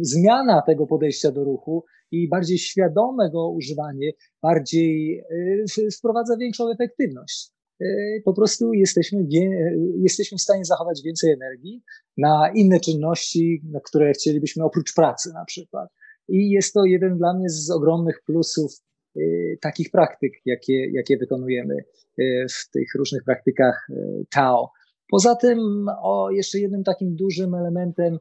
zmiana 0.00 0.62
tego 0.62 0.86
podejścia 0.86 1.30
do 1.30 1.44
ruchu 1.44 1.84
i 2.10 2.28
bardziej 2.28 2.58
świadome 2.58 3.30
go 3.30 3.50
używanie 3.50 4.12
bardziej 4.42 5.20
y, 5.78 5.90
wprowadza 5.98 6.36
większą 6.36 6.70
efektywność. 6.70 7.50
Y, 7.82 8.22
po 8.24 8.34
prostu 8.34 8.72
jesteśmy, 8.72 9.26
jesteśmy 9.98 10.38
w 10.38 10.42
stanie 10.42 10.64
zachować 10.64 11.02
więcej 11.04 11.32
energii 11.32 11.82
na 12.16 12.52
inne 12.54 12.80
czynności, 12.80 13.62
na 13.72 13.80
które 13.80 14.12
chcielibyśmy 14.12 14.64
oprócz 14.64 14.94
pracy 14.94 15.30
na 15.34 15.44
przykład. 15.44 15.88
I 16.28 16.50
jest 16.50 16.74
to 16.74 16.84
jeden 16.84 17.18
dla 17.18 17.34
mnie 17.34 17.48
z 17.48 17.70
ogromnych 17.70 18.22
plusów 18.26 18.72
y, 19.16 19.58
takich 19.60 19.90
praktyk, 19.90 20.32
jakie, 20.44 20.90
jakie 20.90 21.16
wykonujemy 21.16 21.74
w 22.50 22.70
tych 22.70 22.94
różnych 22.98 23.24
praktykach 23.24 23.88
Tao. 24.30 24.70
Poza 25.10 25.34
tym, 25.34 25.86
o, 26.02 26.30
jeszcze 26.30 26.58
jednym 26.58 26.84
takim 26.84 27.16
dużym 27.16 27.54
elementem 27.54 28.18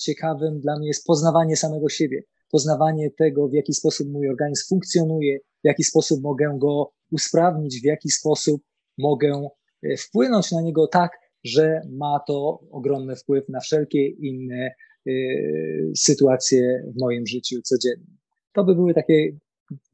ciekawym 0.00 0.60
dla 0.60 0.78
mnie 0.78 0.88
jest 0.88 1.06
poznawanie 1.06 1.56
samego 1.56 1.88
siebie 1.88 2.22
poznawanie 2.50 3.10
tego, 3.10 3.48
w 3.48 3.52
jaki 3.52 3.72
sposób 3.74 4.08
mój 4.08 4.28
organizm 4.28 4.68
funkcjonuje, 4.68 5.38
w 5.38 5.64
jaki 5.64 5.84
sposób 5.84 6.22
mogę 6.22 6.56
go 6.58 6.92
usprawnić, 7.12 7.80
w 7.80 7.84
jaki 7.84 8.10
sposób 8.10 8.62
mogę 8.98 9.48
e, 9.82 9.96
wpłynąć 9.96 10.52
na 10.52 10.62
niego 10.62 10.86
tak, 10.86 11.10
że 11.44 11.80
ma 11.90 12.20
to 12.26 12.60
ogromny 12.70 13.16
wpływ 13.16 13.48
na 13.48 13.60
wszelkie 13.60 14.08
inne 14.08 14.70
y, 15.08 15.92
sytuacje 15.96 16.82
w 16.96 17.00
moim 17.00 17.26
życiu 17.26 17.56
codziennym. 17.64 18.16
To 18.52 18.64
by 18.64 18.74
były 18.74 18.94
takie 18.94 19.36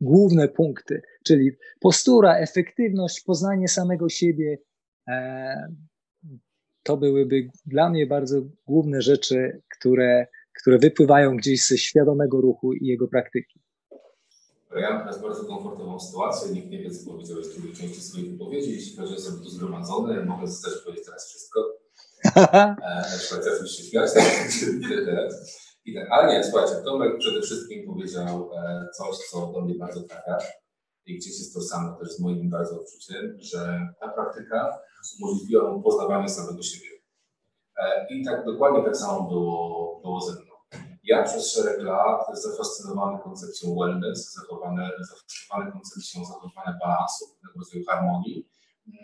główne 0.01 0.49
punkty, 0.49 1.03
czyli 1.25 1.51
postura, 1.81 2.39
efektywność, 2.39 3.23
poznanie 3.27 3.69
samego 3.69 4.09
siebie. 4.09 4.59
E, 5.09 5.75
to 6.83 6.97
byłyby 6.97 7.49
dla 7.67 7.91
mnie 7.91 8.07
bardzo 8.07 8.43
główne 8.67 9.03
rzeczy, 9.03 9.63
które 9.79 10.27
które 10.61 10.79
wypływają 10.79 11.37
gdzieś 11.37 11.67
ze 11.67 11.79
świadomego 11.79 12.41
ruchu 12.41 12.73
i 12.73 12.87
jego 12.87 13.09
praktyki. 13.09 13.61
Ja 14.77 14.91
mam 14.91 15.01
teraz 15.01 15.23
bardzo 15.23 15.45
komfortową 15.45 16.01
sytuację, 16.01 16.53
nikt 16.53 16.71
nie 16.71 16.79
wie, 16.79 16.91
co 16.91 17.11
powiedziałeś 17.11 17.47
w 17.47 17.55
drugiej 17.55 17.77
części 17.77 18.01
swojej 18.01 18.31
wypowiedzi, 18.31 18.73
jeśli 18.73 18.97
chodzi 18.97 19.13
o 19.13 19.17
osoby 19.17 19.43
tu 19.43 19.49
zgromadzone, 19.49 20.25
mogę 20.25 20.47
też 20.47 20.83
powiedzieć 20.85 21.05
teraz 21.05 21.29
wszystko. 21.29 21.61
e, 22.37 23.19
przykład 23.19 23.45
zacząć 23.45 23.77
się 23.77 23.83
śmiać, 23.83 24.11
teraz. 25.05 25.63
Tak, 25.95 26.11
ale 26.11 26.33
nie, 26.33 26.45
słuchajcie, 26.45 26.75
Tomek 26.85 27.19
przede 27.19 27.43
wszystkim 27.43 27.87
powiedział 27.87 28.51
e, 28.57 28.87
coś, 28.97 29.17
co 29.17 29.53
do 29.53 29.61
mnie 29.61 29.75
bardzo 29.75 30.03
trafia 30.03 30.39
i 31.07 31.17
gdzieś 31.17 31.39
jest 31.39 31.55
to 31.55 31.61
samo 31.61 31.97
też 31.97 32.09
z 32.13 32.21
moim 32.21 32.51
bardzo 32.51 32.81
odczuciem, 32.81 33.37
że 33.41 33.81
ta 34.01 34.09
praktyka 34.09 34.79
umożliwiła 35.21 35.73
mu 35.73 35.83
poznawanie 35.83 36.29
samego 36.29 36.63
siebie. 36.63 36.92
E, 37.77 38.07
I 38.11 38.25
tak 38.25 38.45
dokładnie 38.45 38.85
tak 38.85 38.97
samo 38.97 39.23
było, 39.29 40.01
było 40.03 40.21
ze 40.21 40.33
mną. 40.33 40.53
Ja 41.05 41.23
przez 41.23 41.53
szereg 41.53 41.83
lat 41.83 42.27
zafascynowany 42.33 43.19
koncepcją 43.23 43.75
wellness, 43.79 44.35
zafascynowany, 44.35 45.73
koncepcją 45.73 46.25
zachowania 46.25 46.79
balansu, 46.81 47.25
rodzaju 47.57 47.85
harmonii, 47.89 48.49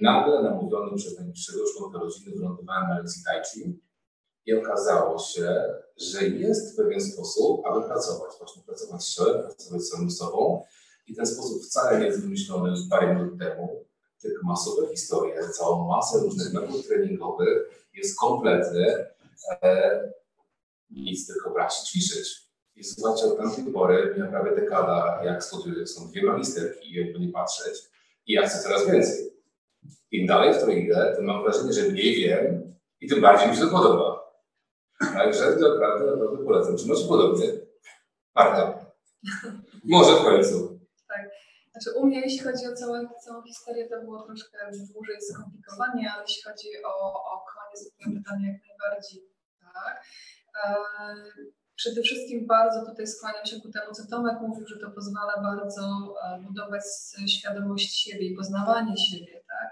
nagle 0.01 0.43
namówiony 0.43 0.97
przez 0.97 1.19
najbliższego 1.19 1.59
członka 1.77 1.99
rodziny 1.99 2.37
wylądowałem 2.37 2.89
na 2.89 2.99
lekcji 2.99 3.23
tai 3.25 3.43
chi 3.45 3.81
i 4.47 4.55
okazało 4.55 5.19
się, 5.19 5.65
że 5.97 6.29
jest 6.29 6.77
pewien 6.77 7.01
sposób, 7.01 7.67
aby 7.67 7.83
pracować, 7.83 8.33
właśnie 8.39 8.63
pracować 8.63 9.03
z 9.05 9.17
pracować 9.17 9.83
z 9.83 9.91
samym 9.91 10.11
sobą 10.11 10.63
i 11.07 11.15
ten 11.15 11.27
sposób 11.27 11.63
wcale 11.63 11.99
nie 11.99 12.07
jest 12.07 12.23
wymyślony 12.23 12.75
parę 12.91 13.15
minut 13.15 13.39
temu, 13.39 13.85
tylko 14.23 14.47
masowe 14.47 14.89
historie, 14.89 15.49
całą 15.49 15.89
masę 15.89 16.19
różnych 16.19 16.53
metod 16.53 16.89
treningowych, 16.89 17.87
jest 17.95 18.19
kompletny, 18.19 19.07
e, 19.63 20.13
nic 20.91 21.27
tylko 21.27 21.51
brać 21.51 21.75
i 21.83 21.87
ćwiczyć. 21.87 22.49
I 22.77 22.85
słuchajcie, 22.85 23.27
od 23.27 23.39
tamtej 23.39 23.73
pory 23.73 24.15
miałem 24.17 24.33
prawie 24.33 24.57
dekada, 24.57 25.21
jak 25.25 25.45
studiuję, 25.45 25.87
są 25.87 26.09
dwie 26.09 26.23
magisterki, 26.23 26.95
jakby 26.95 27.21
nie 27.21 27.33
patrzeć, 27.33 27.79
i 28.27 28.33
ja 28.33 28.47
chcę 28.47 28.63
coraz 28.63 28.87
więcej. 28.87 29.31
Im 30.11 30.27
dalej 30.27 30.55
w 30.55 30.61
to 30.61 30.71
idę, 30.71 31.13
tym 31.17 31.25
mam 31.25 31.43
wrażenie, 31.43 31.73
że 31.73 31.83
mniej 31.83 32.17
wiem 32.17 32.75
i 33.01 33.09
tym 33.09 33.21
bardziej 33.21 33.49
mi 33.49 33.57
się 33.57 33.63
to 33.63 33.71
podoba. 33.71 34.19
Także 34.99 35.51
naprawdę, 35.51 36.07
naprawdę 36.07 36.45
polecam. 36.45 36.77
Czy 36.77 36.89
macie 36.89 37.05
podobnie? 37.09 37.47
Marta. 38.35 38.87
Może 39.85 40.17
w 40.17 40.23
końcu. 40.23 40.78
Znaczy 41.79 41.99
u 41.99 42.07
mnie, 42.07 42.21
jeśli 42.21 42.39
chodzi 42.39 42.67
o 42.67 42.75
całą, 42.75 43.09
całą 43.25 43.43
historię, 43.43 43.89
to 43.89 44.01
było 44.01 44.27
troszkę 44.27 44.59
dłużej 44.95 45.17
skomplikowanie, 45.21 46.13
ale 46.13 46.23
jeśli 46.23 46.43
chodzi 46.43 46.69
o, 46.85 47.13
o 47.33 47.45
koniec 47.53 47.93
pytania, 48.17 48.49
jak 48.53 48.61
najbardziej 48.69 49.23
tak. 49.75 50.05
E, 50.65 50.75
przede 51.75 52.03
wszystkim 52.03 52.47
bardzo 52.47 52.87
tutaj 52.91 53.07
skłaniam 53.07 53.47
się 53.47 53.61
ku 53.61 53.71
temu, 53.71 53.93
co 53.93 54.03
Tomek 54.11 54.41
mówił, 54.41 54.67
że 54.67 54.79
to 54.79 54.91
pozwala 54.91 55.43
bardzo 55.43 56.15
e, 56.25 56.41
budować 56.43 56.83
świadomość 57.29 58.03
siebie 58.03 58.27
i 58.27 58.37
poznawanie 58.37 58.97
siebie, 58.97 59.45
tak? 59.49 59.69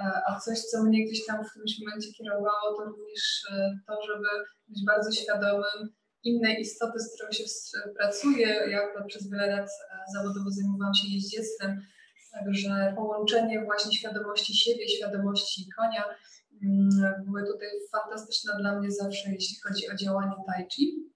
E, 0.00 0.22
a 0.26 0.40
coś, 0.40 0.60
co 0.60 0.82
mnie 0.84 1.04
gdzieś 1.06 1.26
tam 1.26 1.44
w 1.44 1.50
którymś 1.50 1.72
momencie 1.80 2.12
kierowało, 2.12 2.76
to 2.76 2.84
również 2.84 3.46
to, 3.86 4.02
żeby 4.02 4.28
być 4.68 4.84
bardzo 4.86 5.12
świadomym 5.12 5.97
innej 6.24 6.60
istoty, 6.60 6.98
z 6.98 7.14
którą 7.14 7.32
się 7.32 7.44
pracuje. 7.96 8.48
Ja 8.48 8.80
przez 9.06 9.30
wiele 9.30 9.46
lat 9.56 9.68
zawodowo 10.14 10.50
zajmowałam 10.50 10.94
się 10.94 11.08
jeździectwem, 11.08 11.82
także 12.32 12.92
połączenie 12.96 13.64
właśnie 13.64 13.92
świadomości 13.92 14.54
siebie, 14.56 14.88
świadomości 14.88 15.68
konia, 15.76 16.04
Mm, 16.62 17.24
były 17.24 17.46
tutaj 17.46 17.68
fantastyczne 17.92 18.52
dla 18.60 18.78
mnie 18.78 18.90
zawsze, 18.90 19.30
jeśli 19.30 19.56
chodzi 19.62 19.90
o 19.90 19.94
działanie 19.94 20.32
tai 20.46 20.66
chi. 20.70 21.12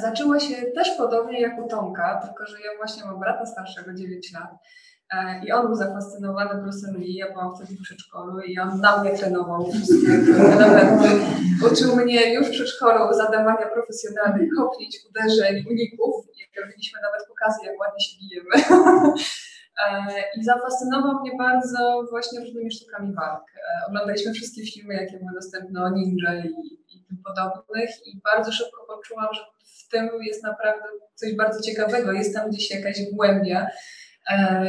Zaczęło 0.00 0.40
się 0.40 0.56
też 0.74 0.90
podobnie 0.98 1.40
jak 1.40 1.64
u 1.64 1.68
Tomka, 1.68 2.20
tylko 2.26 2.46
że 2.46 2.60
ja 2.60 2.70
właśnie 2.76 3.04
mam 3.04 3.20
brata 3.20 3.46
starszego 3.46 3.94
9 3.94 4.32
lat 4.32 4.50
e, 4.52 4.56
i 5.46 5.52
on 5.52 5.66
był 5.66 5.74
zafascynowany 5.74 6.62
Bruce'em 6.62 6.98
Lee, 6.98 7.14
ja 7.14 7.32
byłam 7.32 7.56
wtedy 7.56 7.74
w 7.74 7.82
przedszkolu 7.82 8.40
i 8.40 8.58
on 8.58 8.80
na 8.80 9.00
mnie 9.00 9.10
trenował. 9.10 9.60
Uczył 11.72 11.96
mnie 11.96 12.34
już 12.34 12.46
w 12.46 12.50
przedszkolu 12.50 13.14
zadawania 13.14 13.66
profesjonalnych 13.66 14.48
kopnięć, 14.56 14.98
uderzeń, 15.10 15.64
uników 15.70 16.26
i 16.36 16.60
robiliśmy 16.60 17.00
nawet 17.02 17.28
pokazy, 17.28 17.58
jak 17.66 17.80
ładnie 17.80 18.00
się 18.00 18.16
bijemy. 18.18 18.50
E, 19.86 20.14
I 20.36 20.44
zafascynował 20.44 21.20
mnie 21.20 21.30
bardzo 21.38 22.06
właśnie 22.10 22.40
różnymi 22.40 22.70
sztukami 22.70 23.14
walk. 23.14 23.42
E, 23.56 23.86
oglądaliśmy 23.88 24.32
wszystkie 24.32 24.66
filmy, 24.66 24.94
jakie 24.94 25.18
były 25.18 25.30
dostępne 25.34 25.84
o 25.84 25.90
ninja 25.90 26.34
i, 26.34 26.48
i 26.88 27.04
tym 27.08 27.18
podobnych 27.24 27.90
i 28.06 28.20
bardzo 28.34 28.52
szybko 28.52 28.86
poczułam, 28.86 29.34
że 29.34 29.40
w 29.64 29.88
tym 29.88 30.08
jest 30.22 30.42
naprawdę 30.42 30.84
coś 31.14 31.36
bardzo 31.36 31.60
ciekawego. 31.60 32.12
Jest 32.12 32.34
tam 32.34 32.50
gdzieś 32.50 32.70
jakaś 32.70 32.96
głębia, 33.12 33.60
e, 33.60 33.68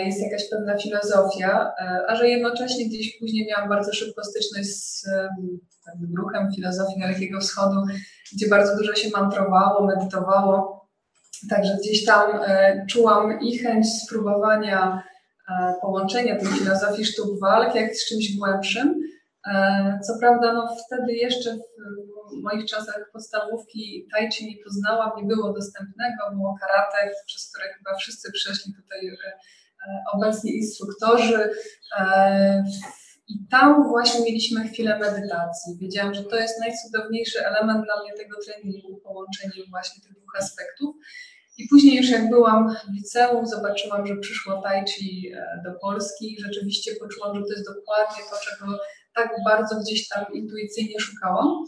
jest 0.05 0.21
jakaś 0.21 0.49
pewna 0.49 0.77
filozofia, 0.77 1.73
a 2.07 2.15
że 2.15 2.29
jednocześnie 2.29 2.85
gdzieś 2.85 3.19
później 3.19 3.47
miałam 3.47 3.69
bardzo 3.69 3.93
szybko 3.93 4.23
styczność 4.23 4.69
z 4.69 5.01
tym 5.99 6.15
ruchem 6.17 6.51
filozofii 6.55 6.99
Dalekiego 6.99 7.39
Wschodu, 7.39 7.83
gdzie 8.33 8.47
bardzo 8.47 8.77
dużo 8.77 8.95
się 8.95 9.09
mantrowało, 9.09 9.87
medytowało 9.87 10.75
Także 11.49 11.77
gdzieś 11.81 12.05
tam 12.05 12.41
e, 12.47 12.85
czułam 12.89 13.39
i 13.41 13.57
chęć 13.57 13.87
spróbowania 13.93 15.03
e, 15.49 15.73
połączenia 15.81 16.39
tej 16.39 16.47
filozofii 16.47 17.05
sztuk 17.05 17.39
walk 17.39 17.75
jak 17.75 17.95
z 17.95 18.09
czymś 18.09 18.37
głębszym. 18.37 19.01
E, 19.47 19.99
co 20.07 20.13
prawda, 20.19 20.53
no 20.53 20.75
wtedy 20.85 21.13
jeszcze 21.13 21.55
w 21.55 21.59
moich 22.43 22.65
czasach 22.65 23.09
podstawówki 23.13 24.07
tai 24.11 24.31
chi 24.31 24.45
nie 24.47 24.63
poznałam, 24.63 25.11
nie 25.17 25.27
było 25.35 25.53
dostępnego, 25.53 26.31
było 26.31 26.55
karate, 26.61 27.11
przez 27.25 27.51
które 27.51 27.73
chyba 27.73 27.97
wszyscy 27.97 28.31
przeszli 28.31 28.73
tutaj 28.73 29.07
e, 29.07 29.13
obecni 30.13 30.55
instruktorzy. 30.55 31.49
I 33.27 33.47
tam 33.51 33.87
właśnie 33.87 34.25
mieliśmy 34.25 34.67
chwilę 34.67 34.99
medytacji. 34.99 35.77
Wiedziałam, 35.77 36.13
że 36.13 36.23
to 36.23 36.35
jest 36.35 36.59
najcudowniejszy 36.59 37.45
element 37.45 37.85
dla 37.85 38.03
mnie 38.03 38.13
tego 38.13 38.37
treningu, 38.45 38.97
połączenie 38.97 39.63
właśnie 39.69 40.03
tych 40.03 40.11
dwóch 40.11 40.35
aspektów. 40.39 40.95
I 41.57 41.67
później 41.67 41.97
już 41.97 42.09
jak 42.09 42.29
byłam 42.29 42.75
w 42.75 42.93
liceum, 42.93 43.45
zobaczyłam, 43.47 44.07
że 44.07 44.15
przyszło 44.15 44.61
tai 44.61 44.85
chi 44.87 45.31
e, 45.33 45.61
do 45.65 45.79
Polski 45.79 46.33
i 46.33 46.39
rzeczywiście 46.39 46.91
poczułam, 46.99 47.35
że 47.35 47.41
to 47.41 47.51
jest 47.53 47.65
dokładnie 47.65 48.23
to, 48.29 48.35
czego 48.49 48.79
tak 49.15 49.29
bardzo 49.45 49.75
gdzieś 49.79 50.07
tam 50.07 50.25
intuicyjnie 50.33 50.99
szukałam. 50.99 51.63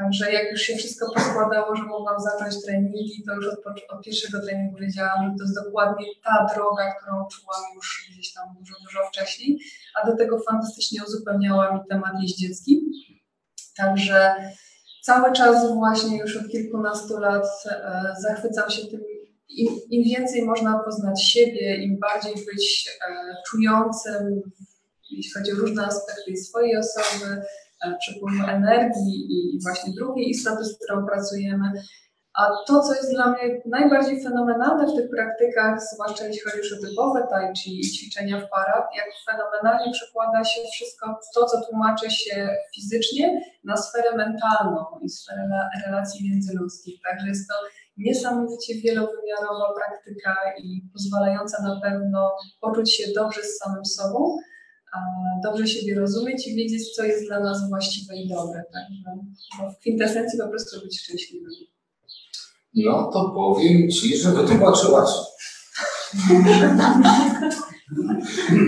Także 0.00 0.32
jak 0.32 0.50
już 0.50 0.60
się 0.60 0.76
wszystko 0.76 1.12
poskładało, 1.14 1.76
że 1.76 1.82
mogłam 1.82 2.16
zacząć 2.20 2.64
treningi, 2.64 3.22
to 3.26 3.34
już 3.34 3.46
od, 3.46 3.58
od, 3.88 4.04
pierwszego 4.04 4.40
treningu 4.40 4.76
wiedziałam, 4.76 5.24
że 5.24 5.34
to 5.38 5.44
jest 5.44 5.54
dokładnie 5.64 6.06
ta 6.24 6.46
droga, 6.54 6.94
którą 6.94 7.28
czułam 7.32 7.60
już 7.74 8.08
gdzieś 8.12 8.32
tam 8.32 8.44
dużo, 8.58 8.74
dużo 8.84 8.98
wcześniej. 9.08 9.58
A 9.94 10.10
do 10.10 10.16
tego 10.16 10.38
fantastycznie 10.38 11.00
uzupełniała 11.08 11.74
mi 11.74 11.80
temat 11.88 12.12
jeździecki. 12.22 12.80
Także 13.76 14.34
cały 15.02 15.32
czas 15.32 15.74
właśnie 15.74 16.18
już 16.18 16.36
od 16.36 16.48
kilkunastu 16.48 17.18
lat 17.18 17.46
e, 17.66 18.14
zachwycam 18.20 18.70
się 18.70 18.86
tym. 18.86 19.00
Im, 19.48 19.68
Im, 19.90 20.04
więcej 20.04 20.42
można 20.42 20.78
poznać 20.78 21.22
siebie, 21.22 21.76
im 21.76 21.98
bardziej 21.98 22.34
być 22.34 22.90
e, 23.08 23.34
czującym, 23.46 24.42
jeśli 25.10 25.32
chodzi 25.32 25.52
o 25.52 25.54
różne 25.54 25.86
aspekty 25.86 26.36
swojej 26.36 26.76
osoby, 26.76 27.42
przepływu 28.00 28.44
energii 28.48 29.26
i 29.30 29.58
właśnie 29.62 29.92
drugiej 29.92 30.30
istoty, 30.30 30.64
z 30.64 30.76
którą 30.76 31.06
pracujemy. 31.06 31.72
A 32.34 32.48
to, 32.66 32.80
co 32.80 32.94
jest 32.94 33.12
dla 33.14 33.30
mnie 33.30 33.62
najbardziej 33.66 34.22
fenomenalne 34.22 34.86
w 34.86 34.96
tych 34.96 35.10
praktykach, 35.10 35.80
zwłaszcza 35.94 36.24
jeśli 36.26 36.50
chodzi 36.50 36.74
o 36.74 36.86
typowe 36.86 37.26
tai 37.30 37.52
chi 37.56 37.80
i 37.80 37.90
ćwiczenia 37.90 38.40
w 38.40 38.50
parach, 38.50 38.88
jak 38.96 39.06
fenomenalnie 39.30 39.92
przekłada 39.92 40.44
się 40.44 40.60
wszystko 40.72 41.20
to, 41.34 41.44
co 41.44 41.60
tłumaczy 41.60 42.10
się 42.10 42.48
fizycznie, 42.74 43.40
na 43.64 43.76
sferę 43.76 44.16
mentalną 44.16 44.84
i 45.02 45.08
sferę 45.08 45.48
relacji 45.86 46.30
międzyludzkich. 46.30 47.00
Także 47.02 47.26
jest 47.28 47.48
to 47.48 47.54
niesamowicie 47.96 48.74
wielowymiarowa 48.74 49.74
praktyka 49.74 50.36
i 50.58 50.82
pozwalająca 50.92 51.62
na 51.62 51.80
pewno 51.80 52.36
poczuć 52.60 52.94
się 52.94 53.04
dobrze 53.14 53.42
z 53.42 53.58
samym 53.58 53.84
sobą, 53.84 54.38
dobrze 55.42 55.66
siebie 55.66 55.94
rozumieć 55.94 56.48
i 56.48 56.54
wiedzieć, 56.54 56.94
co 56.94 57.04
jest 57.04 57.26
dla 57.26 57.40
nas 57.40 57.68
właściwe 57.68 58.16
i 58.16 58.28
dobre. 58.28 58.64
Także 58.72 59.10
w 59.74 59.78
kwintesencji 59.80 60.38
po 60.38 60.48
prostu 60.48 60.80
być 60.80 61.00
szczęśliwym. 61.00 61.50
No 62.74 63.10
to 63.12 63.32
powiem 63.34 63.90
Ci, 63.90 64.16
że 64.16 64.32
wytłumaczyłaś. 64.32 65.10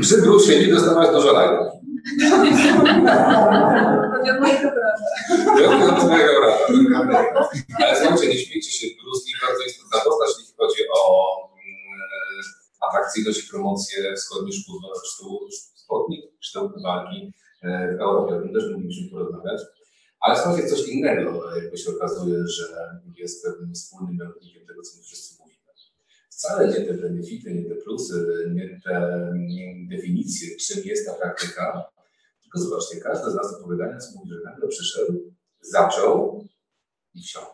Przy 0.03 0.17
nie 0.61 0.69
dostałaś 0.75 1.09
dużo. 1.15 1.33
Wiodnego 4.25 4.71
brata. 4.71 5.05
Wiodnego 5.59 7.05
brata. 7.05 7.49
Ale 7.77 8.01
słuchajcie, 8.01 8.29
nie 8.29 8.39
śmiejcie 8.39 8.71
się, 8.71 8.87
Bruce 9.03 9.25
Lee 9.27 9.35
bardzo 9.47 9.63
istotna 9.65 10.01
postać, 10.01 10.29
jeśli 10.39 10.55
chodzi 10.59 10.83
o 10.95 10.99
mm, 11.53 11.61
atrakcyjność 12.89 13.45
i 13.45 13.49
promocję 13.49 14.15
wschodnich 14.17 14.55
szkół, 14.55 14.81
walki 16.83 17.33
e, 17.63 17.97
w 17.97 18.01
Europie. 18.01 18.35
O 18.35 18.41
tym 18.41 18.53
też 18.53 18.73
moglibyśmy 18.73 19.11
porozmawiać. 19.11 19.61
Ale 20.21 20.37
słuchajcie, 20.37 20.69
coś 20.69 20.89
innego 20.89 21.57
jakby 21.57 21.79
się 21.79 21.91
okazuje, 21.91 22.47
że 22.47 22.65
jest 23.19 23.45
pewnym 23.45 23.75
wspólnym 23.75 24.17
mianownikiem 24.17 24.67
tego, 24.67 24.83
co 24.83 24.97
my 24.97 25.03
wszyscy 25.03 25.35
mówimy. 25.41 25.59
Wcale 26.31 26.69
nie 26.69 26.87
te 26.87 26.95
benefity, 26.95 27.55
nie 27.55 27.65
te 27.65 27.75
plusy, 27.75 28.27
nie 28.55 28.81
te 28.85 29.19
definicje, 29.91 30.57
czym 30.57 30.85
jest 30.85 31.07
ta 31.07 31.15
praktyka, 31.15 31.85
tylko 32.43 32.59
zobaczcie, 32.59 33.01
każdy 33.01 33.31
z 33.31 33.35
nas 33.35 33.55
opowiadając 33.55 34.15
mówi, 34.15 34.31
że 34.31 34.41
nagle 34.45 34.69
przyszedł, 34.69 35.35
zaczął 35.61 36.45
i 37.15 37.23
wsiął. 37.23 37.45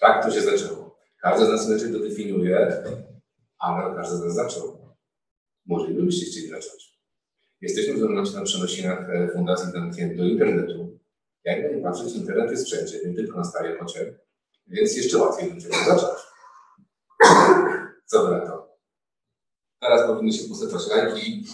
Tak 0.00 0.24
to 0.24 0.30
się 0.30 0.40
zaczęło. 0.40 0.98
Każdy 1.22 1.46
z 1.46 1.48
nas 1.48 1.68
inaczej 1.68 1.92
to 1.92 1.98
definiuje, 1.98 2.84
ale 3.58 3.94
każdy 3.94 4.16
z 4.16 4.20
nas 4.20 4.34
zaczął. 4.34 4.94
Może 5.66 5.92
i 5.92 5.94
byście 5.94 6.26
chcieli 6.26 6.48
zacząć. 6.48 6.93
Jesteśmy 7.64 8.08
momencie 8.08 8.36
na 8.36 8.42
przenosinach 8.42 9.10
e, 9.10 9.28
Fundacji 9.28 9.72
Dantien 9.72 10.16
do 10.16 10.24
internetu 10.24 10.98
jakby 11.44 11.76
nie 11.76 11.82
patrzeć, 11.82 12.14
internet 12.14 12.50
jest 12.50 12.66
wszędzie, 12.66 12.98
nie 13.06 13.14
tylko 13.14 13.38
na 13.38 13.44
starej 13.44 13.78
kocie, 13.78 14.18
więc 14.66 14.96
jeszcze 14.96 15.18
łatwiej 15.18 15.50
będzie 15.50 15.68
zacząć. 15.68 16.20
Co 18.10 18.26
wy 18.26 18.30
na 18.30 18.46
to? 18.46 18.74
Teraz 19.80 20.06
powinny 20.06 20.32
się 20.32 20.48
posypać 20.48 20.86
lajki 20.88 21.40
i 21.40 21.46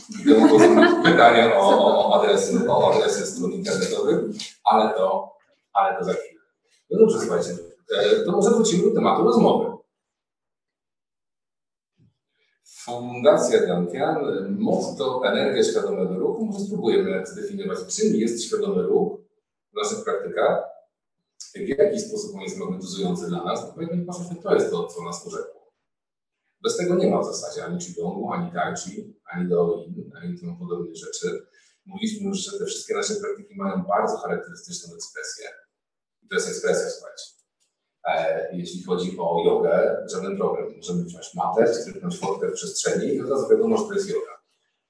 pytania 1.05 1.57
o, 1.57 2.09
o, 2.09 2.21
adresy, 2.21 2.69
o 2.69 2.93
adresy 2.93 3.27
stron 3.27 3.53
internetowych, 3.53 4.19
ale 4.65 4.95
to, 4.95 5.37
ale 5.73 5.99
to 5.99 6.05
za 6.05 6.13
chwilę. 6.13 6.41
No 6.91 6.99
dobrze, 6.99 7.19
słuchajcie, 7.21 7.57
e, 7.97 8.25
to 8.25 8.33
może 8.33 8.51
wrócimy 8.51 8.89
do 8.89 8.95
tematu 8.95 9.25
rozmowy. 9.25 9.70
Fundacja 12.85 13.67
Dantian, 13.67 14.17
motto 14.59 15.23
energia 15.25 15.65
świadomego 15.65 16.19
ruchu, 16.19 16.47
może 16.47 16.61
spróbujemy 16.61 17.27
zdefiniować, 17.27 17.79
czym 17.97 18.15
jest 18.15 18.45
świadomy 18.45 18.83
ruch 18.83 19.21
w 19.73 19.77
naszych 19.77 20.05
praktykach, 20.05 20.65
w 21.55 21.69
jaki 21.79 22.01
sposób 22.01 22.35
on 22.35 22.41
jest 22.41 22.57
magnetyzujący 22.57 23.27
dla 23.29 23.45
nas, 23.45 23.61
to 23.61 23.73
powiedzmy, 23.73 24.07
to 24.43 24.55
jest 24.55 24.71
to, 24.71 24.87
co 24.87 25.05
nas 25.05 25.27
urzekło. 25.27 25.73
Bez 26.63 26.77
tego 26.77 26.95
nie 26.95 27.11
ma 27.11 27.21
w 27.21 27.27
zasadzie 27.27 27.65
ani 27.65 27.79
Qigong, 27.79 28.35
ani 28.35 28.53
Tai 28.53 28.75
ani 29.33 29.49
Daoin, 29.49 30.11
ani 30.23 30.39
tym 30.39 30.57
podobnych 30.57 30.97
rzeczy. 30.97 31.47
Mówiliśmy 31.87 32.29
już, 32.29 32.39
że 32.39 32.59
te 32.59 32.65
wszystkie 32.65 32.95
nasze 32.95 33.15
praktyki 33.15 33.57
mają 33.57 33.83
bardzo 33.83 34.17
charakterystyczną 34.17 34.95
ekspresję. 34.95 35.49
I 36.23 36.29
to 36.29 36.35
jest 36.35 36.49
ekspresja, 36.49 36.91
słuchajcie. 36.91 37.40
E, 38.05 38.49
jeśli 38.57 38.83
chodzi 38.83 39.17
o 39.19 39.43
jogę, 39.45 39.97
żaden 40.13 40.37
problem. 40.37 40.77
Możemy 40.77 41.05
wziąć 41.05 41.35
matę, 41.35 41.75
stryknąć 41.75 42.19
fotkę 42.19 42.49
w 42.49 42.53
przestrzeni 42.53 43.15
i 43.15 43.21
od 43.21 43.31
razu 43.31 43.49
wiadomo, 43.49 43.77
że 43.77 43.85
to 43.85 43.95
jest 43.95 44.09
yoga. 44.09 44.41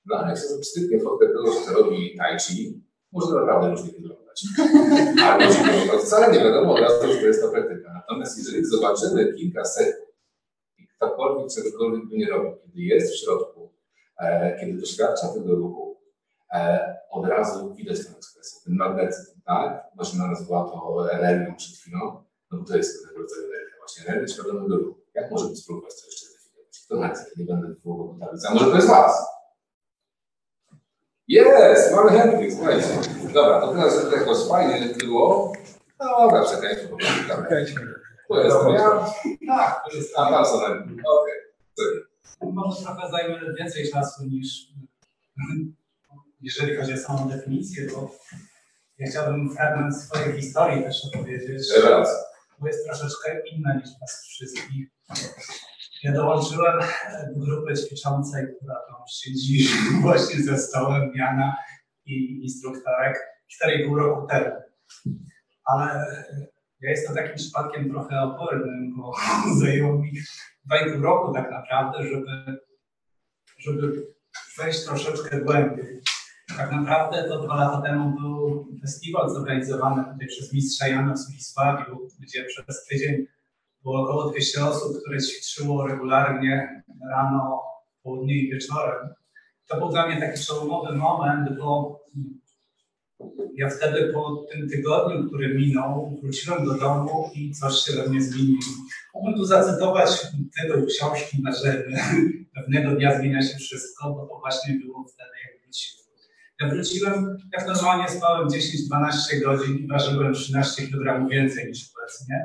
No 0.07 0.17
ale 0.17 0.29
jak 0.29 0.39
się 0.39 0.45
stryknie 0.45 1.01
fotkę 1.01 1.29
kogoś, 1.29 1.57
kto 1.57 1.75
robi 1.75 2.17
tai 2.17 2.39
chi, 2.39 2.83
może 3.13 3.27
to 3.27 3.41
naprawdę 3.41 3.71
różnie 3.71 3.93
wyglądać. 3.93 4.45
Albo 5.25 5.45
to 5.93 5.99
wcale 5.99 6.33
nie 6.33 6.45
wiadomo 6.45 6.75
od 6.75 6.81
razu, 6.81 7.13
że 7.13 7.21
to 7.21 7.27
jest 7.27 7.43
ta 7.43 7.49
praktyka. 7.49 7.93
Natomiast 7.93 8.39
jeżeli 8.39 8.65
zobaczymy 8.65 9.35
kilka 9.35 9.65
sekund 9.65 10.11
i 10.79 10.87
ktokolwiek 10.87 11.53
czegokolwiek 11.55 12.09
by 12.09 12.17
nie 12.17 12.31
robił, 12.31 12.53
kiedy 12.63 12.81
jest 12.81 13.13
w 13.13 13.25
środku, 13.25 13.73
e, 14.19 14.57
kiedy 14.61 14.81
doświadcza 14.81 15.29
tego 15.29 15.55
ruchu, 15.55 16.01
e, 16.55 16.97
od 17.11 17.27
razu 17.27 17.75
widać 17.75 18.07
tę 18.07 18.17
ekspresję, 18.17 18.61
ten 18.65 18.75
magnetyzm, 18.75 19.41
tak? 19.47 19.85
Maszyna 19.97 20.27
nazwała 20.27 20.71
to 20.71 21.11
energią 21.13 21.57
przed 21.57 21.77
chwilą, 21.77 22.25
no 22.51 22.59
bo 22.59 22.65
to 22.65 22.77
jest 22.77 22.99
pewnego 22.99 23.23
rodzaju 23.23 23.43
energia, 23.47 23.77
właśnie 23.79 24.07
energia 24.07 24.35
świadomego 24.35 24.77
ruchu. 24.77 25.01
Jak 25.15 25.31
możemy 25.31 25.57
spróbować 25.57 26.01
to 26.01 26.07
jeszcze 26.07 26.27
zdefiniować? 26.27 26.81
Kto 26.87 26.97
na 26.97 27.09
nie 27.37 27.45
będę 27.45 27.69
wywoływał 27.69 28.19
tablicy, 28.19 28.49
a 28.49 28.55
może 28.55 28.67
to 28.67 28.77
jest 28.77 28.89
Was? 28.89 29.27
Jest, 31.29 31.95
mamy 31.95 32.11
chętnych, 32.11 32.53
słuchajcie. 32.53 32.89
Dobra, 33.35 33.61
to 33.61 33.73
teraz, 33.75 34.01
żeby 34.01 34.17
jakoś 34.17 34.49
fajnie 34.49 34.95
było. 34.95 35.53
No 36.01 36.07
dobra, 36.07 36.45
prostu 36.97 37.29
kamerę. 37.29 37.67
Tu 38.29 38.35
jest 38.37 38.57
ja. 38.73 39.07
Tak, 39.47 39.85
to 39.91 39.97
jest 39.97 40.15
tam, 40.15 40.33
tam 40.33 40.45
są 40.45 40.57
Okej. 40.57 41.41
Może 42.43 42.83
trochę 42.83 43.11
zajmie 43.11 43.41
więcej 43.59 43.91
czasu 43.91 44.25
niż 44.25 44.69
jeżeli 46.41 46.77
chodzi 46.77 46.95
o 46.95 46.97
samą 46.97 47.29
definicję, 47.29 47.87
bo 47.87 48.11
ja 48.99 49.11
chciałbym 49.11 49.51
fragment 49.57 49.97
swojej 49.97 50.41
historii 50.41 50.83
też 50.83 51.03
opowiedzieć. 51.15 51.73
Rewelacja. 51.77 52.30
Bo 52.61 52.67
jest 52.67 52.87
troszeczkę 52.87 53.43
inna 53.53 53.75
niż 53.75 53.89
was 54.01 54.27
wszystkich. 54.29 54.89
Ja 56.03 56.13
dołączyłem 56.13 56.81
do 57.35 57.41
grupy 57.47 57.75
ćwiczącej, 57.75 58.47
która 58.57 58.75
tam 58.75 58.97
siedzi 59.11 59.69
właśnie 60.03 60.43
ze 60.43 60.59
stołem 60.59 61.13
Jana 61.15 61.57
i 62.07 62.43
instruktorek 62.43 63.19
4,5 63.65 63.97
roku 63.97 64.27
temu. 64.27 64.51
Ale 65.65 66.25
ja 66.81 66.91
jestem 66.91 67.17
takim 67.17 67.37
przypadkiem 67.37 67.91
trochę 67.91 68.21
opornym, 68.21 68.97
bo 68.97 69.13
zajęło 69.61 69.99
mi 69.99 70.13
2,5 70.71 71.03
roku 71.03 71.33
tak 71.35 71.51
naprawdę, 71.51 72.03
żeby, 72.03 72.59
żeby 73.59 74.07
wejść 74.59 74.85
troszeczkę 74.85 75.41
głębiej. 75.41 76.01
Tak 76.61 76.73
naprawdę 76.73 77.25
to 77.29 77.43
dwa 77.43 77.57
lata 77.57 77.83
temu 77.83 78.21
był 78.21 78.67
festiwal 78.81 79.31
zorganizowany 79.31 80.05
tutaj 80.13 80.27
przez 80.27 80.53
mistrza 80.53 80.89
Jana 80.89 81.15
w 81.15 81.19
Zwisławiu, 81.19 82.09
gdzie 82.19 82.45
przez 82.45 82.85
tydzień 82.85 83.27
było 83.83 84.03
około 84.03 84.31
200 84.31 84.65
osób, 84.65 85.01
które 85.01 85.19
ćwiczyło 85.21 85.87
regularnie 85.87 86.83
rano 87.11 87.63
południu 88.03 88.35
i 88.35 88.51
wieczorem. 88.51 89.09
To 89.67 89.77
był 89.77 89.89
dla 89.89 90.07
mnie 90.07 90.21
taki 90.21 90.41
przełomowy 90.41 90.97
moment, 90.97 91.59
bo 91.59 92.01
ja 93.55 93.71
wtedy 93.71 94.13
po 94.13 94.47
tym 94.53 94.69
tygodniu, 94.69 95.27
który 95.29 95.55
minął, 95.55 96.19
wróciłem 96.23 96.65
do 96.65 96.75
domu 96.75 97.31
i 97.35 97.53
coś 97.53 97.75
się 97.75 97.93
we 97.93 98.09
mnie 98.09 98.23
zmieniło. 98.23 98.61
Mogę 99.15 99.37
tu 99.37 99.45
zacytować 99.45 100.27
tytuł 100.61 100.87
książki 100.87 101.43
na 101.43 101.53
że 101.53 101.85
pewnego 102.55 102.91
dnia 102.91 103.19
zmienia 103.19 103.43
się 103.43 103.59
wszystko, 103.59 104.11
bo 104.11 104.27
to 104.27 104.39
właśnie 104.41 104.75
było 104.75 105.05
wtedy, 105.05 105.31
jak 105.45 105.63
wróciłem. 105.63 106.10
Wróciłem, 106.69 107.39
jak 107.53 107.67
normalnie 107.67 108.09
spałem 108.09 108.49
10-12 108.49 109.41
godzin 109.45 109.79
i 109.79 109.87
ważyłem 109.87 110.35
13 110.35 110.87
kg 110.87 111.29
więcej 111.29 111.69
niż 111.69 111.91
obecnie. 111.97 112.45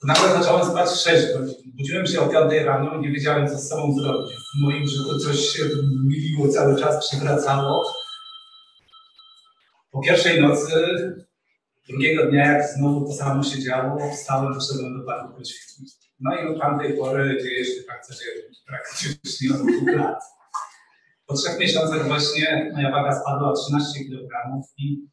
To 0.00 0.06
nagle 0.06 0.42
zacząłem 0.42 0.66
spać 0.70 0.90
6 0.90 1.26
godzin. 1.32 1.72
Budziłem 1.78 2.06
się 2.06 2.20
o 2.20 2.28
5 2.28 2.64
rano 2.64 2.94
i 2.94 3.00
nie 3.00 3.12
wiedziałem, 3.12 3.48
co 3.48 3.58
z 3.58 3.68
sobą 3.68 3.94
zrobić. 3.94 4.32
W 4.32 4.62
moim 4.62 4.86
życiu 4.86 5.18
coś 5.18 5.36
się 5.36 5.62
miliło, 6.06 6.48
cały 6.48 6.80
czas 6.80 7.08
przywracało. 7.08 7.92
Po 9.90 10.02
pierwszej 10.02 10.42
nocy, 10.42 10.74
drugiego 11.88 12.30
dnia, 12.30 12.52
jak 12.52 12.68
znowu 12.68 13.06
to 13.06 13.12
samo 13.12 13.42
się 13.42 13.62
działo, 13.62 14.10
wstałem, 14.12 14.54
poszedłem 14.54 14.98
do 14.98 15.06
parku. 15.06 15.42
No 16.20 16.34
i 16.34 16.46
od 16.46 16.60
tamtej 16.60 16.96
pory 16.96 17.42
dzieje 17.42 17.64
się 17.64 17.82
tak 17.82 18.06
codziennie, 18.06 18.42
praktycznie 18.66 19.50
od 19.50 19.62
dwóch 19.62 19.96
lat. 19.96 20.35
Po 21.26 21.34
trzech 21.34 21.58
miesiącach 21.58 22.06
właśnie 22.06 22.70
moja 22.74 22.90
waga 22.90 23.20
spadła 23.20 23.50
o 23.50 23.56
13 23.56 24.04
kg 24.04 24.62
i 24.78 25.06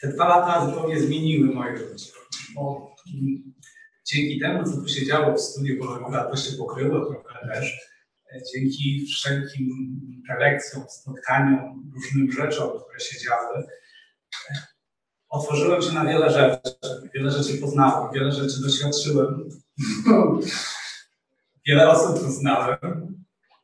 te 0.00 0.08
dwa 0.08 0.28
lata 0.28 0.66
zupełnie 0.66 1.00
zmieniły 1.00 1.54
moje 1.54 1.76
życie. 1.76 2.12
Bo 2.54 2.94
dzięki 4.06 4.40
temu, 4.40 4.64
co 4.64 4.76
tu 4.80 4.88
się 4.88 5.06
działo 5.06 5.34
w 5.34 5.40
studiu, 5.40 5.78
bo 5.78 6.10
to 6.30 6.36
się 6.36 6.56
pokryło 6.56 7.06
trochę 7.06 7.48
też, 7.48 7.90
dzięki 8.54 9.06
wszelkim 9.06 9.68
prelekcjom, 10.26 10.84
spotkaniom, 10.88 11.92
różnym 11.94 12.32
rzeczom, 12.32 12.70
które 12.80 13.00
się 13.00 13.18
działy, 13.18 13.66
otworzyłem 15.28 15.82
się 15.82 15.92
na 15.92 16.04
wiele 16.04 16.30
rzeczy. 16.30 16.76
Wiele 17.14 17.30
rzeczy 17.30 17.58
poznałem, 17.58 18.12
wiele 18.14 18.32
rzeczy 18.32 18.62
doświadczyłem. 18.62 19.48
wiele 21.66 21.90
osób 21.90 22.24
poznałem. 22.24 23.19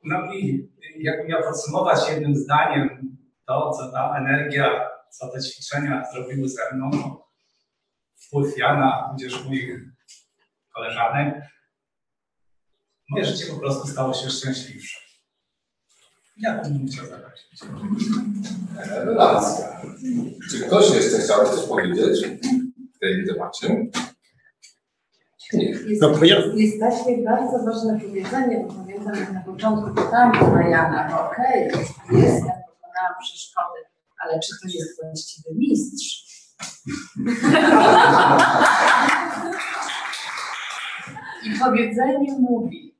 No 0.07 0.33
i 0.33 0.69
jakbym 0.99 1.27
miał 1.27 1.43
podsumować 1.43 2.11
jednym 2.11 2.37
zdaniem 2.37 3.17
to, 3.47 3.71
co 3.71 3.93
ta 3.93 4.19
energia, 4.19 4.91
co 5.11 5.29
te 5.29 5.41
ćwiczenia 5.41 6.05
zrobiły 6.13 6.49
ze 6.49 6.75
mną, 6.75 7.17
wpływ 8.17 8.59
Jana, 8.59 9.09
tudzież 9.11 9.45
moich 9.45 9.81
koleżanek, 10.75 11.35
moje 13.11 13.25
życie 13.25 13.53
po 13.53 13.59
prostu 13.59 13.89
stało 13.89 14.15
się 14.15 14.31
szczęśliwsze. 14.31 15.01
Ja 16.37 16.63
bym 16.63 16.87
chciał 16.89 17.07
zaprosić. 17.07 17.61
Rewelacja. 18.77 19.81
Czy 20.51 20.61
ktoś 20.61 20.95
jeszcze 20.95 21.19
chciałby 21.19 21.51
coś 21.51 21.69
powiedzieć 21.69 22.27
w 22.97 22.99
tej 22.99 23.27
temacie? 23.27 23.87
Jest, 25.53 26.03
No, 26.03 26.25
ja- 26.25 26.41
jest 26.55 26.81
takie 26.81 27.19
bardzo 27.25 27.59
ważne 27.65 28.01
powiedzenie, 28.01 28.65
bo 28.69 28.75
pamiętam 28.75 29.35
na 29.35 29.41
początku 29.41 29.95
pytałam 29.95 30.33
na 30.55 30.69
Jana, 30.69 31.27
okej, 31.31 31.65
jestem, 32.13 32.53
pokonałam 32.69 33.15
przeszkody, 33.21 33.81
ale 34.25 34.41
czy 34.41 34.53
to 34.63 34.69
jest 34.69 35.01
właściwy 35.03 35.49
mistrz? 35.55 36.27
I 41.45 41.59
powiedzenie 41.61 42.33
mówi, 42.41 42.97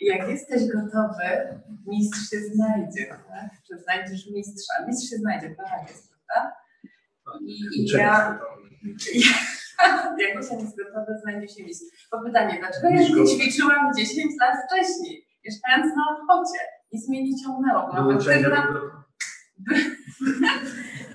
jak 0.00 0.28
jesteś 0.28 0.62
gotowy, 0.72 1.60
mistrz 1.86 2.30
się 2.30 2.36
znajdzie, 2.54 3.06
tak? 3.06 3.50
Czy 3.68 3.78
znajdziesz 3.82 4.30
mistrza? 4.30 4.72
Mistrz 4.88 5.10
się 5.10 5.16
znajdzie, 5.16 5.54
tak 5.56 5.88
jest, 5.88 6.08
prawda? 6.26 6.52
I, 7.40 7.80
i 7.80 7.86
ja, 7.86 8.40
jak 10.18 10.34
Gosia 10.36 10.54
jest 10.54 10.76
gotowy, 10.76 11.12
znajdzie 11.22 11.48
się 11.54 11.64
mistrz. 11.64 12.08
Bo 12.12 12.22
pytanie, 12.24 12.56
dlaczego 12.60 12.88
ja 12.88 13.26
ćwiczyłam 13.26 13.94
10 13.96 14.32
lat 14.40 14.56
wcześniej, 14.66 15.26
mieszkając 15.44 15.96
na 15.96 16.02
Ochotcie 16.10 16.58
i 16.92 16.98
mnie 17.08 17.24
nie 17.24 17.36
ciągnęło, 17.42 17.86
byłam 17.86 18.16
aktywna, 18.16 18.74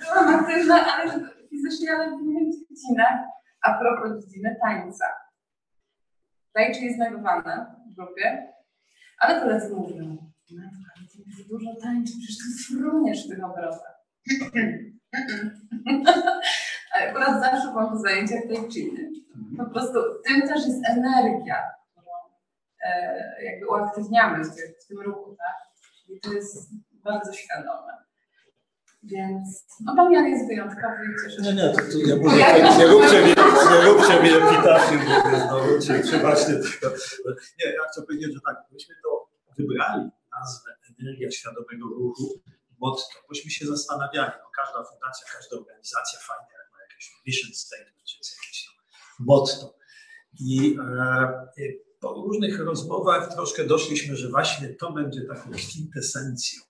byłam 0.00 0.34
aktywna, 0.34 0.86
ale 0.86 1.30
fizycznie, 1.50 1.92
ale 1.92 2.16
w 2.16 2.20
innych 2.20 2.54
dziedzinach. 2.54 3.20
A 3.62 3.78
propos 3.78 4.24
dziedziny 4.24 4.56
tańca. 4.62 5.04
Tańczy 6.52 6.80
jest 6.80 6.98
negowane 6.98 7.74
w 7.90 7.94
grupie, 7.96 8.52
ale 9.20 9.40
koledzy 9.40 9.74
mówią, 9.74 10.32
Matko, 10.50 10.90
ale 10.96 11.06
ty 11.08 11.18
już 11.26 11.48
dużo 11.48 11.74
tańczy, 11.82 12.12
przecież 12.18 12.36
ty 12.36 12.44
fruniesz 12.74 13.26
w 13.26 13.28
tych 13.28 13.44
obrotach. 13.44 13.96
Ale 16.96 17.10
akurat 17.10 17.40
zawsze 17.42 17.72
mam 17.74 17.90
po 17.90 17.98
zajęciach 17.98 18.42
tańczyny. 18.54 19.10
Po 19.58 19.64
prostu 19.64 19.98
tym 20.26 20.42
też 20.48 20.66
jest 20.66 20.80
energia, 20.88 21.62
którą 21.92 22.10
e, 22.84 23.44
jakby 23.44 23.66
uaktywniamy 23.68 24.44
w, 24.44 24.48
tym- 24.56 24.74
w 24.84 24.86
tym 24.86 25.00
ruchu, 25.00 25.36
tak? 25.38 25.56
I 26.08 26.20
to 26.20 26.32
jest 26.32 26.68
bardzo 27.04 27.32
świadome. 27.32 27.92
Więc 29.02 29.66
no 29.84 29.96
pan 29.96 30.12
Jan 30.12 30.26
jest 30.26 30.46
wyjątkowy 30.48 30.96
i 31.04 31.22
cieszę 31.24 31.36
się. 31.36 31.42
Nie, 31.42 31.52
nie, 31.54 31.68
to, 31.72 31.78
to 31.78 31.98
ja 32.06 32.16
mówię, 32.16 32.36
nie, 32.62 32.78
nie 32.78 32.86
róbcie 32.86 33.22
mi, 33.22 33.28
nie 33.28 33.80
róbcie 33.88 34.22
mi 34.22 34.28
epitafium, 34.28 35.00
mówię 35.24 35.38
znowu, 35.46 35.66
właśnie 36.20 36.54
tylko. 36.54 36.86
Nie, 37.58 37.66
ja 37.72 37.82
chcę 37.92 38.02
powiedzieć, 38.02 38.34
że 38.34 38.40
tak, 38.46 38.56
myśmy 38.72 38.94
to 39.04 39.28
wybrali 39.58 40.10
nazwę 40.40 40.70
Energia 41.00 41.30
Świadomego 41.30 41.86
Ruchu, 41.98 42.24
motto, 42.80 43.02
bośmy 43.28 43.50
się 43.50 43.66
zastanawiali, 43.66 44.32
no 44.42 44.48
każda 44.56 44.84
fundacja, 44.90 45.26
każda 45.36 45.56
organizacja 45.56 46.18
fajnie 46.28 46.55
jakieś 47.10 47.26
mission 47.26 47.54
statement, 47.54 48.04
czy 48.04 48.18
jest 48.18 48.36
jakieś 48.42 48.68
motto. 49.18 49.76
I 50.40 50.76
e, 51.58 51.72
po 52.00 52.12
różnych 52.12 52.60
rozmowach 52.60 53.34
troszkę 53.34 53.66
doszliśmy, 53.66 54.16
że 54.16 54.28
właśnie 54.28 54.68
to 54.68 54.92
będzie 54.92 55.20
taką 55.20 55.50
kwintesencją, 55.50 56.62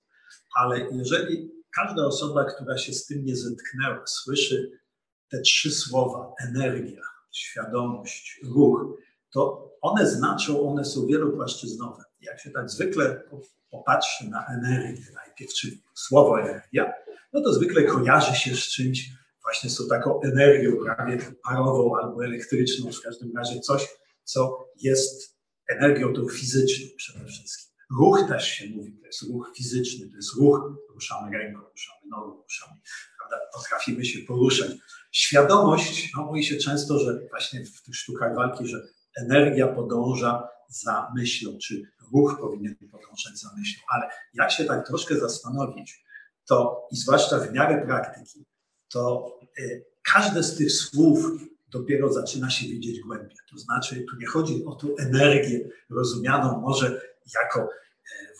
ale 0.56 0.88
jeżeli 0.92 1.50
każda 1.74 2.06
osoba, 2.06 2.44
która 2.44 2.78
się 2.78 2.92
z 2.92 3.06
tym 3.06 3.24
nie 3.24 3.36
zetknęła, 3.36 4.06
słyszy 4.06 4.80
te 5.28 5.40
trzy 5.40 5.70
słowa 5.70 6.34
energia, 6.48 7.02
świadomość, 7.32 8.40
ruch, 8.44 8.98
to 9.30 9.70
one 9.80 10.10
znaczą, 10.10 10.68
one 10.68 10.84
są 10.84 11.06
wielopłaszczyznowe. 11.06 12.02
Jak 12.20 12.40
się 12.40 12.50
tak 12.50 12.70
zwykle 12.70 13.22
popatrzy 13.70 14.30
na 14.30 14.46
energię 14.46 15.04
najpierw, 15.14 15.52
czyli 15.52 15.82
słowo 15.94 16.40
energia, 16.40 16.92
no 17.32 17.40
to 17.40 17.52
zwykle 17.52 17.82
kojarzy 17.82 18.34
się 18.34 18.56
z 18.56 18.68
czymś 18.68 19.10
właśnie 19.46 19.70
z 19.70 19.76
tą 19.76 19.88
taką 19.88 20.20
energią 20.20 20.72
prawie 20.84 21.18
parową 21.42 21.96
albo 21.96 22.24
elektryczną, 22.24 22.92
w 22.92 23.00
każdym 23.00 23.36
razie 23.36 23.60
coś, 23.60 23.88
co 24.24 24.68
jest 24.76 25.36
energią 25.68 26.12
tą 26.14 26.28
fizyczną 26.28 26.86
przede 26.96 27.24
wszystkim. 27.24 27.76
Ruch 27.98 28.28
też 28.28 28.48
się 28.48 28.64
mówi, 28.76 28.98
to 29.00 29.06
jest 29.06 29.22
ruch 29.22 29.52
fizyczny, 29.56 30.10
to 30.10 30.16
jest 30.16 30.34
ruch, 30.36 30.60
ruszamy 30.94 31.38
ręką, 31.38 31.60
ruszamy 31.60 32.00
nogą, 32.10 32.42
ruszamy, 32.42 32.80
prawda, 33.18 33.46
potrafimy 33.54 34.04
się 34.04 34.18
poruszać. 34.26 34.70
Świadomość, 35.12 36.12
no 36.16 36.24
mówi 36.24 36.44
się 36.44 36.56
często, 36.56 36.98
że 36.98 37.20
właśnie 37.30 37.64
w 37.64 37.82
tych 37.82 37.96
sztukach 37.96 38.34
walki, 38.34 38.66
że 38.66 38.82
energia 39.16 39.68
podąża 39.68 40.48
za 40.68 41.12
myślą, 41.16 41.58
czy 41.62 41.82
ruch 42.12 42.36
powinien 42.40 42.76
podążać 42.76 43.38
za 43.38 43.48
myślą, 43.58 43.82
ale 43.88 44.08
jak 44.34 44.50
się 44.50 44.64
tak 44.64 44.86
troszkę 44.86 45.18
zastanowić, 45.18 46.04
to 46.48 46.86
i 46.92 46.96
zwłaszcza 46.96 47.38
w 47.38 47.52
miarę 47.52 47.86
praktyki, 47.86 48.46
to 48.88 49.32
y, 49.58 49.84
każde 50.12 50.42
z 50.42 50.56
tych 50.56 50.72
słów 50.72 51.30
dopiero 51.68 52.12
zaczyna 52.12 52.50
się 52.50 52.66
widzieć 52.66 53.00
głębiej. 53.00 53.36
To 53.50 53.58
znaczy, 53.58 54.04
tu 54.10 54.16
nie 54.16 54.26
chodzi 54.26 54.64
o 54.64 54.74
tą 54.74 54.96
energię 54.96 55.68
rozumianą 55.90 56.60
może 56.60 57.00
jako 57.34 57.60
e, 57.60 57.68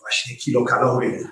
właśnie 0.01 0.37
kilokalorie, 0.37 1.29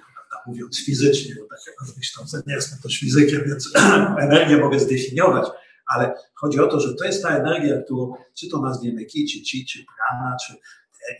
mówiąc 0.47 0.85
fizycznie, 0.87 1.35
bo 1.35 1.47
tak 1.47 1.59
jak 1.67 1.77
zresztą 1.95 2.39
nie 2.47 2.55
jestem 2.55 2.79
też 2.79 2.99
fizykiem, 2.99 3.43
więc 3.47 3.71
energię 4.27 4.57
mogę 4.57 4.81
zdefiniować, 4.81 5.49
ale 5.87 6.15
chodzi 6.35 6.61
o 6.61 6.67
to, 6.67 6.81
że 6.81 6.95
to 6.95 7.05
jest 7.05 7.23
ta 7.23 7.37
energia, 7.37 7.83
którą 7.83 8.13
czy 8.35 8.49
to 8.49 8.61
nazwiemy 8.61 9.05
ki, 9.05 9.29
czy 9.29 9.43
ci, 9.43 9.67
czy 9.67 9.85
prana, 9.85 10.37
czy 10.47 10.55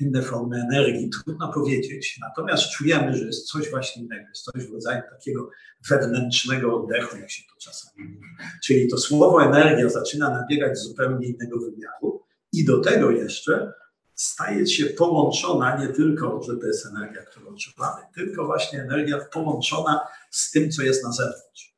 inne 0.01 0.23
formy 0.23 0.61
energii, 0.61 1.11
trudno 1.11 1.53
powiedzieć. 1.53 2.19
Natomiast 2.21 2.71
czujemy, 2.71 3.17
że 3.17 3.25
jest 3.25 3.47
coś 3.47 3.71
właśnie 3.71 4.03
innego, 4.03 4.29
jest 4.29 4.45
coś 4.45 4.67
w 4.67 4.73
rodzaju 4.73 5.03
takiego 5.11 5.51
wewnętrznego 5.91 6.83
oddechu, 6.83 7.17
jak 7.17 7.31
się 7.31 7.43
to 7.43 7.61
czasami 7.61 8.09
mówi. 8.09 8.27
Czyli 8.65 8.89
to 8.89 8.99
słowo 8.99 9.45
energia 9.45 9.89
zaczyna 9.89 10.31
nabierać 10.31 10.79
zupełnie 10.79 11.27
innego 11.27 11.59
wymiaru 11.59 12.23
i 12.53 12.65
do 12.65 12.81
tego 12.81 13.11
jeszcze 13.11 13.73
staje 14.15 14.67
się 14.67 14.87
połączona 14.87 15.77
nie 15.77 15.89
tylko, 15.89 16.43
że 16.43 16.57
to 16.57 16.67
jest 16.67 16.87
energia, 16.87 17.23
którą 17.23 17.47
odczuwamy, 17.47 18.03
tylko 18.15 18.47
właśnie 18.47 18.83
energia 18.83 19.19
połączona 19.33 20.01
z 20.31 20.51
tym, 20.51 20.71
co 20.71 20.83
jest 20.83 21.05
na 21.05 21.13
zewnątrz. 21.13 21.77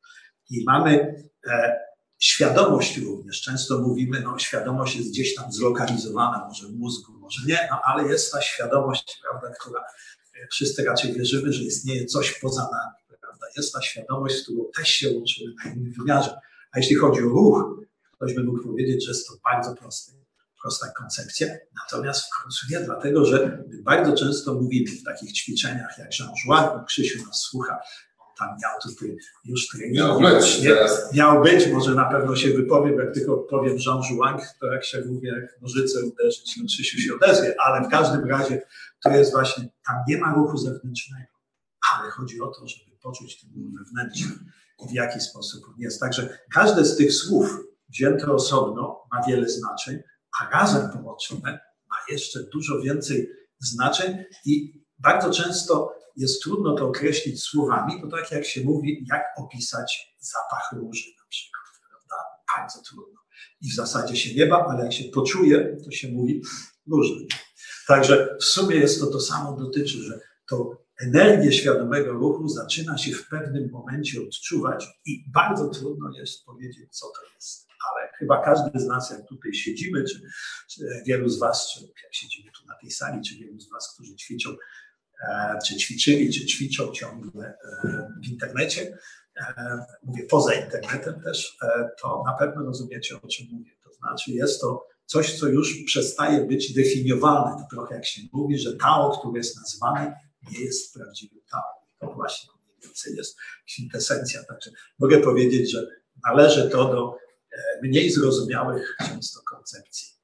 I 0.51 0.65
mamy 0.65 1.25
e, 1.47 1.87
Świadomość 2.19 2.99
również. 2.99 3.43
Często 3.43 3.79
mówimy, 3.79 4.21
no 4.21 4.39
świadomość 4.39 4.97
jest 4.97 5.11
gdzieś 5.11 5.35
tam 5.35 5.53
zlokalizowana, 5.53 6.45
może 6.49 6.69
w 6.69 6.73
mózgu, 6.73 7.16
może 7.27 7.47
nie, 7.47 7.69
no 7.71 7.81
ale 7.85 8.09
jest 8.09 8.33
ta 8.33 8.43
świadomość, 8.43 9.21
prawda, 9.23 9.59
która 9.61 9.81
e, 9.81 10.47
wszyscy 10.51 10.85
raczej 10.85 11.13
wierzymy, 11.13 11.53
że 11.53 11.63
istnieje 11.63 12.07
coś 12.07 12.41
poza 12.41 12.63
nami, 12.63 13.19
prawda. 13.21 13.47
Jest 13.57 13.73
ta 13.73 13.83
świadomość, 13.83 14.37
z 14.37 14.43
którą 14.43 14.65
też 14.77 14.89
się 14.89 15.11
łączymy 15.11 15.55
na 15.65 15.73
innym 15.73 15.93
wymiarze. 15.93 16.39
A 16.73 16.79
jeśli 16.79 16.97
chodzi 16.97 17.23
o 17.23 17.25
ruch, 17.25 17.87
ktoś 18.13 18.35
by 18.35 18.45
mógł 18.45 18.63
powiedzieć, 18.63 19.05
że 19.05 19.11
jest 19.11 19.29
to 19.29 19.35
bardzo 19.45 19.75
prosty, 19.75 20.13
prosta 20.63 20.93
koncepcja, 20.99 21.47
natomiast 21.83 22.25
w 22.27 22.43
końcu 22.43 22.67
nie, 22.71 22.81
dlatego 22.81 23.25
że 23.25 23.65
my 23.69 23.83
bardzo 23.83 24.17
często 24.17 24.55
mówimy 24.55 24.91
w 25.01 25.05
takich 25.05 25.33
ćwiczeniach 25.33 25.99
jak 25.99 26.19
Jean 26.19 26.31
Joie, 26.35 26.85
Krzysiu 26.87 27.27
nas 27.27 27.41
słucha, 27.41 27.79
tam 28.39 28.49
miał 28.49 28.73
tutaj 28.83 29.17
już 29.45 29.69
trening. 29.69 29.97
Miał 29.97 30.21
być 30.21 30.63
nie, 30.63 30.69
teraz. 30.69 31.15
miał 31.15 31.43
być, 31.43 31.67
może 31.73 31.95
na 31.95 32.05
pewno 32.05 32.37
się 32.37 32.49
wypowiem, 32.51 32.99
jak 32.99 33.15
tylko 33.15 33.37
powiem 33.37 33.77
Jean 33.87 34.03
Jouang, 34.11 34.41
to 34.61 34.67
jak 34.67 34.85
się 34.85 35.03
mówi, 35.07 35.27
jak 35.27 35.63
nożyce 35.63 36.05
uderzyć, 36.05 36.57
no 36.57 36.67
Krzysiu 36.67 36.99
się 36.99 37.15
odezwie, 37.15 37.55
ale 37.61 37.89
w 37.89 37.91
każdym 37.91 38.31
razie 38.31 38.63
to 39.03 39.11
jest 39.11 39.33
właśnie, 39.33 39.69
tam 39.87 39.97
nie 40.09 40.19
ma 40.19 40.35
ruchu 40.35 40.57
zewnętrznego, 40.57 41.33
ale 41.93 42.11
chodzi 42.11 42.41
o 42.41 42.47
to, 42.47 42.69
żeby 42.69 42.97
poczuć 43.03 43.41
ten 43.41 43.51
ruch 43.57 43.73
wewnętrzny 43.79 44.37
i 44.85 44.89
w 44.89 44.93
jaki 44.93 45.21
sposób 45.21 45.65
on 45.69 45.75
jest. 45.79 46.01
Także 46.01 46.39
każde 46.53 46.85
z 46.85 46.97
tych 46.97 47.13
słów 47.13 47.61
wzięte 47.89 48.33
osobno 48.33 49.09
ma 49.13 49.27
wiele 49.27 49.49
znaczeń, 49.49 49.99
a 50.41 50.51
razem 50.51 50.91
połączone 50.91 51.61
ma 51.91 51.97
jeszcze 52.09 52.41
dużo 52.53 52.81
więcej 52.81 53.31
znaczeń 53.59 54.25
i 54.45 54.85
bardzo 54.99 55.31
często 55.31 55.96
jest 56.17 56.43
trudno 56.43 56.75
to 56.75 56.89
określić 56.89 57.43
słowami, 57.43 58.01
to 58.01 58.09
tak 58.09 58.33
jak 58.33 58.45
się 58.45 58.65
mówi, 58.65 59.05
jak 59.13 59.23
opisać 59.37 60.17
zapach 60.19 60.73
róży 60.73 61.11
na 61.19 61.25
przykład, 61.29 61.65
prawda? 61.91 62.17
Bardzo 62.57 62.83
trudno. 62.83 63.21
I 63.61 63.71
w 63.71 63.75
zasadzie 63.75 64.17
się 64.17 64.35
nie 64.35 64.47
ba, 64.47 64.67
ale 64.69 64.85
jak 64.85 64.93
się 64.93 65.05
poczuje, 65.05 65.77
to 65.85 65.91
się 65.91 66.09
mówi 66.09 66.43
różnie. 66.91 67.27
Także 67.87 68.37
w 68.41 68.45
sumie 68.45 68.77
jest 68.77 69.01
to 69.01 69.07
to 69.07 69.21
samo 69.21 69.57
dotyczy, 69.57 70.03
że 70.03 70.21
to 70.49 70.87
energię 71.01 71.53
świadomego 71.53 72.13
ruchu 72.13 72.49
zaczyna 72.49 72.99
się 72.99 73.13
w 73.13 73.29
pewnym 73.29 73.71
momencie 73.71 74.23
odczuwać 74.23 74.87
i 75.07 75.25
bardzo 75.35 75.69
trudno 75.69 76.11
jest 76.19 76.45
powiedzieć, 76.45 76.97
co 76.99 77.07
to 77.07 77.35
jest. 77.35 77.67
Ale 77.91 78.09
chyba 78.19 78.45
każdy 78.45 78.81
z 78.81 78.87
nas, 78.87 79.11
jak 79.11 79.29
tutaj 79.29 79.55
siedzimy, 79.55 80.05
czy, 80.05 80.21
czy 80.71 81.03
wielu 81.07 81.29
z 81.29 81.39
Was, 81.39 81.73
czy 81.73 81.81
jak 81.81 82.15
siedzimy 82.15 82.51
tu 82.61 82.67
na 82.67 82.75
tej 82.81 82.91
sali, 82.91 83.21
czy 83.29 83.35
wielu 83.35 83.61
z 83.61 83.71
Was, 83.71 83.95
którzy 83.95 84.17
ćwiczą 84.17 84.51
czy 85.67 85.77
ćwiczyli, 85.77 86.33
czy 86.33 86.47
ćwiczą 86.47 86.93
ciągle 86.93 87.47
e, 87.47 88.09
w 88.25 88.29
internecie, 88.29 88.99
e, 89.41 89.79
mówię 90.03 90.23
poza 90.31 90.55
internetem 90.55 91.21
też, 91.21 91.59
to 92.03 92.23
na 92.27 92.33
pewno 92.33 92.63
rozumiecie, 92.65 93.17
o 93.23 93.29
czym 93.29 93.47
mówię. 93.53 93.71
To 93.85 93.93
znaczy 93.93 94.33
jest 94.33 94.61
to 94.61 94.87
coś, 95.07 95.39
co 95.39 95.47
już 95.47 95.85
przestaje 95.87 96.45
być 96.45 96.75
definiowalne. 96.75 97.57
To 97.63 97.77
trochę 97.77 97.95
jak 97.95 98.07
się 98.07 98.23
mówi, 98.33 98.59
że 98.59 98.77
Tao, 98.77 99.19
które 99.19 99.39
jest 99.39 99.57
nazwane, 99.57 100.21
nie 100.53 100.61
jest 100.61 100.95
prawdziwym 100.95 101.41
Tao. 101.51 101.87
To 102.01 102.15
właśnie 102.15 102.51
mniej 102.65 102.77
więcej 102.85 103.17
jest 103.17 103.37
kwintesencja. 103.73 104.45
Także 104.45 104.71
mogę 104.99 105.19
powiedzieć, 105.19 105.71
że 105.71 105.87
należy 106.25 106.71
to 106.71 106.85
do 106.85 107.17
mniej 107.83 108.11
zrozumiałych 108.11 108.97
często 109.09 109.41
koncepcji. 109.51 110.17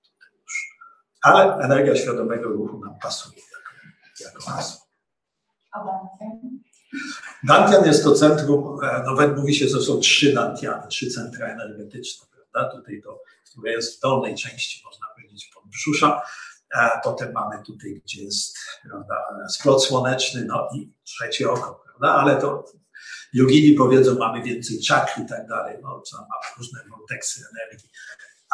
Ale 1.22 1.64
energia 1.64 1.96
świadomego 1.96 2.48
ruchu 2.48 2.80
nam 2.80 2.98
pasuje 3.02 3.42
jako, 4.20 4.42
hasło. 4.42 4.86
Dantian? 7.44 7.84
Jest 7.84 8.04
to 8.04 8.14
centrum, 8.14 8.78
e, 8.84 9.02
nawet 9.02 9.36
mówi 9.36 9.54
się, 9.54 9.68
że 9.68 9.80
są 9.80 10.00
trzy 10.00 10.32
Dantiany, 10.32 10.88
trzy 10.88 11.10
centra 11.10 11.46
energetyczne, 11.46 12.26
prawda? 12.32 12.76
Tutaj 12.76 13.02
to, 13.02 13.22
które 13.50 13.72
jest 13.72 13.98
w 13.98 14.00
dolnej 14.00 14.34
części, 14.34 14.82
można 14.84 15.06
powiedzieć, 15.14 15.50
podbrzusza. 15.54 16.22
E, 16.76 17.00
potem 17.04 17.32
mamy 17.32 17.62
tutaj, 17.66 18.02
gdzie 18.04 18.22
jest 18.22 18.58
prawda, 18.90 19.14
splot 19.48 19.84
słoneczny, 19.84 20.44
no 20.44 20.68
i 20.74 20.92
trzecie 21.04 21.50
oko, 21.50 21.82
prawda? 21.84 22.14
Ale 22.14 22.40
to 22.40 22.64
jogini 23.32 23.76
powiedzą, 23.76 24.18
mamy 24.18 24.42
więcej 24.42 24.80
czakr 24.80 25.20
i 25.20 25.26
tak 25.26 25.46
dalej, 25.46 25.78
no, 25.82 26.00
co 26.00 26.16
ma 26.16 26.34
różne 26.58 26.80
vorteksy 26.90 27.44
energii. 27.50 27.90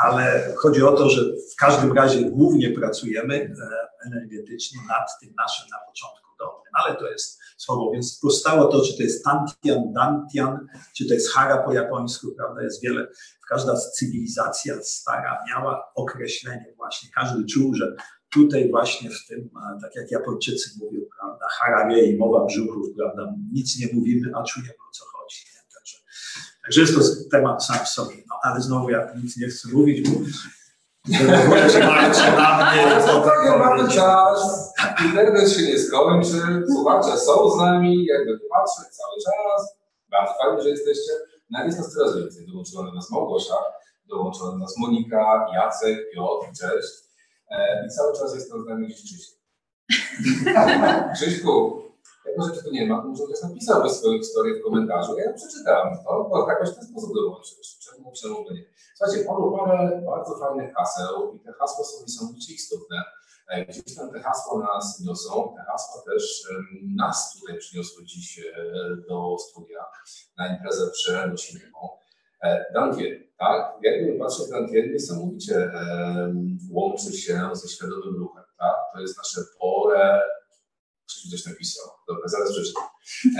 Ale 0.05 0.55
chodzi 0.57 0.83
o 0.83 0.93
to, 0.93 1.11
że 1.11 1.23
w 1.53 1.57
każdym 1.57 1.93
razie 1.93 2.31
głównie 2.31 2.71
pracujemy 2.71 3.35
e, 3.35 4.07
energetycznie 4.07 4.81
nad 4.89 5.09
tym 5.21 5.35
naszym 5.37 5.69
na 5.71 5.79
początku 5.79 6.29
dolnym, 6.39 6.73
ale 6.73 6.97
to 6.97 7.11
jest 7.11 7.41
słowo, 7.57 7.91
więc 7.93 8.19
powstało 8.23 8.65
to, 8.65 8.81
czy 8.85 8.97
to 8.97 9.03
jest 9.03 9.25
Tantian, 9.25 9.93
Dantian, 9.93 10.67
czy 10.97 11.09
to 11.09 11.15
jest 11.15 11.33
Hara 11.33 11.63
po 11.63 11.73
japońsku, 11.73 12.27
prawda, 12.37 12.63
jest 12.63 12.83
wiele, 12.83 13.07
każda 13.49 13.77
cywilizacja 13.77 14.75
stara 14.83 15.39
miała 15.49 15.93
określenie 15.95 16.75
właśnie, 16.77 17.09
każdy 17.15 17.45
czuł, 17.45 17.75
że 17.75 17.97
tutaj 18.31 18.71
właśnie 18.71 19.11
w 19.11 19.27
tym, 19.29 19.51
tak 19.83 19.97
jak 19.97 20.11
Japończycy 20.11 20.71
mówią, 20.81 21.01
prawda, 21.21 21.47
harage 21.51 22.01
i 22.01 22.19
mowa 22.19 22.45
brzuchów, 22.45 22.87
prawda, 22.97 23.35
nic 23.53 23.81
nie 23.81 23.87
mówimy, 23.95 24.33
a 24.35 24.43
czujemy 24.43 24.75
o 24.89 24.93
co 24.93 25.05
chodzi. 25.05 25.58
Także, 26.69 26.81
jest 26.81 26.95
to 26.95 27.31
temat 27.31 27.65
sam 27.65 27.79
w 27.85 27.89
sobie, 27.89 28.15
no, 28.31 28.37
ale 28.43 28.61
znowu 28.61 28.91
ja 28.91 29.07
nic 29.23 29.37
nie 29.37 29.49
chcę 29.49 29.69
mówić, 29.73 30.09
bo 30.09 30.21
Ale 32.69 33.03
spokojnie, 33.03 33.59
mamy 33.59 33.89
czas. 33.89 34.73
Internet 35.05 35.53
się 35.53 35.63
nie 35.63 35.79
skończy. 35.79 36.63
Słuchacze 36.73 37.19
są 37.19 37.51
z 37.51 37.57
nami, 37.57 38.05
jakby 38.05 38.41
patrzeć 38.51 38.97
cały 38.97 39.17
czas. 39.25 39.77
Bardzo 40.11 40.35
fajnie, 40.43 40.63
że 40.63 40.69
jesteście. 40.69 41.13
Nawet 41.51 41.67
jest 41.67 41.79
nas 41.79 41.93
coraz 41.93 42.17
więcej. 42.17 42.47
Dołączyła 42.47 42.85
do 42.85 42.93
nas 42.93 43.11
Małgosia, 43.11 43.55
dołączyła 44.09 44.51
do 44.51 44.59
nas 44.59 44.75
Monika, 44.79 45.47
Jacek, 45.55 45.99
Piotr, 46.15 46.47
cześć. 46.47 46.93
E, 47.51 47.87
I 47.87 47.91
cały 47.91 48.19
czas 48.19 48.35
jest 48.35 48.51
z 48.51 48.69
nami 48.69 48.95
Krzysiek. 48.95 49.39
Krzyśku, 51.15 51.83
jako 52.29 52.55
że 52.55 52.63
tu 52.63 52.71
nie 52.71 52.87
ma, 52.87 53.03
może 53.05 53.25
ktoś 53.25 53.43
napisałby 53.43 53.91
swoją 53.91 54.19
historię 54.19 54.55
w 54.61 54.65
komentarzu. 54.65 55.19
Ja 55.19 55.25
ją 55.25 55.35
przeczytam, 55.35 55.99
to, 56.05 56.29
bo 56.31 56.49
jakoś 56.51 56.71
w 56.71 56.75
ten 56.75 56.85
sposób 56.85 57.15
dołączysz. 57.15 57.79
Czemu, 57.79 58.13
czemu 58.23 58.45
by 58.45 58.55
nie? 58.55 58.65
Słuchajcie, 58.97 59.25
padło 59.25 59.59
parę 59.59 60.03
bardzo 60.07 60.39
fajnych 60.39 60.75
haseł 60.75 61.35
i 61.35 61.41
te 61.41 61.53
hasła 61.53 61.85
są 61.85 62.03
niesamowicie 62.03 62.55
istotne. 62.55 63.03
E, 63.49 63.65
gdzieś 63.65 63.97
tam 63.97 64.13
te 64.13 64.21
hasła 64.21 64.59
nas 64.59 65.01
niosą, 65.07 65.55
te 65.57 65.63
hasła 65.63 66.03
też 66.13 66.49
nas 66.97 67.39
tutaj 67.41 67.59
przyniosły 67.59 68.05
dziś 68.05 68.39
e, 68.39 68.43
do 69.09 69.37
studia 69.39 69.85
na 70.39 70.57
imprezę 70.57 70.91
przenosimy. 70.91 71.61
Dantien, 72.75 73.25
tak? 73.39 73.79
Jakby 73.83 74.19
patrzeć, 74.19 74.51
Dantien 74.51 74.93
niesamowicie 74.93 75.71
łączy 76.71 77.13
się 77.13 77.51
ze 77.53 77.69
świadomym 77.69 78.17
ruchem, 78.17 78.45
tak? 78.59 78.77
To 78.93 79.01
jest 79.01 79.19
nasze 79.19 79.41
pole, 79.61 80.23
Ktoś 81.09 81.31
coś 81.31 81.47
napisał. 81.47 81.85
Dobra, 82.09 82.29
zaraz 82.29 82.53
przeczytam. 82.53 82.83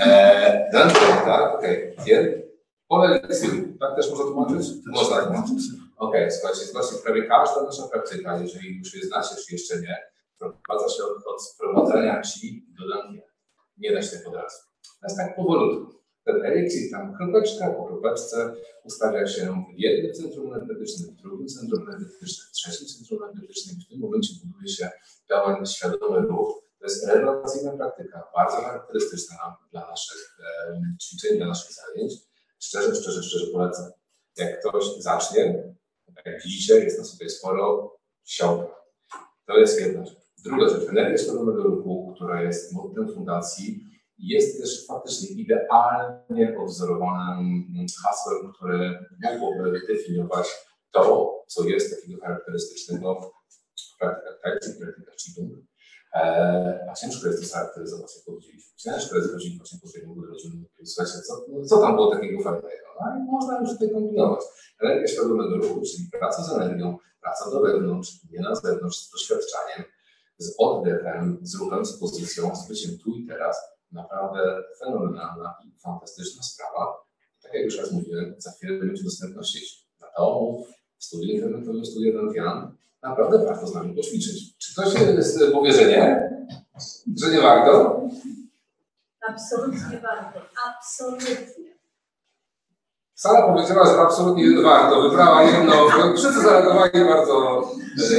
E, 0.01 0.69
Dantien, 0.73 1.17
tak? 1.25 1.55
Okej. 1.55 1.97
Okay. 1.97 2.49
Pole 2.87 3.09
lekcji, 3.09 3.49
tak 3.79 3.95
też 3.95 4.09
można 4.09 4.25
tłumaczyć? 4.25 4.67
Można 4.85 5.21
tłumaczyć. 5.21 5.63
Okej, 5.97 6.23
okay, 6.23 6.31
słuchajcie, 6.31 6.65
zobaczcie, 6.65 6.95
prawie 7.03 7.23
każda 7.23 7.63
nasza 7.63 7.87
praktyka, 7.87 8.37
jeżeli 8.41 8.77
już 8.77 8.95
je 8.95 9.07
znacie, 9.07 9.35
czy 9.35 9.53
jeszcze 9.53 9.81
nie, 9.81 9.97
prowadza 10.37 10.95
się 10.95 11.03
od, 11.03 11.27
od 11.27 11.43
sprowadzania 11.43 12.21
ci 12.21 12.65
do 12.79 12.87
Dantien. 12.87 13.21
Nie 13.77 13.93
da 13.93 14.01
się 14.01 14.17
tak 14.17 14.27
od 14.27 14.35
razu. 14.35 14.57
To 15.01 15.07
jest 15.07 15.17
tak 15.17 15.35
powolutku. 15.35 15.99
Ten 16.25 16.45
eliksir 16.45 16.91
tam 16.91 17.17
kropeczka 17.17 17.69
po 17.69 17.83
kropeczce 17.83 18.55
ustawia 18.83 19.27
się 19.27 19.65
w 19.75 19.79
jednym 19.79 20.13
centrum 20.13 20.53
energetycznym, 20.53 21.15
w 21.15 21.21
drugim 21.21 21.47
centrum 21.47 21.81
energetycznym, 21.89 22.47
w 22.49 22.51
trzecim 22.51 22.87
centrum 22.87 23.23
energetycznym 23.23 23.75
i 23.79 23.85
w 23.85 23.87
tym 23.89 23.99
momencie 23.99 24.33
buduje 24.45 24.69
się 24.69 24.89
pełen 25.27 25.65
świadomy 25.65 26.19
ruch, 26.27 26.68
to 26.79 26.85
jest 26.85 27.07
rewelacyjna 27.07 27.77
praktyka, 27.77 28.23
bardzo 28.35 28.57
charakterystyczna 28.57 29.57
dla 29.71 29.87
naszych 29.87 30.37
e, 30.39 30.81
ćwiczeń, 31.01 31.37
dla 31.37 31.47
naszych 31.47 31.71
zajęć. 31.71 32.13
Szczerze, 32.59 32.95
szczerze, 32.95 33.23
szczerze 33.23 33.45
polecam. 33.53 33.91
Jak 34.37 34.59
ktoś 34.59 34.85
zacznie, 34.99 35.73
tak 36.15 36.25
jak 36.25 36.43
widzicie, 36.43 36.73
jest 36.73 36.99
nas 36.99 37.11
tutaj 37.11 37.29
sporo, 37.29 37.95
siąka. 38.23 38.75
To 39.45 39.57
jest 39.57 39.81
jedna 39.81 40.05
rzecz. 40.05 40.19
Druga 40.45 40.69
rzecz, 40.69 40.89
energia 40.89 41.17
świadomego 41.17 41.63
ruchu, 41.63 42.13
która 42.15 42.43
jest 42.43 42.73
mottem 42.73 43.13
fundacji, 43.13 43.83
jest 44.17 44.61
też 44.61 44.87
faktycznie 44.87 45.29
idealnie 45.29 46.59
odwzorowanym 46.59 47.85
hasłem, 48.03 48.53
które 48.53 49.05
mogłoby 49.23 49.81
definiować 49.87 50.47
to, 50.91 51.35
co 51.47 51.63
jest 51.63 51.95
takiego 51.95 52.21
charakterystycznego 52.21 53.31
w 53.95 53.97
praktykach 53.99 54.39
tai 54.43 54.51
chi, 54.73 54.79
praktykach 54.79 55.15
a 56.89 56.93
ciężko 56.93 57.27
jest 57.27 57.41
to 57.41 57.47
scharakteryzować, 57.47 58.15
jak 58.15 58.25
powiedzieliśmy. 58.25 58.71
Ciężko 58.75 59.15
jest 59.15 59.31
chodzić 59.31 59.57
właśnie 59.57 59.79
po 59.79 59.89
tej 59.89 60.01
rodziny. 60.29 60.65
Słuchajcie, 60.83 61.21
co, 61.27 61.45
no, 61.49 61.65
co 61.65 61.77
tam 61.81 61.95
było 61.95 62.15
takiego 62.15 62.43
fajnego? 62.43 62.89
No 63.01 63.17
i 63.17 63.31
można 63.31 63.59
już 63.59 63.69
tutaj 63.69 63.91
kombinować. 63.91 64.39
Energia 64.81 65.07
świadomego 65.07 65.57
ruchu, 65.57 65.81
czyli 65.81 66.09
praca 66.19 66.43
z 66.43 66.51
energią, 66.53 66.97
praca 67.21 67.51
do 67.51 67.61
wewnątrz, 67.61 68.11
nie 68.31 68.39
na 68.39 68.55
zewnątrz, 68.55 68.97
z 68.97 69.11
doświadczaniem, 69.11 69.83
z 70.37 70.55
oddechem, 70.57 71.39
z 71.41 71.55
ruchem, 71.55 71.85
z 71.85 71.99
pozycją, 71.99 72.55
z 72.55 72.67
byciem 72.67 72.97
tu 73.03 73.15
i 73.15 73.27
teraz. 73.27 73.57
Naprawdę 73.91 74.63
fenomenalna 74.79 75.55
i 75.65 75.79
fantastyczna 75.79 76.43
sprawa. 76.43 77.05
Tak 77.43 77.53
jak 77.53 77.63
już 77.63 77.77
raz 77.77 77.91
mówiłem, 77.91 78.35
za 78.37 78.51
chwilę 78.51 78.79
będzie 78.79 79.03
dostępna 79.03 79.43
sieć. 79.43 79.87
to 80.15 80.57
w 80.97 81.03
studiu 81.03 81.33
internetowym 81.33 81.85
studia 81.85 82.13
Dantian 82.13 82.77
naprawdę 83.03 83.45
warto 83.45 83.67
z 83.67 83.75
nami 83.75 83.95
poćwiczyć. 83.95 84.57
Czy 84.57 84.73
ktoś 84.73 84.93
jest, 84.93 85.39
powie, 85.53 85.73
że 85.73 85.85
nie? 85.85 86.29
Że 87.17 87.31
nie 87.31 87.41
warto? 87.41 88.01
Absolutnie 89.29 89.99
warto. 90.03 90.39
Absolutnie. 90.67 91.69
Sara 93.15 93.41
powiedziała, 93.47 93.85
że 93.85 94.01
absolutnie 94.01 94.61
warto. 94.61 95.01
Wybrała 95.01 95.43
jedno. 95.43 95.73
Wszyscy 96.17 96.41
zareagowali 96.41 97.05
bardzo 97.05 97.61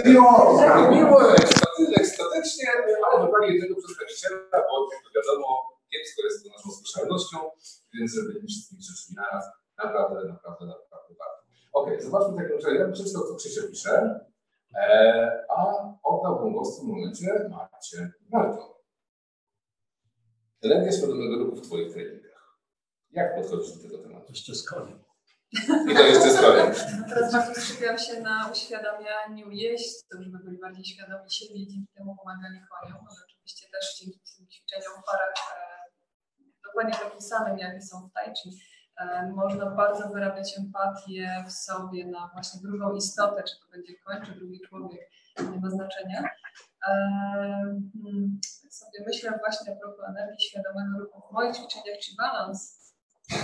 e, 0.05 0.91
miło, 0.91 1.21
ekstaty- 1.23 1.93
ekstatycznie, 2.01 2.67
ale 3.07 3.25
wybrali 3.25 3.55
jednego 3.55 3.75
przedstawiciela, 3.81 4.37
bo 4.53 4.89
jak 4.93 5.03
to 5.05 5.11
wiadomo, 5.17 5.49
kiepsko 5.91 6.23
jest 6.25 6.45
to 6.45 6.51
naszą 6.51 6.71
słyszalnością, 6.71 7.37
więc 7.95 8.13
żeby 8.15 8.35
nie 8.35 8.47
wszystkich 8.49 8.81
rzeczy 8.81 9.15
naraz, 9.17 9.45
naprawdę, 9.79 10.29
naprawdę, 10.29 10.67
naprawdę 10.67 11.15
warto. 11.19 11.43
Okej, 11.73 12.03
zobaczmy 12.03 12.33
w 12.33 12.37
takim 12.37 12.57
razie, 12.57 12.79
ja 12.79 12.85
bym 12.85 12.93
przeczytał, 12.93 13.23
co 13.29 13.35
Krzysiek 13.35 13.71
pisze, 13.71 14.21
e, 14.75 15.45
a 15.57 15.65
oddałbym 16.03 16.53
głos 16.53 16.77
w 16.77 16.81
tym 16.81 16.89
momencie 16.89 17.49
Marcie. 17.51 18.13
Marto, 18.33 18.83
energia 20.63 20.93
świadomego 20.93 21.39
ruchu 21.39 21.57
w 21.57 21.67
Twoich 21.67 21.93
treningach. 21.93 22.59
Jak 23.11 23.35
podchodzisz 23.35 23.77
do 23.77 23.83
tego 23.83 23.99
tematu? 24.03 24.27
Jeszcze 24.29 24.55
z 24.55 24.69
koniem. 24.69 25.05
I 25.91 25.95
to 25.95 26.03
jeszcze 26.07 26.31
z 26.31 26.41
kolei. 26.41 26.69
No 26.99 27.05
teraz 27.09 27.33
bardzo 27.33 27.61
skupiam 27.61 27.99
się 27.99 28.21
na 28.21 28.51
uświadamianiu 28.53 29.51
jeźdźców, 29.51 30.21
żeby 30.21 30.39
byli 30.45 30.59
bardziej 30.59 30.85
świadomi 30.85 31.31
siebie 31.31 31.55
i 31.55 31.69
dzięki 31.69 31.93
temu 31.95 32.17
pomagali 32.17 32.59
koniom. 32.71 33.01
Ale 33.09 33.19
oczywiście 33.29 33.67
też 33.73 33.85
dzięki 33.99 34.21
tym 34.37 34.47
ćwiczeniom 34.49 34.93
w 35.03 35.05
parach 35.11 35.35
e, 35.53 35.81
dokładnie 36.65 36.93
takim 36.93 37.21
samym, 37.21 37.59
jakie 37.59 37.83
są 37.83 38.09
w 38.09 38.13
tai 38.13 38.33
chi, 38.39 38.51
można 39.35 39.67
bardzo 39.71 40.09
wyrabiać 40.09 40.59
empatię 40.59 41.45
w 41.49 41.53
sobie 41.53 42.07
na 42.07 42.31
właśnie 42.33 42.61
drugą 42.61 42.95
istotę, 42.95 43.43
czy 43.43 43.61
to 43.61 43.71
będzie 43.73 43.95
koń, 43.95 44.27
czy 44.27 44.33
drugi 44.33 44.61
człowiek, 44.69 45.11
nie 45.39 45.61
ma 45.61 45.71
znaczenia. 45.71 46.23
E, 46.89 46.93
hmm, 47.93 48.41
tak 48.63 48.73
sobie 48.73 49.05
myślę 49.07 49.39
właśnie 49.39 49.73
a 49.73 49.77
propos 49.81 50.05
energii 50.09 50.47
świadomego 50.49 50.99
ruchu 50.99 51.29
w 51.29 51.33
moich 51.33 51.57
ćwiczeniach 51.57 52.01
Chi 52.01 52.17
Balance, 52.19 52.65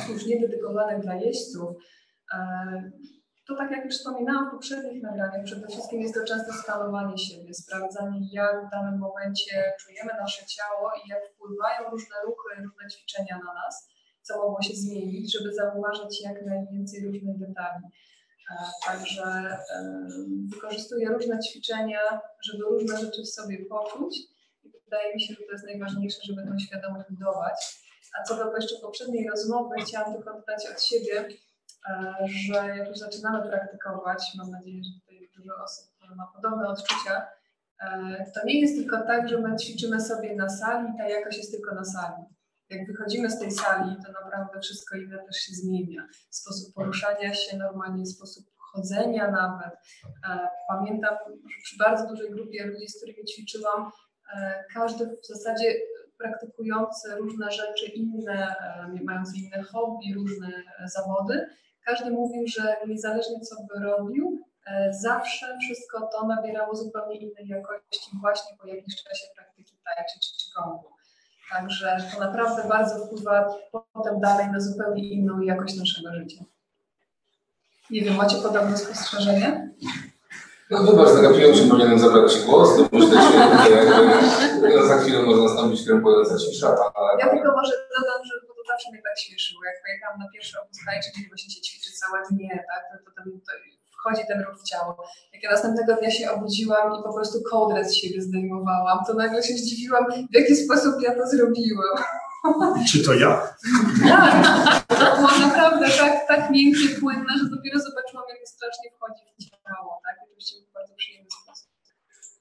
już 0.08 0.26
nie 0.26 0.40
dedykowanych 0.40 1.00
dla 1.02 1.14
jeźdźców, 1.14 1.76
E, 2.34 2.38
To 3.46 3.56
tak 3.56 3.70
jak 3.70 3.84
już 3.84 3.94
wspominałam 3.94 4.48
w 4.48 4.50
poprzednich 4.50 5.02
nagraniach, 5.02 5.44
przede 5.44 5.66
wszystkim 5.66 6.00
jest 6.00 6.14
to 6.14 6.24
często 6.24 6.52
skalowanie 6.52 7.18
siebie, 7.18 7.54
sprawdzanie 7.54 8.20
jak 8.32 8.66
w 8.66 8.70
danym 8.70 8.98
momencie 8.98 9.72
czujemy 9.80 10.12
nasze 10.20 10.46
ciało 10.46 10.90
i 11.04 11.08
jak 11.08 11.22
wpływają 11.28 11.90
różne 11.90 12.16
ruchy, 12.24 12.62
różne 12.62 12.88
ćwiczenia 12.90 13.38
na 13.46 13.54
nas, 13.54 13.88
co 14.26 14.36
mogło 14.36 14.62
się 14.62 14.74
zmienić, 14.74 15.32
żeby 15.32 15.54
zauważyć 15.54 16.22
jak 16.22 16.46
najwięcej 16.46 17.06
różnych 17.06 17.38
detali. 17.38 17.84
E, 18.50 18.54
Także 18.86 19.58
wykorzystuję 20.54 21.08
różne 21.08 21.38
ćwiczenia, 21.40 22.00
żeby 22.42 22.64
różne 22.64 22.98
rzeczy 22.98 23.22
w 23.22 23.28
sobie 23.28 23.66
poczuć 23.66 24.18
i 24.64 24.72
wydaje 24.84 25.14
mi 25.14 25.20
się, 25.20 25.34
że 25.34 25.40
to 25.46 25.52
jest 25.52 25.64
najważniejsze, 25.64 26.18
żeby 26.22 26.42
tą 26.42 26.58
świadomość 26.58 27.06
budować. 27.10 27.86
A 28.20 28.22
co 28.22 28.36
do 28.36 28.56
jeszcze 28.56 28.80
poprzedniej 28.82 29.28
rozmowy, 29.28 29.74
chciałam 29.78 30.14
tylko 30.14 30.32
dodać 30.32 30.66
od 30.74 30.82
siebie, 30.82 31.28
e, 31.88 32.14
że 32.28 32.76
jak 32.76 32.88
już 32.88 32.98
zaczynamy 32.98 33.48
praktykować, 33.48 34.32
mam 34.38 34.50
nadzieję, 34.50 34.82
że 34.84 35.00
tutaj 35.00 35.30
dużo 35.36 35.52
osób 35.64 35.86
ma 36.16 36.32
podobne 36.34 36.68
odczucia, 36.68 37.26
e, 37.80 38.30
to 38.34 38.46
nie 38.46 38.60
jest 38.60 38.76
tylko 38.76 39.06
tak, 39.06 39.28
że 39.28 39.38
my 39.38 39.56
ćwiczymy 39.56 40.00
sobie 40.00 40.36
na 40.36 40.48
sali 40.48 40.90
i 40.94 40.98
ta 40.98 41.08
jakość 41.08 41.38
jest 41.38 41.50
tylko 41.52 41.74
na 41.74 41.84
sali. 41.84 42.35
Jak 42.70 42.86
wychodzimy 42.86 43.30
z 43.30 43.38
tej 43.38 43.50
sali, 43.50 43.96
to 44.06 44.12
naprawdę 44.12 44.60
wszystko 44.60 44.96
inne 44.96 45.18
też 45.18 45.36
się 45.36 45.54
zmienia. 45.54 46.08
Sposób 46.30 46.74
poruszania 46.74 47.34
się 47.34 47.56
normalnie, 47.56 48.06
sposób 48.06 48.44
chodzenia 48.58 49.30
nawet. 49.30 49.74
E, 50.28 50.48
Pamiętam, 50.68 51.14
że 51.28 51.56
przy 51.62 51.76
bardzo 51.78 52.08
dużej 52.08 52.30
grupie 52.30 52.66
ludzi, 52.66 52.88
z 52.88 52.96
którymi 52.96 53.24
ćwiczyłam, 53.24 53.90
e, 54.36 54.64
każdy 54.74 55.06
w 55.06 55.26
zasadzie 55.26 55.74
praktykujący 56.18 57.14
różne 57.16 57.50
rzeczy 57.50 57.86
inne, 57.86 58.56
e, 58.58 59.04
mający 59.04 59.36
inne 59.36 59.62
hobby, 59.62 60.14
różne 60.14 60.62
zawody, 60.84 61.46
każdy 61.84 62.10
mówił, 62.10 62.42
że 62.46 62.76
niezależnie 62.86 63.40
co 63.40 63.56
by 63.56 63.84
robił, 63.84 64.46
zawsze 64.90 65.58
wszystko 65.58 66.08
to 66.12 66.26
nabierało 66.26 66.74
zupełnie 66.74 67.16
innej 67.16 67.48
jakości 67.48 68.10
właśnie 68.20 68.56
po 68.60 68.66
jakimś 68.66 68.94
czasie 69.02 69.26
praktyki 69.36 69.76
tai 69.84 70.04
czy 70.12 70.18
qigong. 70.20 70.95
Także 71.52 71.96
to 72.14 72.20
naprawdę 72.20 72.68
bardzo 72.68 73.06
wpływa 73.06 73.54
potem 73.92 74.20
dalej 74.20 74.46
na 74.50 74.60
zupełnie 74.60 75.08
inną 75.08 75.40
jakość 75.40 75.76
naszego 75.76 76.14
życia. 76.14 76.44
Nie 77.90 78.02
wiem, 78.02 78.16
macie 78.16 78.36
podobne 78.36 78.76
spostrzeżenie? 78.78 79.70
No 80.70 80.82
wybacz, 80.82 81.08
zagapiłem 81.08 81.54
się, 81.54 81.68
powinienem 81.68 81.98
zabrać 81.98 82.32
głos, 82.46 82.76
to 82.76 82.88
myślę, 82.92 83.16
że 84.72 84.88
za 84.88 84.98
chwilę 84.98 85.22
może 85.22 85.42
nastąpić 85.42 85.86
krępująca 85.86 86.38
cisza, 86.38 86.68
ale... 86.94 87.10
Ja 87.18 87.28
tylko 87.34 87.50
może 87.60 87.72
dodam, 87.96 88.20
że 88.28 88.34
to 88.46 88.52
zawsze 88.72 88.90
mnie 88.90 89.02
tak 89.02 89.18
śmieszyło. 89.18 89.60
Jak 89.64 89.78
pojechałam 89.82 90.18
na 90.18 90.28
pierwszy 90.32 90.60
obóz 90.60 90.78
gdzie 91.14 91.28
właśnie 91.28 91.50
się 91.54 91.60
ćwiczy 91.60 91.90
całe 92.00 92.18
dnie, 92.30 92.64
tak, 92.70 92.82
to, 92.90 92.94
to, 93.04 93.10
to 93.46 93.52
wchodzi 94.06 94.26
ten 94.28 94.40
ruch 94.40 94.60
w 94.60 94.64
ciało. 94.64 95.04
Jak 95.32 95.42
ja 95.42 95.50
następnego 95.50 95.94
dnia 95.94 96.10
się 96.10 96.30
obudziłam 96.30 97.00
i 97.00 97.02
po 97.02 97.12
prostu 97.14 97.38
kołdrę 97.50 97.84
z 97.84 97.94
siebie 97.94 98.22
zdejmowałam, 98.22 98.98
to 99.06 99.14
nagle 99.14 99.42
się 99.42 99.54
zdziwiłam, 99.54 100.04
w 100.32 100.34
jaki 100.34 100.56
sposób 100.56 100.94
ja 101.02 101.14
to 101.14 101.26
zrobiłam. 101.26 101.96
Czy 102.90 103.04
to 103.04 103.14
ja? 103.14 103.54
Tak, 104.08 105.16
było 105.16 105.38
naprawdę 105.46 105.86
tak, 105.98 106.28
tak 106.28 106.50
miękkie, 106.50 106.88
płynne, 107.00 107.32
że 107.38 107.44
dopiero 107.56 107.80
zobaczyłam, 107.80 108.24
jak 108.28 108.38
to 108.40 108.46
strasznie 108.46 108.90
wchodzi 108.90 109.22
w 109.38 109.44
ciało, 109.44 110.00
tak, 110.04 110.16
oczywiście 110.26 110.56
w 110.70 110.74
bardzo 110.74 110.94
przyjemny 110.94 111.28
sposób. 111.42 111.68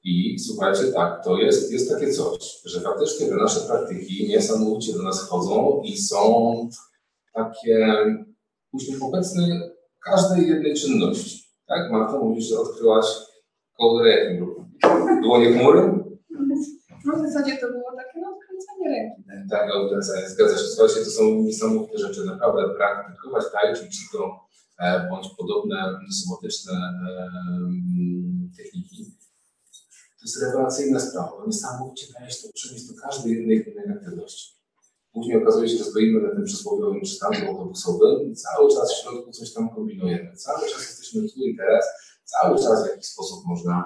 I 0.03 0.39
słuchajcie, 0.39 0.83
tak, 0.83 1.23
to 1.23 1.37
jest, 1.37 1.71
jest 1.71 1.91
takie 1.91 2.11
coś, 2.11 2.61
że 2.65 2.81
faktycznie 2.81 3.27
te 3.27 3.35
nasze 3.35 3.59
praktyki 3.59 4.27
niesamowicie 4.27 4.93
do 4.93 5.03
nas 5.03 5.25
wchodzą 5.25 5.81
i 5.85 5.97
są 5.97 6.69
takie 7.33 7.97
uśmiech 8.71 9.03
obecny 9.03 9.71
każdej 10.05 10.47
jednej 10.47 10.73
czynności. 10.73 11.44
Tak, 11.67 11.91
Marta, 11.91 12.19
mówisz, 12.19 12.45
że 12.45 12.59
odkryłaś 12.59 13.05
kołdrę 13.77 14.09
jakim 14.09 14.43
ruchu? 14.43 14.65
Było 15.21 15.39
nie 15.39 15.53
chmury? 15.53 16.05
No 17.05 17.17
w 17.17 17.27
zasadzie 17.27 17.57
to 17.57 17.67
było 17.67 17.91
takie 17.97 18.19
no, 18.21 18.27
odkręcanie 18.35 18.89
ręki. 18.89 19.23
Tak. 19.27 19.59
Tak, 19.59 19.75
odkręcanie, 19.75 20.29
zgadza 20.29 20.57
się. 20.57 20.63
Słuchajcie, 20.63 21.05
to 21.05 21.11
są 21.11 21.23
niesamowite 21.23 21.97
rzeczy. 21.97 22.25
Naprawdę 22.25 22.73
praktykować 22.75 23.43
tai 23.51 23.75
chi, 23.75 23.89
qigong 23.89 24.33
e, 24.79 25.07
bądź 25.09 25.27
podobne 25.37 25.99
somatyczne 26.23 26.73
e, 26.73 27.29
techniki. 28.57 29.05
To 30.17 30.21
jest 30.25 30.41
rewelacyjna 30.41 30.99
sprawa. 30.99 31.43
Niesamowicie 31.47 32.07
daje 32.13 32.31
się 32.31 32.47
to 32.47 32.53
przenieść 32.53 32.87
do 32.87 33.01
każdej 33.01 33.31
jednej 33.31 33.71
innej 33.71 33.97
aktywności. 33.97 34.54
Później 35.15 35.37
okazuje 35.37 35.69
się, 35.69 35.77
że 35.77 35.83
stoimy 35.83 36.21
na 36.21 36.35
tym 36.35 36.43
przysłowiowym 36.43 37.01
przystanku 37.01 37.47
autobusowym 37.47 38.35
cały 38.35 38.71
czas 38.73 38.93
w 38.93 39.01
środku 39.01 39.31
coś 39.31 39.53
tam 39.53 39.69
kombinujemy. 39.69 40.35
Cały 40.35 40.69
czas 40.69 40.81
jesteśmy 40.81 41.21
tu 41.21 41.39
i 41.39 41.57
teraz. 41.57 41.85
Cały 42.23 42.57
czas 42.57 42.85
w 42.85 42.89
jakiś 42.89 43.05
sposób 43.05 43.45
można 43.45 43.85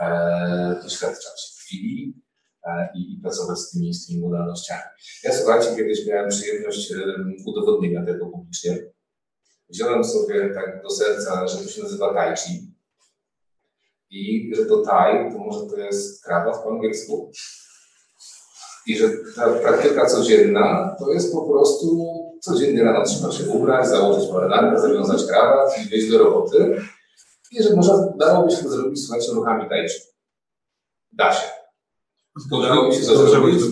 e, 0.00 0.80
doświadczać 0.82 1.54
chwili 1.60 2.22
e, 2.64 2.88
i, 2.94 3.20
pracować 3.22 3.58
z 3.58 3.70
tymi, 3.70 3.94
z 3.94 4.06
tymi 4.06 4.20
modalnościami. 4.20 4.82
Ja 5.24 5.32
słuchajcie, 5.32 5.76
kiedyś 5.76 6.06
miałem 6.06 6.28
przyjemność 6.28 6.92
em, 6.92 7.34
udowodnienia 7.46 8.06
tego 8.06 8.26
publicznie. 8.26 8.78
Wziąłem 9.70 10.04
sobie 10.04 10.54
tak 10.54 10.82
do 10.82 10.90
serca, 10.90 11.46
że 11.46 11.58
to 11.58 11.68
się 11.68 11.82
nazywa 11.82 12.14
tai 12.14 12.36
chi 12.36 12.74
i 14.10 14.52
że 14.56 14.66
to 14.66 14.82
tai, 14.82 15.32
to 15.32 15.38
może 15.38 15.66
to 15.66 15.76
jest 15.76 16.24
krawat 16.24 16.62
po 16.62 16.70
angielsku 16.70 17.32
i 18.88 18.96
że 18.96 19.10
ta 19.36 19.48
praktyka 19.48 20.06
codzienna 20.06 20.96
to 20.98 21.12
jest 21.12 21.32
po 21.32 21.42
prostu 21.42 22.06
codziennie 22.40 22.84
rano 22.84 23.04
trzeba 23.04 23.32
się 23.32 23.44
ubrać, 23.44 23.88
założyć 23.88 24.32
marynarkę, 24.32 24.80
zawiązać 24.80 25.26
krawat 25.26 25.78
i 25.78 25.88
wyjść 25.88 26.10
do 26.10 26.18
roboty 26.18 26.80
i 27.52 27.62
że 27.62 27.76
można, 27.76 28.12
dałoby 28.16 28.50
się 28.50 28.62
to 28.62 28.70
zrobić, 28.70 29.04
słuchajcie, 29.04 29.32
ruchami 29.32 29.68
tai 29.68 29.88
chi. 29.88 30.00
Da 31.12 31.32
się. 31.32 31.48
Udało 32.50 32.88
mi 32.88 32.94
się 32.94 33.00
to 33.00 33.26
zrobić. 33.28 33.62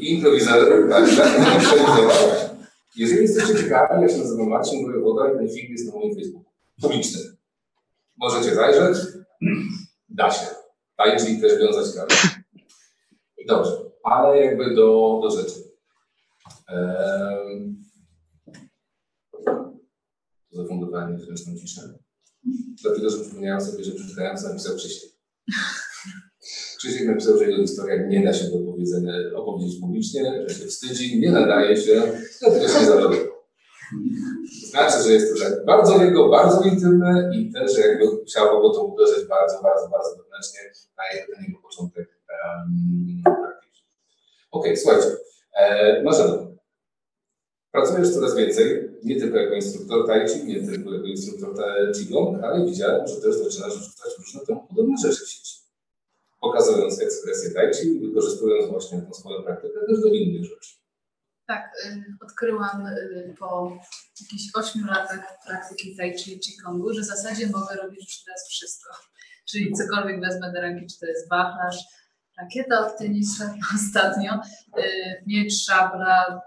I 0.00 0.14
improwizator, 0.14 0.88
tak, 0.90 1.04
tak. 1.16 2.50
Jeżeli 2.96 3.22
jesteście 3.22 3.54
ciekawi, 3.54 4.02
ja 4.02 4.08
się 4.08 4.18
nazywam 4.18 4.48
Marcin 4.48 4.86
Wojewoda 4.86 5.32
i 5.32 5.36
ten 5.36 5.48
film 5.48 5.72
jest 5.72 5.86
na 5.86 5.92
moim 5.92 6.14
Facebooku. 6.14 6.52
Publiczny. 6.82 7.20
Możecie 8.16 8.54
zajrzeć. 8.54 8.98
Da 10.08 10.30
się. 10.30 10.46
Tai 10.96 11.18
chi 11.18 11.40
też 11.40 11.58
wiązać 11.58 11.94
kawę. 11.94 12.14
Dobrze, 13.48 13.85
ale 14.06 14.44
jakby 14.44 14.74
do, 14.74 15.20
do 15.22 15.30
rzeczy. 15.30 15.60
Ehm... 16.68 17.76
Zafundowałem 20.50 21.12
niezręczną 21.12 21.56
ciszę. 21.56 21.80
Dlatego, 22.82 23.10
że 23.10 23.18
przypomniałem 23.18 23.60
sobie, 23.60 23.84
że 23.84 23.92
przeczytając 23.92 24.44
napisał 24.44 24.76
Krzysiek. 24.76 25.10
Krzysiek 26.78 27.08
napisał, 27.08 27.38
że 27.38 27.44
jego 27.44 27.62
historia 27.62 28.06
nie 28.06 28.24
da 28.24 28.32
się 28.32 28.44
do 28.44 28.72
powiedzenia, 28.72 29.12
opowiedzieć 29.34 29.80
publicznie, 29.80 30.44
że 30.46 30.54
się 30.54 30.66
wstydzi, 30.66 31.20
nie 31.20 31.32
nadaje 31.32 31.76
się, 31.76 32.02
dlatego 32.40 32.68
się 32.68 32.84
zarobił. 32.84 33.20
Znaczy, 34.70 35.02
że 35.02 35.12
jest 35.12 35.34
to 35.34 35.44
tak 35.44 35.64
bardzo 35.64 36.04
jego, 36.04 36.28
bardzo 36.28 36.64
intymne 36.64 37.30
i 37.34 37.52
też 37.52 37.78
jakby 37.78 38.04
chciałbym 38.26 38.62
go 38.62 38.70
to 38.70 38.84
uderzyć 38.84 39.28
bardzo, 39.28 39.62
bardzo, 39.62 39.88
bardzo 39.88 40.10
wewnętrznie 40.16 40.60
na 40.98 41.42
jego 41.46 41.58
początek 41.62 42.08
um, 42.28 43.22
Okej, 44.56 44.76
słuchajcie. 44.76 45.16
E, 45.56 46.02
Marzena, 46.02 46.46
pracujesz 47.72 48.14
coraz 48.14 48.36
więcej, 48.36 48.90
nie 49.04 49.20
tylko 49.20 49.36
jako 49.36 49.54
instruktor 49.54 50.06
tai 50.06 50.28
chi, 50.28 50.44
nie 50.44 50.66
tylko 50.66 50.92
jako 50.94 51.06
instruktor 51.06 51.54
qigong, 51.94 52.44
ale 52.44 52.66
widziałem, 52.66 53.06
że 53.06 53.16
też 53.16 53.34
zaczynasz 53.34 53.78
wrzucać 53.78 54.18
różne 54.18 54.40
temu 54.40 54.66
podobne 54.68 54.96
rzeczy 55.02 55.24
w 55.24 55.28
sieci. 55.28 55.56
Pokazując 56.40 57.00
ekspresję 57.00 57.50
tai 57.50 57.74
chi, 57.74 58.00
wykorzystując 58.00 58.70
właśnie 58.70 59.02
tą 59.02 59.14
swoją 59.14 59.42
praktykę 59.42 59.80
też 59.88 60.00
do 60.00 60.06
innych 60.06 60.44
rzeczy. 60.44 60.76
Tak, 61.46 61.72
odkryłam 62.24 62.88
po 63.38 63.78
jakichś 64.20 64.44
8 64.54 64.86
latach 64.86 65.38
praktyki 65.46 65.96
tai 65.96 66.18
chi 66.18 66.36
i 66.36 66.40
qigong, 66.40 66.92
że 66.92 67.00
w 67.00 67.04
zasadzie 67.04 67.46
mogę 67.46 67.76
robić 67.76 68.04
już 68.04 68.24
teraz 68.24 68.48
wszystko. 68.48 68.90
Czyli 69.50 69.72
cokolwiek 69.72 70.20
wezmę 70.20 70.52
do 70.52 70.60
ręki, 70.60 70.86
czy 70.86 71.00
to 71.00 71.06
jest 71.06 71.28
wachlarz, 71.28 71.76
rakieta 72.38 72.86
od 72.86 72.98
tenisa 72.98 73.54
ostatnio, 73.76 74.40
y, 74.78 74.82
miecz, 75.26 75.64
szabla, 75.64 76.40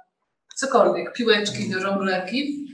cokolwiek, 0.56 1.14
piłeczki 1.14 1.70
do 1.70 1.80
żonglerki, 1.80 2.68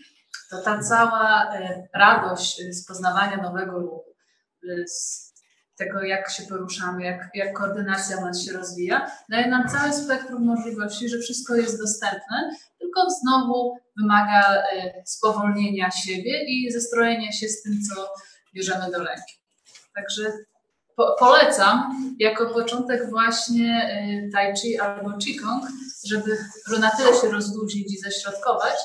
to 0.50 0.62
ta 0.62 0.80
cała 0.84 1.56
y, 1.56 1.88
radość 1.94 2.62
y, 2.62 2.74
z 2.74 2.86
poznawania 2.86 3.38
nowego 3.38 3.80
ruchu, 3.80 4.16
z 4.88 5.26
tego 5.76 6.04
jak 6.04 6.32
się 6.32 6.44
poruszamy, 6.44 7.04
jak, 7.04 7.30
jak 7.34 7.54
koordynacja 7.54 8.22
nas 8.22 8.46
się 8.46 8.54
rozwija, 8.54 9.12
daje 9.30 9.48
nam 9.48 9.70
całe 9.70 9.94
spektrum 9.94 10.46
możliwości, 10.46 11.10
że 11.10 11.20
wszystko 11.20 11.56
jest 11.56 11.80
dostępne, 11.82 12.50
tylko 12.80 13.10
znowu 13.10 13.78
wymaga 13.98 14.64
spowolnienia 15.06 15.92
siebie 15.92 16.44
i 16.44 16.72
zestrojenia 16.72 17.32
się 17.32 17.48
z 17.48 17.62
tym, 17.62 17.74
co 17.82 18.08
bierzemy 18.54 18.92
do 18.92 18.98
ręki. 18.98 19.34
Także 19.96 20.32
po, 20.96 21.16
polecam 21.20 21.96
jako 22.20 22.46
początek 22.46 23.10
właśnie 23.10 23.90
y, 24.28 24.32
tai 24.34 24.54
chi 24.56 24.80
albo 24.80 25.18
qigong, 25.18 25.64
żeby, 26.08 26.38
na 26.80 26.92
tyle 26.92 27.14
się 27.22 27.32
rozluźnić 27.32 27.94
i 27.94 27.98
ześrodkować 27.98 28.76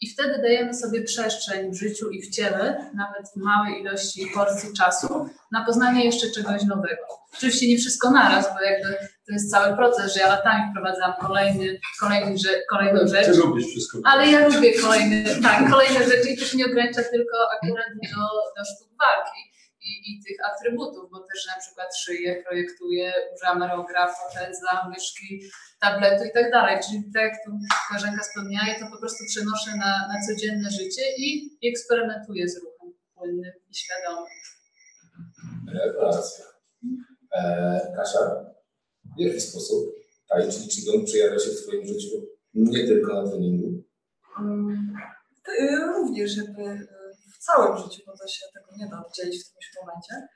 i 0.00 0.10
wtedy 0.10 0.38
dajemy 0.42 0.74
sobie 0.74 1.02
przestrzeń 1.02 1.70
w 1.70 1.74
życiu 1.74 2.10
i 2.10 2.22
w 2.22 2.30
ciele, 2.30 2.90
nawet 2.94 3.28
w 3.28 3.36
małej 3.36 3.80
ilości 3.80 4.26
porcji 4.34 4.72
czasu, 4.72 5.28
na 5.52 5.64
poznanie 5.64 6.04
jeszcze 6.04 6.30
czegoś 6.30 6.62
nowego. 6.62 7.02
Oczywiście 7.34 7.68
nie 7.68 7.78
wszystko 7.78 8.10
naraz, 8.10 8.54
bo 8.54 8.60
jakby 8.60 8.96
to 9.26 9.32
jest 9.32 9.50
cały 9.50 9.76
proces, 9.76 10.14
że 10.14 10.20
ja 10.20 10.28
latami 10.28 10.62
wprowadzam 10.70 11.12
kolejny, 11.20 11.80
kolejny, 12.00 12.34
rze- 12.38 12.60
kolejną 12.70 13.06
rzecz. 13.08 13.26
Ty 13.26 13.32
lubisz 13.36 13.66
wszystko. 13.66 13.98
Ale 14.04 14.26
ja 14.30 14.48
lubię 14.48 14.80
kolejne, 14.80 15.24
tak, 15.42 15.70
kolejne 15.70 16.04
rzeczy 16.04 16.30
i 16.30 16.38
to 16.38 16.44
się 16.44 16.56
nie 16.56 16.66
ogranicza 16.66 17.02
tylko 17.02 17.36
akurat 17.56 17.86
do, 17.94 18.20
do 18.56 18.64
sztuk 18.64 18.88
walki 18.98 19.53
i, 19.84 19.92
i 20.10 20.22
tych 20.24 20.36
atrybutów, 20.50 21.10
bo 21.10 21.18
też 21.18 21.46
na 21.46 21.60
przykład 21.62 21.96
szyję, 21.96 22.42
projektuję, 22.46 23.12
używam 23.34 23.62
aerograf, 23.62 24.10
proteza, 24.20 24.90
myszki, 24.90 25.42
tabletu 25.80 26.24
i 26.24 26.32
tak 26.32 26.50
dalej. 26.50 26.80
Czyli 26.86 27.12
tak 27.14 27.22
jak 27.22 27.34
tu 27.44 27.50
koleżanka 27.88 28.22
wspomniała, 28.22 28.68
ja 28.68 28.80
to 28.80 28.86
po 28.94 28.98
prostu 28.98 29.24
przenoszę 29.30 29.70
na, 29.70 29.92
na 30.08 30.16
codzienne 30.26 30.70
życie 30.70 31.02
i, 31.18 31.58
i 31.60 31.68
eksperymentuję 31.68 32.48
z 32.48 32.56
ruchem 32.62 32.92
płynnym 33.14 33.52
i 33.70 33.74
świadomym. 33.74 34.32
Rewelacja. 35.74 36.44
E, 37.36 37.92
Kasia, 37.96 38.20
w 39.16 39.20
jaki 39.20 39.40
sposób 39.40 39.94
tai 40.28 40.52
chi 40.52 40.68
qigong 40.68 41.04
przejawia 41.04 41.38
się 41.38 41.50
w 41.50 41.62
Twoim 41.62 41.86
życiu? 41.86 42.26
Nie 42.54 42.86
tylko 42.86 43.22
na 43.22 43.30
treningu. 43.30 43.82
Mm, 44.38 44.96
to, 45.44 45.52
y, 45.52 45.86
Również 45.86 46.36
jakby 46.36 46.62
y, 46.62 46.88
całym 47.46 47.76
życiu, 47.78 48.02
bo 48.06 48.12
to 48.16 48.28
się 48.28 48.46
tego 48.54 48.70
nie 48.76 48.88
da 48.88 49.04
oddzielić 49.06 49.44
w 49.44 49.48
którymś 49.48 49.70
momencie. 49.80 50.28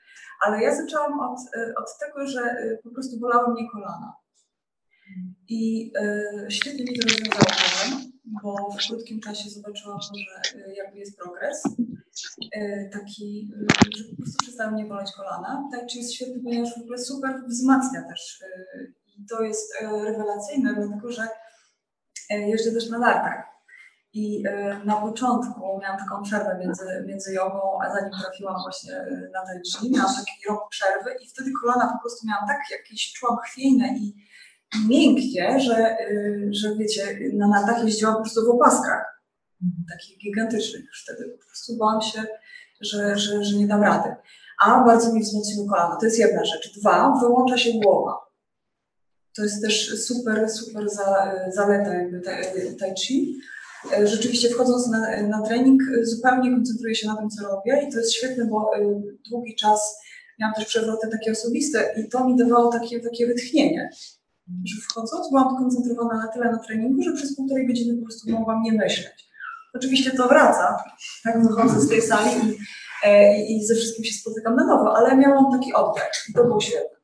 Ale 0.45 0.63
ja 0.63 0.75
zaczęłam 0.75 1.19
od, 1.19 1.39
y, 1.39 1.73
od 1.81 1.97
tego, 1.99 2.27
że 2.27 2.41
y, 2.41 2.79
po 2.83 2.89
prostu 2.89 3.19
bolały 3.19 3.53
mnie 3.53 3.69
kolana. 3.71 4.15
I 5.47 5.91
y, 6.47 6.51
świetnie 6.51 6.83
mi 6.83 6.99
to 6.99 7.07
rozwiązało 7.07 7.49
bo 8.43 8.69
w 8.71 8.87
krótkim 8.87 9.19
czasie 9.19 9.49
zobaczyłam, 9.49 9.99
że 10.01 10.59
y, 10.59 10.73
jakby 10.75 10.99
jest 10.99 11.17
progres. 11.17 11.63
Taki, 12.93 13.51
że 13.97 14.03
po 14.03 14.15
prostu 14.15 14.37
przestały 14.41 14.71
mnie 14.71 14.85
boleć 14.85 15.11
kolana. 15.17 15.69
Tai 15.71 15.89
chi 15.89 15.97
jest 15.97 16.13
świetny, 16.13 16.43
ponieważ 16.43 16.73
w 16.73 16.81
ogóle 16.81 16.97
super 16.97 17.43
wzmacnia 17.47 18.03
też. 18.09 18.43
I 19.17 19.25
to 19.25 19.43
jest 19.43 19.73
rewelacyjne, 19.81 20.73
dlatego 20.73 21.11
że 21.11 21.27
jeżdżę 22.29 22.71
też 22.71 22.89
na 22.89 22.99
nartach. 22.99 23.48
I 24.13 24.47
y, 24.47 24.85
na 24.85 24.95
początku 24.95 25.79
miałam 25.81 25.99
taką 25.99 26.23
przerwę 26.23 26.57
między, 26.59 27.03
między 27.07 27.33
jogą, 27.33 27.79
a 27.83 27.93
zanim 27.93 28.11
trafiłam 28.21 28.55
właśnie 28.61 28.93
y, 28.93 29.31
na 29.33 29.45
tai 29.45 29.61
chi, 29.71 29.91
miałam 29.91 30.15
taki 30.15 30.47
rok 30.49 30.69
przerwy 30.69 31.11
i 31.23 31.29
wtedy 31.29 31.51
kolana 31.61 31.93
po 31.93 31.99
prostu 31.99 32.27
miałam 32.27 32.47
tak 32.47 32.59
jakieś, 32.71 33.13
czułam 33.13 33.37
chwiejne 33.37 33.87
i, 33.87 34.15
i 34.75 34.87
miękkie, 34.87 35.59
że, 35.59 35.97
y, 35.99 36.49
że 36.51 36.75
wiecie, 36.75 37.19
na 37.33 37.47
nartach 37.47 37.83
jeździłam 37.85 38.15
po 38.15 38.21
prostu 38.21 38.45
w 38.45 38.49
opaskach. 38.49 39.19
Takich 39.89 40.17
gigantycznych 40.17 40.85
już 40.85 41.03
wtedy. 41.03 41.37
Po 41.39 41.45
prostu 41.45 41.77
bałam 41.77 42.01
się, 42.01 42.23
że, 42.81 43.17
że, 43.17 43.43
że 43.43 43.55
nie 43.55 43.67
dam 43.67 43.83
rady. 43.83 44.15
A 44.65 44.83
bardzo 44.83 45.13
mi 45.13 45.21
wzmocniło 45.21 45.69
kolana. 45.69 45.95
To 45.95 46.05
jest 46.05 46.19
jedna 46.19 46.45
rzecz. 46.45 46.79
Dwa, 46.79 47.19
wyłącza 47.21 47.57
się 47.57 47.71
głowa. 47.83 48.17
To 49.35 49.43
jest 49.43 49.61
też 49.61 50.05
super, 50.07 50.49
super 50.49 50.89
za, 50.89 51.33
zaleta 51.49 51.93
jakby 51.93 52.21
tai 52.79 52.93
chi. 52.95 53.39
E, 53.93 54.07
Rzeczywiście 54.07 54.49
wchodząc 54.49 54.87
na, 54.87 55.21
na 55.21 55.41
trening 55.41 55.81
e, 56.01 56.05
zupełnie 56.05 56.51
koncentruję 56.51 56.95
się 56.95 57.07
na 57.07 57.15
tym, 57.15 57.29
co 57.29 57.47
robię 57.47 57.85
i 57.87 57.91
to 57.91 57.99
jest 57.99 58.13
świetne, 58.13 58.45
bo 58.45 58.75
e, 58.75 59.01
długi 59.29 59.55
czas 59.55 59.97
miałam 60.39 60.55
też 60.55 60.65
przewroty 60.65 61.07
takie 61.11 61.31
osobiste 61.31 61.93
i 61.97 62.09
to 62.09 62.25
mi 62.25 62.37
dawało 62.37 62.71
takie, 62.71 62.99
takie 62.99 63.27
wytchnienie, 63.27 63.89
że 64.65 64.81
wchodząc 64.81 65.29
byłam 65.29 65.57
koncentrowana 65.57 66.25
na 66.25 66.27
tyle 66.27 66.51
na 66.51 66.57
treningu, 66.57 67.03
że 67.03 67.13
przez 67.13 67.35
półtorej 67.35 67.67
godziny 67.67 67.97
po 67.97 68.03
prostu 68.05 68.31
mogłam 68.31 68.63
nie 68.63 68.73
myśleć. 68.73 69.29
Oczywiście 69.73 70.11
to 70.11 70.27
wraca, 70.27 70.83
tak 71.23 71.43
wychodzę 71.47 71.81
z 71.81 71.89
tej 71.89 72.01
sali 72.01 72.31
i, 72.31 72.57
i, 73.09 73.57
i 73.57 73.65
ze 73.65 73.75
wszystkim 73.75 74.05
się 74.05 74.13
spotykam 74.13 74.55
na 74.55 74.65
nowo, 74.65 74.97
ale 74.97 75.17
miałam 75.17 75.51
taki 75.51 75.73
oddech 75.73 76.11
i 76.29 76.33
to 76.33 76.43
było 76.43 76.61
świetne. 76.61 76.98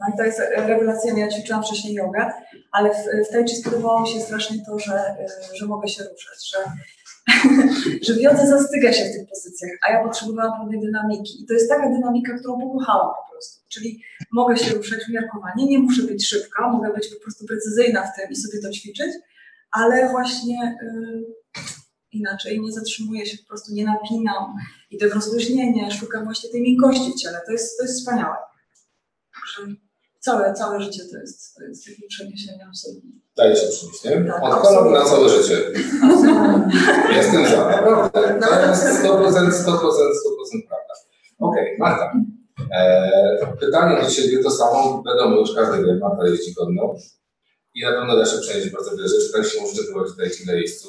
No 0.00 0.14
i 0.14 0.16
to 0.16 0.24
jest 0.24 0.38
rewelacyjne. 0.56 1.20
Ja 1.20 1.28
ćwiczyłam 1.28 1.62
wcześniej 1.62 1.94
jogę, 1.94 2.32
ale 2.72 2.90
w, 2.90 3.28
w 3.28 3.32
tai 3.32 3.44
chi 3.48 3.56
spodobało 3.56 4.00
mi 4.00 4.08
się 4.08 4.20
strasznie 4.20 4.64
to, 4.66 4.78
że, 4.78 5.16
y, 5.52 5.56
że 5.56 5.66
mogę 5.66 5.88
się 5.88 6.04
ruszać, 6.04 6.50
że, 6.50 6.58
że 8.04 8.14
w 8.14 8.20
jodze 8.20 8.46
zastyga 8.46 8.92
się 8.92 9.04
w 9.04 9.12
tych 9.12 9.28
pozycjach, 9.28 9.70
a 9.82 9.92
ja 9.92 10.04
potrzebowałam 10.04 10.60
pewnej 10.60 10.80
dynamiki. 10.80 11.42
I 11.42 11.46
to 11.46 11.54
jest 11.54 11.68
taka 11.68 11.88
dynamika, 11.88 12.38
którą 12.38 12.60
pokochałam 12.60 13.14
po 13.26 13.32
prostu. 13.32 13.60
Czyli 13.68 14.02
mogę 14.32 14.56
się 14.56 14.74
ruszać 14.74 15.00
umiarkowanie, 15.08 15.66
nie 15.66 15.78
muszę 15.78 16.02
być 16.02 16.28
szybka, 16.28 16.68
mogę 16.68 16.92
być 16.92 17.08
po 17.08 17.20
prostu 17.22 17.46
precyzyjna 17.46 18.02
w 18.02 18.16
tym 18.16 18.30
i 18.30 18.36
sobie 18.36 18.62
to 18.62 18.70
ćwiczyć, 18.70 19.12
ale 19.70 20.08
właśnie 20.10 20.78
y, 20.82 21.48
inaczej 22.12 22.60
nie 22.60 22.72
zatrzymuję 22.72 23.26
się, 23.26 23.38
po 23.38 23.48
prostu 23.48 23.74
nie 23.74 23.84
napinam, 23.84 24.54
idę 24.90 25.08
w 25.08 25.14
rozluźnienie, 25.14 25.90
szukam 25.90 26.24
właśnie 26.24 26.50
tej 26.50 26.62
miękkości 26.62 27.12
w 27.12 27.20
ciele. 27.20 27.40
To 27.46 27.52
jest, 27.52 27.78
to 27.78 27.82
jest 27.84 27.98
wspaniałe. 27.98 28.36
Także 29.56 29.74
całe, 30.20 30.54
całe 30.54 30.80
życie 30.80 31.02
to 31.12 31.18
jest, 31.18 31.54
to 31.54 31.64
jest 31.64 31.84
takie 31.86 32.08
przeniesienie 32.08 32.66
absolutnie. 32.68 33.10
Daje 33.36 33.56
się 33.56 33.66
przynieść, 33.68 34.04
nie? 34.04 34.24
Tak, 34.24 34.42
Odkładam 34.42 34.92
na 34.92 35.04
całe 35.04 35.28
życie. 35.28 35.54
Jestem 37.16 37.46
za, 37.46 37.68
naprawdę. 37.70 38.40
To 38.40 38.70
jest 38.70 38.82
100%, 38.82 39.04
100%, 39.04 39.50
100% 39.52 40.68
prawda. 40.68 40.94
Okej, 41.38 41.76
Marta. 41.78 42.12
E, 42.72 43.56
pytanie 43.60 44.02
do 44.02 44.10
Ciebie 44.10 44.42
to 44.42 44.50
samo, 44.50 45.02
wiadomo 45.06 45.36
już 45.36 45.54
każdy 45.54 45.86
wie, 45.86 45.94
Marta 45.94 46.28
jeździ 46.28 46.54
konno 46.54 46.94
i 47.74 47.82
na 47.82 47.92
pewno 47.92 48.16
da 48.16 48.26
się 48.26 48.38
przenieść 48.38 48.70
bardzo 48.70 48.90
wiele 48.90 49.08
rzeczy, 49.08 49.32
tak 49.32 49.46
się 49.46 49.60
może 49.60 49.82
bywać 49.82 50.10
tutaj 50.10 50.30
na 50.46 50.52
miejscu. 50.52 50.88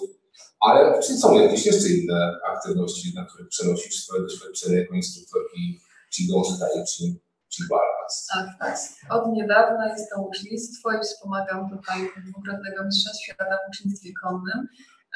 Ale 0.60 0.99
czy 1.03 1.18
są 1.18 1.41
jakieś 1.41 1.66
jeszcze 1.66 1.89
inne 1.89 2.36
aktywności, 2.51 3.14
na 3.16 3.26
których 3.26 3.47
przenosisz 3.47 4.03
swoje 4.03 4.22
doświadczenie 4.22 4.76
jako 4.78 4.93
instruktorki 4.93 5.80
Qigong, 6.16 6.45
czy 6.47 6.60
Tai 6.60 6.86
Chi, 6.86 7.20
czy 7.50 7.64
Balance? 7.70 8.18
Tak, 8.34 8.47
tak. 8.60 8.78
Od 9.10 9.34
niedawna 9.34 9.88
jest 9.88 10.10
to 10.10 10.22
ucznictwo 10.22 10.91
i 10.91 11.00
wspomagam 11.00 11.70
tutaj 11.70 12.10
dwukrotnego 12.28 12.86
mistrza 12.86 13.12
świata 13.24 13.58
w 13.66 13.70
ucznictwie 13.70 14.10
konnym, 14.22 14.68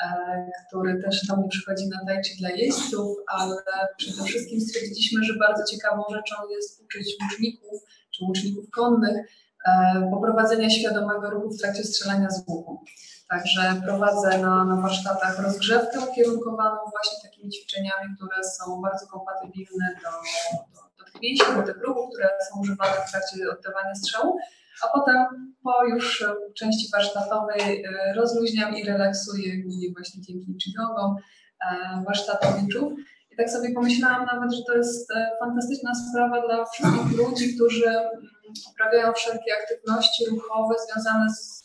e, 0.04 0.50
który 0.68 1.02
też 1.02 1.28
do 1.28 1.38
mnie 1.38 1.48
przychodzi 1.50 1.90
na 1.90 2.06
tai 2.06 2.24
chi 2.24 2.38
dla 2.40 2.50
jeźdźców, 2.50 3.18
ale 3.28 3.56
przede 3.98 4.24
wszystkim 4.24 4.62
stwierdziliśmy, 4.62 5.24
że 5.24 5.34
bardzo 5.34 5.64
ciekawą 5.72 6.04
rzeczą 6.12 6.36
jest 6.50 6.84
uczyć 6.84 7.08
łuczników 7.24 7.82
czy 8.12 8.26
łuczników 8.26 8.70
konnych 8.70 9.18
e, 9.68 10.10
poprowadzenia 10.12 10.70
świadomego 10.70 11.30
ruchu 11.30 11.50
w 11.50 11.62
trakcie 11.62 11.84
strzelania 11.84 12.30
z 12.30 12.48
łuku. 12.48 12.84
Także 13.30 13.82
prowadzę 13.86 14.38
na, 14.38 14.66
na 14.66 14.76
warsztatach 14.82 15.40
rozgrzewkę 15.40 16.00
ukierunkowaną 16.00 16.78
właśnie 16.92 17.30
takimi 17.30 17.50
ćwiczeniami, 17.50 18.16
które 18.16 18.44
są 18.44 18.82
bardzo 18.82 19.08
kompatybilne 19.08 19.96
do, 20.04 20.10
do, 21.32 21.62
do 21.62 21.64
tych 21.68 21.84
ruchów, 21.84 22.10
które 22.14 22.30
są 22.50 22.60
używane 22.62 22.94
w 23.08 23.12
trakcie 23.12 23.38
oddawania 23.52 23.96
strzału, 23.96 24.38
A 24.84 25.00
potem 25.00 25.18
po 25.64 25.86
już 25.86 26.26
części 26.56 26.90
warsztatowej 26.92 27.84
e, 27.86 28.14
rozluźniam 28.14 28.76
i 28.78 28.84
relaksuję 28.84 29.64
głównie 29.64 29.92
właśnie 29.94 30.22
dzięki 30.22 30.58
Qigongom 30.64 31.16
e, 31.16 32.04
warsztatowiczów. 32.08 32.94
I 33.32 33.36
tak 33.36 33.50
sobie 33.50 33.74
pomyślałam 33.74 34.26
nawet, 34.26 34.54
że 34.54 34.64
to 34.64 34.74
jest 34.74 35.12
e, 35.12 35.32
fantastyczna 35.40 35.92
sprawa 35.96 36.48
dla 36.48 36.66
wszystkich 36.66 37.18
ludzi, 37.18 37.56
którzy 37.56 37.90
mm, 37.90 38.10
uprawiają 38.72 39.14
wszelkie 39.14 39.52
aktywności 39.62 40.26
ruchowe 40.26 40.76
związane 40.88 41.30
z 41.30 41.64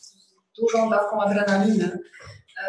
dużą 0.58 0.90
dawką 0.90 1.22
adrenaliny, 1.22 1.98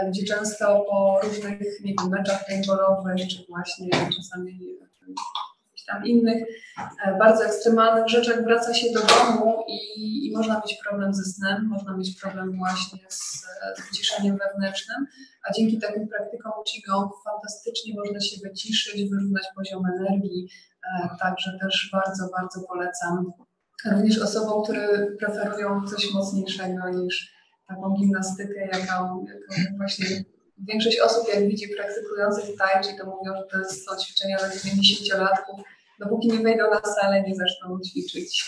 gdzie 0.07 0.25
często 0.25 0.85
po 0.89 1.19
różnych 1.23 1.59
nie 1.59 1.93
wiem, 1.99 2.09
meczach 2.09 2.45
paintballowych, 2.47 3.27
czy 3.27 3.45
właśnie 3.49 3.89
czasami 4.15 4.79
tam 5.91 6.05
innych 6.05 6.43
e, 7.05 7.17
bardzo 7.17 7.45
ekstremalnych 7.45 8.09
rzeczach 8.09 8.43
wraca 8.43 8.73
się 8.73 8.87
do 8.91 8.99
domu 8.99 9.63
i, 9.67 10.27
i 10.27 10.31
można 10.37 10.55
mieć 10.59 10.77
problem 10.87 11.13
ze 11.13 11.23
snem, 11.23 11.67
można 11.67 11.97
mieć 11.97 12.19
problem 12.21 12.57
właśnie 12.57 12.99
z, 13.09 13.45
z 13.77 13.89
wyciszeniem 13.89 14.37
wewnętrznym, 14.37 15.07
a 15.43 15.53
dzięki 15.53 15.79
takim 15.79 16.07
praktykom 16.07 16.51
Qigong 16.67 17.11
fantastycznie 17.23 17.93
można 17.95 18.21
się 18.21 18.35
wyciszyć, 18.43 19.09
wyrównać 19.09 19.45
poziom 19.55 19.83
energii, 19.85 20.49
e, 20.83 21.09
także 21.19 21.57
też 21.61 21.89
bardzo, 21.93 22.29
bardzo 22.37 22.67
polecam 22.67 23.31
również 23.85 24.19
osobom, 24.19 24.63
które 24.63 25.07
preferują 25.19 25.87
coś 25.87 26.13
mocniejszego 26.13 26.89
niż 26.89 27.39
taką 27.67 27.93
gimnastykę, 27.93 28.67
jaką, 28.67 29.25
jaką 29.25 29.77
właśnie 29.77 30.23
większość 30.67 30.99
osób, 30.99 31.27
jak 31.33 31.47
widzi 31.47 31.67
praktykujących 31.67 32.57
tai 32.57 32.83
chi, 32.83 32.97
to 32.97 33.05
mówią, 33.05 33.33
że 33.35 33.43
to 33.43 33.69
są 33.69 34.03
ćwiczenia 34.03 34.37
dla 34.37 34.49
90-latków, 34.49 35.61
dopóki 35.99 36.27
nie 36.27 36.39
wejdą 36.39 36.63
na 36.69 36.81
salę, 36.81 37.23
nie 37.27 37.35
zaczną 37.35 37.79
ćwiczyć. 37.79 38.45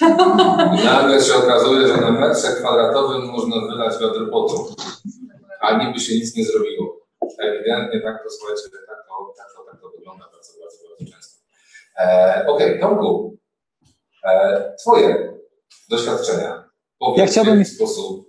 Nagle 0.85 1.21
się 1.21 1.35
okazuje, 1.35 1.87
że 1.87 1.97
na 1.97 2.11
metrze 2.11 2.47
kwadratowym 2.47 3.25
można 3.25 3.55
wylać 3.61 3.93
wiatr 4.01 4.29
potu, 4.31 4.75
a 5.61 5.83
niby 5.83 5.99
się 5.99 6.15
nic 6.15 6.35
nie 6.35 6.45
zrobiło. 6.45 7.01
Ewidentnie 7.39 8.01
tak 8.01 8.23
to, 8.23 8.29
słuchajcie, 8.29 8.63
tak 8.87 9.05
to, 9.07 9.33
tak 9.37 9.47
to, 9.55 9.71
tak 9.71 9.81
to 9.81 9.89
wygląda 9.89 10.25
bardzo, 10.33 10.53
bardzo, 10.61 10.77
bardzo 10.89 11.15
często. 11.15 11.41
E, 11.97 12.45
Okej, 12.47 12.67
okay, 12.67 12.79
Tomku, 12.79 13.37
e, 14.25 14.73
Twoje 14.81 15.33
doświadczenia. 15.89 16.69
Powiedz, 16.99 17.19
ja 17.19 17.25
chciałbym... 17.25 17.55
w 17.55 17.59
jaki 17.59 17.71
sposób 17.71 18.27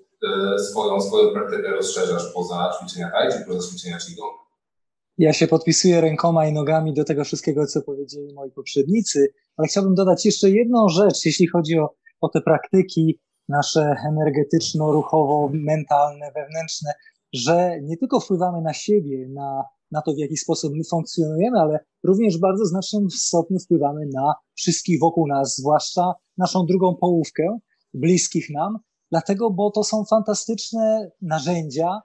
e, 0.55 0.59
swoją, 0.59 1.01
swoją 1.01 1.33
praktykę 1.33 1.71
rozszerzasz 1.71 2.33
poza 2.35 2.73
ćwiczenia 2.79 3.11
tai, 3.11 3.33
czy 3.33 3.45
poza 3.47 3.69
ćwiczenia 3.69 3.99
Qigong? 3.99 4.42
Ja 5.19 5.33
się 5.33 5.47
podpisuję 5.47 6.01
rękoma 6.01 6.47
i 6.47 6.53
nogami 6.53 6.95
do 6.95 7.05
tego 7.05 7.25
wszystkiego, 7.25 7.67
co 7.67 7.83
powiedzieli 7.83 8.35
moi 8.35 8.51
poprzednicy, 8.51 9.35
ale 9.57 9.69
chciałbym 9.69 9.95
dodać 9.95 10.27
jeszcze 10.27 10.51
jedną 10.51 10.89
rzecz, 10.89 11.25
jeśli 11.25 11.49
chodzi 11.49 11.79
o, 11.79 11.95
o 12.21 12.29
te 12.29 12.41
praktyki 12.41 13.21
nasze 13.49 13.95
energetyczno-ruchowo-mentalne, 14.09 16.33
wewnętrzne, 16.35 16.93
że 17.33 17.81
nie 17.83 17.97
tylko 17.97 18.21
wpływamy 18.21 18.63
na 18.63 18.73
siebie, 18.73 19.29
na, 19.29 19.65
na 19.91 20.03
to, 20.03 20.13
w 20.13 20.19
jaki 20.19 20.37
sposób 20.37 20.73
my 20.75 20.85
funkcjonujemy, 20.91 21.61
ale 21.61 21.79
również 22.05 22.37
w 22.37 22.41
bardzo 22.41 22.67
znacznym 22.67 23.11
stopniu 23.11 23.59
wpływamy 23.59 24.07
na 24.15 24.35
wszystkich 24.55 25.01
wokół 25.01 25.27
nas, 25.27 25.57
zwłaszcza 25.57 26.13
naszą 26.39 26.67
drugą 26.67 26.97
połówkę, 26.97 27.59
bliskich 27.95 28.51
nam, 28.51 28.79
dlatego, 29.11 29.51
bo 29.51 29.71
to 29.71 29.85
są 29.85 30.05
fantastyczne 30.05 31.11
narzędzia, 31.23 32.01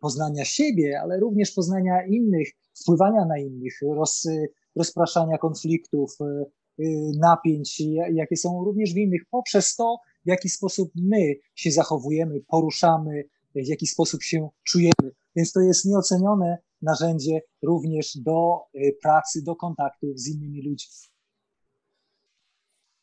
poznania 0.00 0.44
siebie, 0.44 1.00
ale 1.00 1.20
również 1.20 1.52
poznania 1.52 2.06
innych, 2.06 2.48
wpływania 2.82 3.24
na 3.24 3.38
innych, 3.38 3.78
roz, 3.82 4.28
rozpraszania 4.76 5.38
konfliktów, 5.38 6.16
y, 6.20 6.84
y, 6.84 7.12
napięć, 7.18 7.82
jakie 8.12 8.36
są 8.36 8.64
również 8.64 8.94
w 8.94 8.96
innych, 8.96 9.22
poprzez 9.30 9.76
to, 9.76 9.96
w 10.24 10.28
jaki 10.28 10.48
sposób 10.48 10.90
my 10.94 11.34
się 11.54 11.70
zachowujemy, 11.70 12.40
poruszamy, 12.48 13.24
w 13.54 13.66
jaki 13.68 13.86
sposób 13.86 14.22
się 14.22 14.48
czujemy. 14.64 15.10
Więc 15.36 15.52
to 15.52 15.60
jest 15.60 15.84
nieocenione 15.84 16.58
narzędzie 16.82 17.40
również 17.62 18.16
do 18.16 18.58
pracy, 19.02 19.42
do 19.42 19.56
kontaktów 19.56 20.20
z 20.20 20.28
innymi 20.28 20.62
ludźmi. 20.62 20.92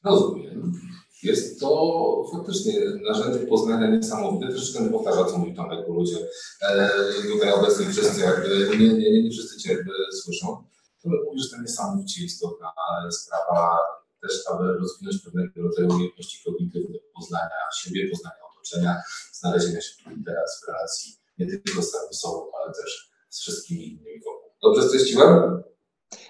Rozumiem. 0.03 0.73
Jest 1.23 1.59
to 1.59 2.25
faktycznie 2.33 2.73
narzędzie 3.01 3.39
poznania 3.39 3.95
niesamowite. 3.95 4.53
Troszeczkę 4.53 4.83
nie 4.83 4.89
powtarza, 4.89 5.25
co 5.25 5.37
mówi 5.37 5.55
Tomek, 5.55 5.87
bo 5.87 5.93
ludzie 5.93 6.17
e, 6.61 6.89
tutaj 7.31 7.51
obecni 7.51 7.85
wszyscy 7.85 8.21
jakby, 8.21 8.77
nie, 8.77 8.93
nie, 8.93 9.11
nie, 9.11 9.23
nie 9.23 9.31
wszyscy 9.31 9.57
Cię 9.57 9.73
jakby 9.73 9.91
słyszą. 10.23 10.63
Tomek 11.03 11.19
mówi, 11.25 11.39
że 11.43 11.49
to 11.49 11.61
niesamowicie 11.61 12.25
istotna 12.25 12.71
sprawa 13.11 13.77
też, 14.21 14.31
aby 14.51 14.63
rozwinąć 14.79 15.21
pewnego 15.25 15.61
rodzaju 15.61 15.89
umiejętności 15.89 16.43
kognitywne, 16.45 16.99
poznania 17.15 17.59
siebie, 17.81 18.09
poznania 18.09 18.35
otoczenia, 18.55 19.01
znalezienia 19.33 19.81
się 19.81 20.03
tu 20.03 20.09
teraz 20.25 20.61
w 20.63 20.67
relacji 20.67 21.21
nie 21.37 21.57
tylko 21.57 21.81
z 21.81 21.91
sobą, 22.11 22.51
ale 22.63 22.73
też 22.73 23.11
z 23.29 23.41
wszystkimi 23.41 23.87
innymi 23.87 24.19
wokół. 24.25 24.49
Dobrze 24.61 24.87
streściłem? 24.87 25.63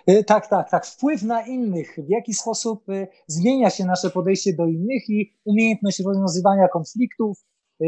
E, 0.08 0.24
tak, 0.24 0.48
tak, 0.48 0.70
tak. 0.70 0.86
Wpływ 0.86 1.24
na 1.24 1.48
innych, 1.48 1.96
w 1.98 2.10
jaki 2.10 2.34
sposób 2.34 2.90
e, 2.90 3.08
zmienia 3.28 3.70
się 3.70 3.86
nasze 3.86 4.10
podejście 4.10 4.54
do 4.54 4.66
innych 4.66 5.10
i 5.10 5.34
umiejętność 5.46 6.00
rozwiązywania 6.00 6.68
konfliktów. 6.68 7.38
E, 7.82 7.86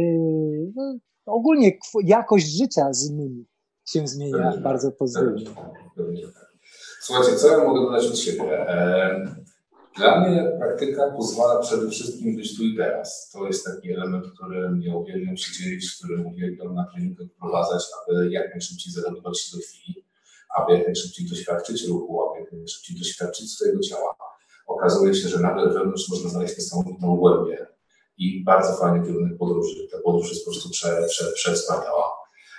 no, 0.75 0.99
ogólnie 1.25 1.71
jakość 2.03 2.47
życia 2.57 2.93
z 2.93 3.09
innymi 3.09 3.45
się 3.87 4.07
zmienia 4.07 4.43
pewnie, 4.43 4.61
bardzo 4.61 4.91
pozytywnie. 4.91 5.45
Słuchajcie, 7.01 7.35
co 7.35 7.47
ja 7.47 7.67
mogę 7.67 7.81
dodać 7.81 8.07
od 8.07 8.17
siebie? 8.17 8.65
Dla 9.97 10.21
mnie 10.21 10.51
praktyka 10.59 11.11
pozwala 11.11 11.59
przede 11.59 11.89
wszystkim 11.89 12.35
być 12.35 12.57
tu 12.57 12.63
i 12.63 12.77
teraz. 12.77 13.29
To 13.33 13.47
jest 13.47 13.65
taki 13.65 13.91
element, 13.91 14.25
który 14.35 14.69
mnie 14.69 14.97
uwielbiam 14.97 15.37
się 15.37 15.63
dzielić, 15.63 15.95
który 15.95 16.25
uwielbiam 16.25 16.75
na 16.75 16.85
treningach 16.93 17.27
wprowadzać, 17.35 17.83
aby 18.01 18.31
jak 18.31 18.51
najszybciej 18.51 18.93
zareagować 18.93 19.39
się 19.39 19.57
do 19.57 19.63
chwili 19.63 20.05
aby 20.53 20.73
jak 20.73 20.85
najszybciej 20.85 21.29
doświadczyć 21.29 21.87
ruchu, 21.87 22.29
aby 22.29 22.39
jak 22.39 22.51
najszybciej 22.51 22.97
doświadczyć 22.99 23.51
swojego 23.51 23.79
ciała. 23.79 24.15
Okazuje 24.67 25.15
się, 25.15 25.29
że 25.29 25.39
nagle 25.39 25.73
wewnątrz 25.73 26.09
można 26.09 26.29
znaleźć 26.29 26.57
niesamowitą 26.57 27.15
głębię 27.15 27.67
i 28.17 28.43
bardzo 28.43 28.73
fajny 28.73 29.05
kierunek 29.05 29.37
podróży. 29.37 29.87
Ta 29.91 29.97
podróż 30.03 30.29
jest 30.29 30.45
po 30.45 30.51
prostu 30.51 30.69
prze, 30.69 31.07
prze. 31.35 31.55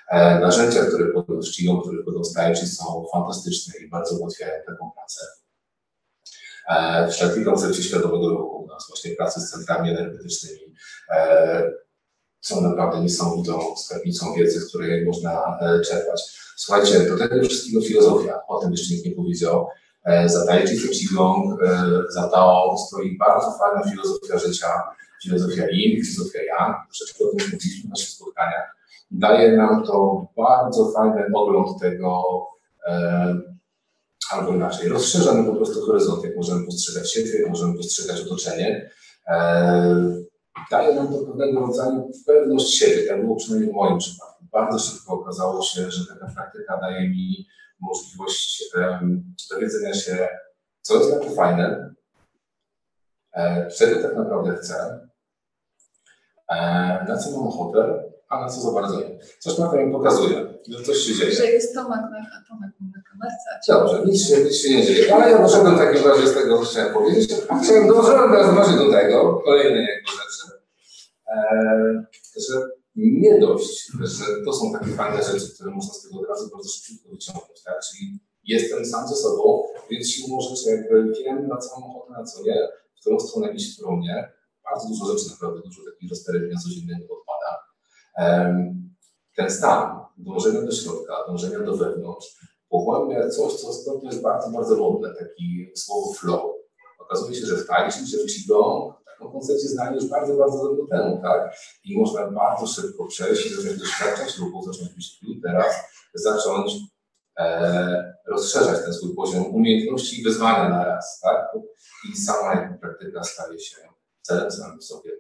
E, 0.08 0.40
narzędzia, 0.40 0.84
które 0.84 1.04
czcią, 1.42 1.80
które 1.80 2.02
podą 2.02 2.24
stajczy 2.24 2.66
są 2.66 3.06
fantastyczne 3.12 3.74
i 3.80 3.88
bardzo 3.88 4.16
ułatwiają 4.16 4.52
taką 4.66 4.90
pracę. 4.90 5.26
E, 6.68 7.08
w 7.08 7.18
takiej 7.18 7.44
koncepcie 7.44 7.82
świadomego 7.82 8.28
ruchu 8.28 8.64
u 8.64 8.66
nas 8.66 8.84
właśnie 8.88 9.16
pracy 9.16 9.40
z 9.40 9.50
centrami 9.50 9.90
energetycznymi 9.90 10.74
e, 11.10 11.72
są 12.44 12.60
naprawdę 12.60 13.00
niesamowitą 13.00 13.76
skarbnicą 13.76 14.34
wiedzy, 14.34 14.60
z 14.60 14.68
której 14.68 15.04
można 15.04 15.58
e, 15.60 15.80
czerpać. 15.80 16.22
Słuchajcie, 16.56 17.00
do 17.00 17.18
tego 17.18 17.48
wszystkiego 17.48 17.80
filozofia, 17.80 18.40
o 18.48 18.58
tym 18.58 18.70
jeszcze 18.70 18.94
nikt 18.94 19.06
nie 19.06 19.12
powiedział. 19.12 19.66
E, 20.04 20.28
za 20.28 20.46
Tai 20.46 20.64
Qigong, 20.64 21.62
e, 21.62 21.90
za 22.08 22.28
Tao 22.28 22.76
stoi 22.78 23.18
bardzo 23.18 23.58
fajna 23.58 23.90
filozofia 23.90 24.38
życia, 24.38 24.68
filozofia 25.22 25.66
Yin, 25.70 26.04
filozofia 26.04 26.42
Yang, 26.42 26.76
troszeczkę 26.88 27.24
o 27.24 27.28
tym 27.28 27.50
mówiliśmy 27.52 27.88
w 27.88 27.90
naszych 27.90 28.08
spotkaniach. 28.08 28.76
Daje 29.10 29.56
nam 29.56 29.84
to 29.84 30.26
bardzo 30.36 30.92
fajny 30.92 31.24
ogląd 31.34 31.80
tego, 31.80 32.22
e, 32.86 33.34
albo 34.30 34.54
inaczej, 34.54 34.88
rozszerza 34.88 35.34
nam 35.34 35.46
po 35.46 35.56
prostu 35.56 35.86
horyzont, 35.86 36.24
jak 36.24 36.36
możemy 36.36 36.66
postrzegać 36.66 37.12
siebie, 37.12 37.38
jak 37.40 37.50
możemy 37.50 37.74
postrzegać 37.76 38.20
otoczenie. 38.20 38.90
Daje 40.70 40.94
nam 40.94 41.08
to 41.08 41.18
pewnego 41.18 41.60
rodzaju 41.60 42.10
pewność 42.26 42.78
siebie, 42.78 43.08
tak 43.08 43.20
było 43.20 43.36
przynajmniej 43.36 43.72
w 43.72 43.74
moim 43.74 43.98
przypadku 43.98 44.34
bardzo 44.54 44.78
szybko 44.78 45.12
okazało 45.12 45.62
się, 45.62 45.90
że 45.90 46.14
taka 46.14 46.32
praktyka 46.34 46.76
daje 46.76 47.08
mi 47.08 47.46
możliwość 47.80 48.64
um, 48.76 49.34
dowiedzenia 49.50 49.94
się, 49.94 50.28
co 50.82 50.94
jest 50.96 51.14
takie 51.14 51.30
fajne, 51.30 51.94
e, 53.32 53.70
czego 53.70 54.02
tak 54.02 54.16
naprawdę 54.16 54.56
chcę, 54.56 55.08
e, 56.48 56.56
na 57.08 57.16
co 57.16 57.30
mam 57.30 57.48
ochotę, 57.48 58.02
a 58.28 58.40
na 58.40 58.48
co 58.48 58.60
za 58.60 58.72
bardzo 58.72 59.00
nie. 59.00 59.18
Coś 59.38 59.58
na 59.58 59.72
mi 59.72 59.92
pokazuje, 59.92 60.46
że 60.68 60.84
coś 60.84 60.96
się 60.96 61.14
dzieje. 61.14 61.32
Że 61.32 61.46
jest 61.46 61.74
Tomek 61.74 62.00
na, 62.00 62.44
Tomek 62.48 62.70
na 62.80 63.02
kamerce. 63.10 63.50
Dobrze, 63.68 64.04
nic 64.04 64.28
się, 64.28 64.44
nic 64.44 64.56
się 64.56 64.76
nie 64.76 64.86
dzieje. 64.86 65.14
Ale 65.14 65.30
ja 65.30 65.42
doszedłem 65.42 65.74
w 65.74 65.78
takim 65.78 66.10
razie 66.10 66.26
z 66.26 66.34
tego, 66.34 66.58
co 66.58 66.64
chciałem 66.64 66.94
powiedzieć. 66.94 67.34
Chciałem 67.64 67.88
doszedłem 67.88 68.30
do 68.78 68.92
tego, 68.92 69.34
kolejnej 69.44 69.86
jakby 69.86 70.23
że 72.48 72.68
nie 72.96 73.40
dość, 73.40 73.92
że 74.00 74.24
to 74.44 74.52
są 74.52 74.72
takie 74.72 74.90
fajne 74.90 75.22
rzeczy, 75.22 75.54
które 75.54 75.70
można 75.70 75.94
z 75.94 76.02
tego 76.02 76.20
od 76.20 76.28
razu 76.28 76.50
bardzo 76.50 76.68
szybko 76.68 77.08
wyciągnąć, 77.08 77.62
tak? 77.64 77.74
Czyli 77.90 78.18
jestem 78.44 78.84
sam 78.84 79.08
ze 79.08 79.14
sobą, 79.14 79.62
więc 79.90 80.10
siłą 80.10 80.40
rzeczy 80.40 80.70
jakby 80.70 81.12
wiem 81.12 81.48
na 81.48 81.56
co 81.56 81.80
mam 81.80 81.90
ochotę, 81.90 82.12
na 82.12 82.24
co 82.24 82.42
nie, 82.42 82.68
w 82.96 83.00
którą 83.00 83.20
stronę 83.20 83.52
iść, 83.52 83.72
w 83.72 83.76
którą 83.76 84.00
nie. 84.00 84.32
Bardzo 84.64 84.88
dużo 84.88 85.12
rzeczy, 85.12 85.30
naprawdę 85.30 85.60
dużo 85.64 85.82
takich 85.92 86.10
rozterek 86.10 86.42
codziennego 86.64 87.04
odpada. 87.14 87.52
Um, 88.18 88.94
ten 89.36 89.50
stan 89.50 90.00
dążenia 90.18 90.62
do 90.62 90.72
środka, 90.72 91.14
dążenia 91.26 91.60
do 91.60 91.76
wewnątrz, 91.76 92.26
pogłębia 92.68 93.30
coś, 93.30 93.52
co 93.52 93.68
ostatnio 93.68 94.10
jest 94.10 94.22
bardzo, 94.22 94.50
bardzo 94.50 94.76
modne, 94.76 95.14
taki 95.14 95.70
słowo 95.76 96.12
flow. 96.12 96.54
Okazuje 97.00 97.34
się, 97.34 97.46
że 97.46 97.56
w 97.56 97.66
tańczy, 97.66 97.98
czy 98.10 98.24
w 98.24 98.26
qigong, 98.26 98.94
tą 99.18 99.32
koncepcję 99.32 99.68
znali 99.68 99.96
już 99.96 100.06
bardzo, 100.06 100.36
bardzo 100.36 100.68
dawno 100.68 100.86
temu, 100.86 101.22
tak? 101.22 101.56
I 101.84 101.98
można 101.98 102.30
bardzo 102.30 102.66
szybko 102.66 103.06
przejść 103.06 103.46
i 103.46 103.54
zacząć 103.54 103.78
doświadczać 103.78 104.38
ruchu, 104.38 104.72
zacząć 104.72 104.94
być 104.94 105.18
tu 105.18 105.26
i 105.26 105.40
teraz, 105.42 105.74
zacząć 106.14 106.72
e, 107.38 108.14
rozszerzać 108.26 108.84
ten 108.84 108.94
swój 108.94 109.14
poziom 109.14 109.46
umiejętności 109.46 110.20
i 110.20 110.24
wyzwania 110.24 110.68
na 110.68 110.84
raz, 110.84 111.20
tak? 111.20 111.56
I 112.12 112.16
sama 112.16 112.78
praktyka 112.80 113.24
staje 113.24 113.60
się 113.60 113.76
celem 114.22 114.50
samym 114.50 114.82
sobie. 114.82 115.10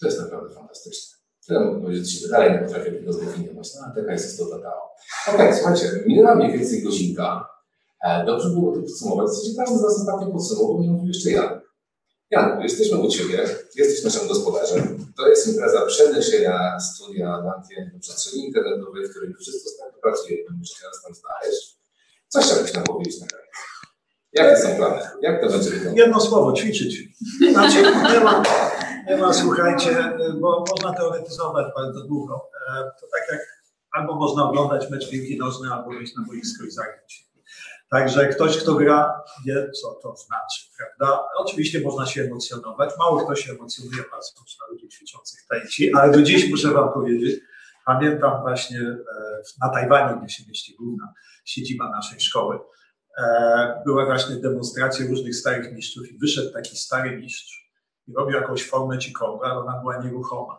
To 0.00 0.06
jest 0.06 0.20
naprawdę 0.20 0.54
fantastyczne. 0.54 1.16
Tyle 1.46 1.60
mogę 1.60 1.80
powiedzieć, 1.80 2.20
że 2.20 2.28
dalej 2.28 2.52
nie 2.52 2.58
potrafię 2.58 2.92
tego 2.92 3.12
zdefiniować. 3.12 3.68
No, 3.74 3.92
taka 3.94 4.12
jest 4.12 4.32
istota 4.32 4.58
Tao. 4.58 4.90
Okej, 5.28 5.34
okay, 5.34 5.54
słuchajcie, 5.54 6.04
minęła 6.06 6.34
mniej 6.34 6.58
więcej 6.58 6.82
godzinka. 6.82 7.48
E, 8.04 8.24
dobrze 8.26 8.48
było 8.48 8.74
to 8.74 8.80
podsumować. 8.80 9.26
W 9.26 9.30
zasadzie 9.30 9.56
każdy 9.56 9.78
z 9.78 9.82
nas 9.82 9.96
ostatnio 10.00 10.32
podsumował, 10.32 10.80
nie 10.80 10.90
mówił 10.90 11.08
jeszcze 11.08 11.30
Jan. 11.30 11.53
Jan, 12.34 12.62
jesteśmy 12.62 12.98
u 12.98 13.08
Ciebie, 13.08 13.38
jesteś 13.74 14.04
naszym 14.04 14.28
gospodarzem. 14.28 15.12
To 15.16 15.28
jest 15.28 15.48
impreza 15.48 15.86
przeniesienia 15.86 16.80
studia 16.80 17.28
Lantie 17.28 17.90
do 17.94 18.00
przestrzeni 18.00 18.46
internetowej, 18.46 19.06
w 19.06 19.10
której 19.10 19.34
wszyscy 19.40 19.70
ostatnio 19.70 20.00
pracujemy, 20.02 20.58
jeszcze 20.60 20.86
nas 20.86 21.02
tam 21.02 21.14
znaleźć. 21.14 21.78
Co 22.28 22.40
chciałbyś 22.40 22.74
nam 22.74 22.84
powiedzieć 22.84 23.20
na 23.20 23.26
koniec? 23.26 23.46
Jakie 24.32 24.56
są 24.56 24.76
plany? 24.76 25.00
Jak 25.22 25.40
to 25.40 25.48
będzie 25.48 25.70
wyglądało? 25.70 25.96
Jedno 25.96 26.20
słowo, 26.20 26.52
ćwiczyć. 26.52 26.92
Znaczy, 27.52 27.82
nie 27.82 28.20
ma, 28.20 28.42
nie 29.08 29.16
ma, 29.16 29.32
słuchajcie, 29.32 30.12
bo 30.40 30.64
można 30.70 30.92
teoretyzować 30.92 31.66
bardzo 31.76 32.00
długo. 32.00 32.50
E, 32.70 32.82
to 33.00 33.06
tak 33.12 33.24
jak 33.32 33.40
albo 33.92 34.14
można 34.14 34.48
oglądać 34.48 34.90
mecz 34.90 35.10
piłki 35.10 35.38
nożnej, 35.38 35.72
albo 35.72 35.90
wyjść 35.90 36.14
na 36.16 36.24
boisko 36.26 36.64
i 36.64 36.70
zagrać. 36.70 37.33
Także 37.94 38.28
ktoś, 38.28 38.58
kto 38.58 38.74
gra, 38.74 39.22
wie, 39.46 39.70
co 39.70 39.94
to 40.02 40.16
znaczy, 40.16 40.60
prawda? 40.76 41.24
Oczywiście 41.36 41.80
można 41.80 42.06
się 42.06 42.22
emocjonować. 42.22 42.90
Mało 42.98 43.24
kto 43.24 43.36
się 43.36 43.52
emocjonuje 43.52 44.02
patrząc 44.02 44.56
na 44.60 44.72
ludzi 44.72 44.88
ćwiczących 44.88 45.40
tai 45.48 45.90
ale 45.94 46.12
do 46.12 46.22
dziś 46.22 46.50
muszę 46.50 46.70
wam 46.70 46.92
powiedzieć, 46.92 47.40
pamiętam 47.86 48.40
właśnie 48.40 48.80
e, 48.80 48.96
na 49.60 49.68
Tajwanie, 49.68 50.20
gdzie 50.20 50.34
się 50.34 50.44
mieści 50.48 50.76
główna 50.78 51.12
siedziba 51.44 51.90
naszej 51.90 52.20
szkoły, 52.20 52.58
e, 53.18 53.82
była 53.86 54.06
właśnie 54.06 54.36
demonstracja 54.36 55.06
różnych 55.06 55.34
starych 55.36 55.72
mistrzów 55.72 56.12
i 56.12 56.18
wyszedł 56.18 56.52
taki 56.52 56.76
stary 56.76 57.16
mistrz 57.16 57.70
i 58.06 58.12
robił 58.14 58.36
jakąś 58.36 58.68
formę 58.68 58.98
cikową, 58.98 59.40
ale 59.42 59.54
ona 59.54 59.80
była 59.80 60.04
nieruchoma. 60.04 60.58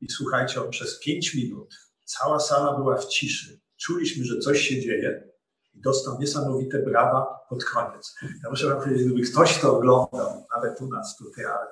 I 0.00 0.10
słuchajcie, 0.10 0.62
on 0.62 0.70
przez 0.70 1.00
pięć 1.00 1.34
minut, 1.34 1.74
cała 2.04 2.40
sala 2.40 2.76
była 2.76 2.96
w 2.96 3.06
ciszy. 3.06 3.60
Czuliśmy, 3.76 4.24
że 4.24 4.38
coś 4.38 4.60
się 4.60 4.80
dzieje 4.80 5.33
i 5.74 5.80
dostał 5.80 6.18
niesamowite 6.20 6.78
brawa 6.78 7.40
pod 7.48 7.64
koniec. 7.64 8.14
Ja 8.22 8.50
muszę 8.50 8.68
wam 8.68 8.82
powiedzieć, 8.82 9.06
gdyby 9.06 9.22
ktoś 9.22 9.60
to 9.60 9.76
oglądał, 9.76 10.46
nawet 10.56 10.80
u 10.80 10.88
nas 10.88 11.16
tutaj, 11.16 11.44
ale 11.44 11.66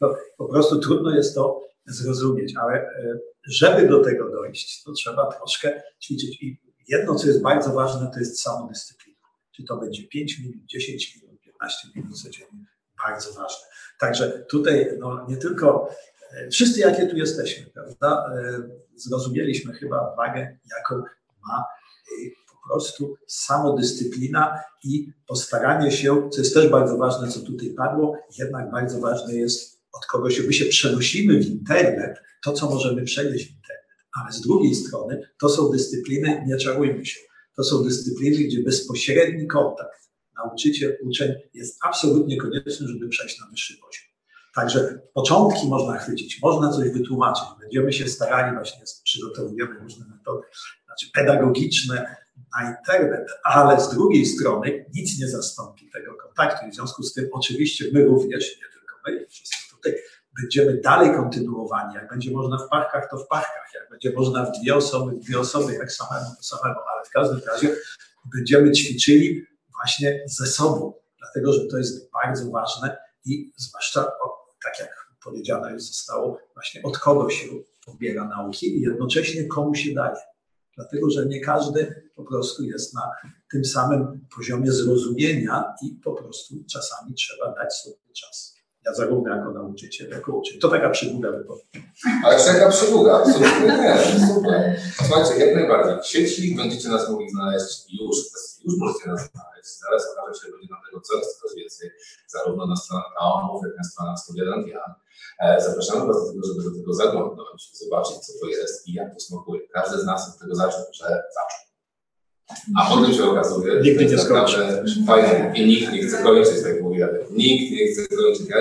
to, 0.00 0.16
po 0.36 0.48
prostu 0.48 0.80
trudno 0.80 1.10
jest 1.10 1.34
to 1.34 1.60
zrozumieć, 1.86 2.54
ale 2.56 2.74
e, 2.74 3.18
żeby 3.48 3.88
do 3.88 4.04
tego 4.04 4.30
dojść, 4.30 4.82
to 4.82 4.92
trzeba 4.92 5.32
troszkę 5.32 5.82
ćwiczyć. 6.04 6.42
I 6.42 6.60
jedno, 6.88 7.14
co 7.14 7.26
jest 7.26 7.42
bardzo 7.42 7.72
ważne, 7.72 8.10
to 8.14 8.18
jest 8.18 8.40
samodyscyplina. 8.40 9.18
Czy 9.56 9.64
to 9.64 9.76
będzie 9.76 10.08
5 10.08 10.38
minut, 10.38 10.64
10 10.64 11.16
minut, 11.22 11.40
15 11.40 11.88
minut 11.96 12.22
codziennie, 12.22 12.66
bardzo 13.06 13.32
ważne. 13.32 13.66
Także 14.00 14.44
tutaj 14.50 14.88
no, 14.98 15.26
nie 15.28 15.36
tylko 15.36 15.88
e, 16.32 16.48
wszyscy, 16.50 16.80
jakie 16.80 17.06
tu 17.06 17.16
jesteśmy, 17.16 17.66
prawda, 17.66 18.34
e, 18.36 18.62
zrozumieliśmy 18.94 19.72
chyba 19.72 20.14
wagę, 20.16 20.58
jaką 20.76 21.02
ma 21.48 21.64
po 22.64 22.74
prostu 22.74 23.16
samodyscyplina 23.26 24.60
i 24.84 25.12
postaranie 25.28 25.92
się, 25.92 26.28
co 26.32 26.40
jest 26.40 26.54
też 26.54 26.68
bardzo 26.68 26.96
ważne, 26.96 27.28
co 27.28 27.40
tutaj 27.40 27.70
padło, 27.70 28.16
jednak 28.38 28.70
bardzo 28.70 29.00
ważne 29.00 29.34
jest, 29.34 29.80
od 29.92 30.06
kogo 30.06 30.30
się, 30.30 30.42
my 30.42 30.52
się 30.52 30.64
przenosimy 30.64 31.38
w 31.38 31.46
internet, 31.46 32.18
to 32.44 32.52
co 32.52 32.70
możemy 32.70 33.02
przenieść 33.02 33.46
w 33.46 33.56
internet, 33.56 33.86
ale 34.22 34.32
z 34.32 34.40
drugiej 34.40 34.74
strony 34.74 35.28
to 35.40 35.48
są 35.48 35.70
dyscypliny, 35.70 36.44
nie 36.46 36.56
czarujmy 36.56 37.06
się, 37.06 37.20
to 37.56 37.64
są 37.64 37.84
dyscypliny, 37.84 38.44
gdzie 38.44 38.62
bezpośredni 38.62 39.46
kontakt 39.46 40.04
nauczyciel, 40.36 40.98
uczeń 41.02 41.32
jest 41.54 41.78
absolutnie 41.84 42.36
konieczny, 42.36 42.88
żeby 42.88 43.08
przejść 43.08 43.40
na 43.40 43.46
wyższy 43.46 43.74
poziom. 43.74 44.04
Także 44.54 45.00
początki 45.14 45.68
można 45.68 45.98
chwycić, 45.98 46.42
można 46.42 46.72
coś 46.72 46.90
wytłumaczyć. 46.90 47.44
Będziemy 47.60 47.92
się 47.92 48.08
starali, 48.08 48.56
właśnie 48.56 48.82
przygotowujemy 49.04 49.78
różne 49.80 50.06
metody, 50.06 50.46
znaczy 50.86 51.06
pedagogiczne 51.14 52.16
na 52.56 52.70
internet, 52.70 53.28
ale 53.44 53.80
z 53.80 53.94
drugiej 53.94 54.26
strony 54.26 54.86
nic 54.94 55.20
nie 55.20 55.28
zastąpi 55.28 55.90
tego 55.90 56.14
kontaktu. 56.14 56.66
I 56.66 56.70
w 56.70 56.74
związku 56.74 57.02
z 57.02 57.12
tym 57.12 57.28
oczywiście 57.32 57.84
my 57.92 58.04
również, 58.04 58.56
nie 58.56 58.66
tylko 58.72 58.96
my, 59.06 59.26
wszyscy 59.28 59.70
tutaj, 59.70 59.94
będziemy 60.42 60.80
dalej 60.80 61.14
kontynuowani. 61.14 61.94
Jak 61.94 62.08
będzie 62.08 62.30
można 62.30 62.58
w 62.58 62.68
parkach, 62.68 63.10
to 63.10 63.18
w 63.18 63.28
parkach. 63.28 63.70
Jak 63.74 63.90
będzie 63.90 64.12
można 64.12 64.44
w 64.44 64.60
dwie 64.60 64.76
osoby, 64.76 65.16
w 65.16 65.18
dwie 65.18 65.40
osoby, 65.40 65.74
jak 65.74 65.92
samemu, 65.92 66.26
to 66.36 66.42
samemu, 66.42 66.80
ale 66.94 67.04
w 67.04 67.10
każdym 67.10 67.40
razie 67.46 67.76
będziemy 68.34 68.72
ćwiczyli 68.72 69.46
właśnie 69.72 70.22
ze 70.26 70.46
sobą, 70.46 70.94
dlatego 71.18 71.52
że 71.52 71.66
to 71.66 71.78
jest 71.78 72.10
bardzo 72.12 72.50
ważne 72.50 72.96
i 73.24 73.52
zwłaszcza, 73.56 74.04
tak 74.64 74.78
jak 74.78 75.08
powiedziane 75.24 75.72
już 75.72 75.82
zostało, 75.82 76.38
właśnie 76.54 76.82
od 76.82 76.98
kogo 76.98 77.30
się 77.30 77.46
pobiera 77.86 78.28
nauki 78.28 78.78
i 78.78 78.80
jednocześnie 78.80 79.44
komu 79.44 79.74
się 79.74 79.94
daje. 79.94 80.16
Dlatego, 80.76 81.10
że 81.10 81.26
nie 81.26 81.40
każdy 81.40 82.03
po 82.14 82.24
prostu 82.24 82.64
jest 82.64 82.94
na 82.94 83.10
tym 83.50 83.64
samym 83.64 84.26
poziomie 84.36 84.72
zrozumienia 84.72 85.74
i 85.82 86.00
po 86.04 86.12
prostu 86.12 86.54
czasami 86.72 87.14
trzeba 87.14 87.54
dać 87.54 87.74
sobie 87.74 87.96
czas. 88.12 88.54
Ja 88.86 88.94
zarówno 88.94 89.36
jako 89.36 89.52
nauczyciel, 89.52 90.10
jako 90.10 90.32
uczeń. 90.32 90.60
To 90.60 90.68
taka 90.68 90.90
przydługa 90.90 91.30
wypowiedź. 91.32 91.66
Ale 92.24 92.44
taka 92.44 92.68
przydługa, 92.68 93.18
absolutnie 93.18 93.66
nie, 93.66 94.26
super. 94.34 94.80
Słuchajcie, 94.96 95.46
jak 95.46 95.54
najbardziej. 95.54 96.02
W 96.02 96.06
sieci 96.06 96.56
będziecie 96.56 96.88
nas 96.88 97.10
mogli 97.10 97.30
znaleźć 97.30 97.86
już, 98.00 98.16
już 98.64 98.74
możecie 98.78 99.10
nas 99.10 99.20
znaleźć. 99.32 99.68
Zaraz 99.84 100.02
okaże 100.12 100.40
się, 100.40 100.46
że 100.46 100.52
będzie 100.52 100.68
nam 100.74 100.80
tego 100.86 101.00
coraz, 101.00 101.38
coraz 101.38 101.56
więcej, 101.56 101.90
zarówno 102.26 102.66
na 102.66 102.76
stronach 102.76 103.12
Aomów, 103.20 103.62
jak 103.66 103.76
na 103.76 103.84
stronach 103.84 104.18
Studia 104.18 104.44
Landian. 104.44 104.94
E, 105.40 105.60
zapraszamy 105.60 106.06
Was 106.06 106.16
do 106.16 106.32
tego, 106.32 106.46
żeby 106.46 106.62
do 106.62 106.76
tego 106.78 106.94
zaglądnąć, 106.94 107.70
zobaczyć, 107.72 108.16
co 108.16 108.32
to 108.40 108.46
jest 108.46 108.88
i 108.88 108.92
jak 108.92 109.14
to 109.14 109.20
smakuje. 109.20 109.60
Każdy 109.68 109.98
z 109.98 110.04
nas 110.04 110.28
od 110.28 110.40
tego 110.40 110.54
zaczął, 110.54 110.80
że 110.92 111.04
zaczął. 111.06 111.73
A 112.76 112.90
potem 112.90 113.14
się 113.14 113.24
okazuje, 113.24 113.80
nikt 113.80 114.00
nie 114.00 114.18
skończy. 114.18 114.84
Fajnie, 115.06 115.52
i 115.54 115.66
nikt 115.66 115.92
nie 115.92 116.02
chce 116.02 116.22
kończyć, 116.22 116.62
tak 116.62 116.82
mówię. 116.82 117.08
Nikt 117.30 117.72
nie 117.72 117.86
chce 117.86 118.16
kończyć. 118.16 118.48
Ja 118.48 118.56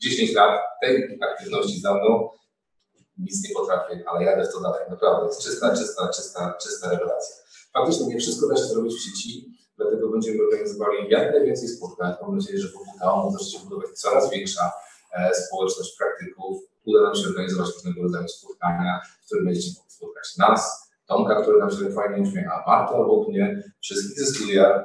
10 0.00 0.32
lat 0.32 0.60
tej 0.82 1.18
aktywności 1.20 1.80
za 1.80 1.94
mną 1.94 2.28
nic 3.18 3.48
nie 3.48 3.54
potrafię, 3.54 4.04
ale 4.06 4.24
jadę 4.24 4.44
w 4.44 4.52
to 4.52 4.60
dalej. 4.60 4.80
Naprawdę, 4.90 5.26
jest 5.26 5.42
czysta, 5.42 5.76
czysta, 5.76 6.08
czysta, 6.08 6.54
czysta 6.62 6.90
rewelacja. 6.90 7.36
Faktycznie 7.72 8.06
nie 8.06 8.18
wszystko 8.18 8.48
da 8.48 8.56
się 8.56 8.62
zrobić 8.62 8.94
w 8.94 9.04
sieci, 9.04 9.58
dlatego 9.76 10.08
będziemy 10.08 10.42
organizowali 10.42 11.10
jak 11.10 11.32
najwięcej 11.32 11.68
spotkań. 11.68 12.14
Mam 12.22 12.36
nadzieję, 12.36 12.58
że 12.58 12.68
wokół 12.68 12.98
Taomu 12.98 13.38
zacznie 13.38 13.60
budować 13.60 13.90
coraz 13.90 14.30
większa 14.30 14.72
e, 15.12 15.34
społeczność 15.34 15.96
praktyków. 15.98 16.62
Uda 16.84 17.02
nam 17.02 17.14
się 17.14 17.28
organizować 17.28 17.74
różnego 17.74 18.02
rodzaju 18.02 18.28
spotkania, 18.28 19.00
w 19.22 19.26
których 19.26 19.44
będziecie 19.44 19.70
mogli 19.76 19.92
spotkać 19.92 20.36
nas, 20.36 20.87
Tomka, 21.08 21.42
który 21.42 21.58
nam 21.58 21.70
się 21.70 21.90
fajnie 21.90 22.22
uśmiecha, 22.22 22.64
Marta 22.66 22.94
obok 22.94 23.28
mnie, 23.28 23.62
wszystkich 23.80 24.20
ze 24.20 24.26
studia 24.26 24.84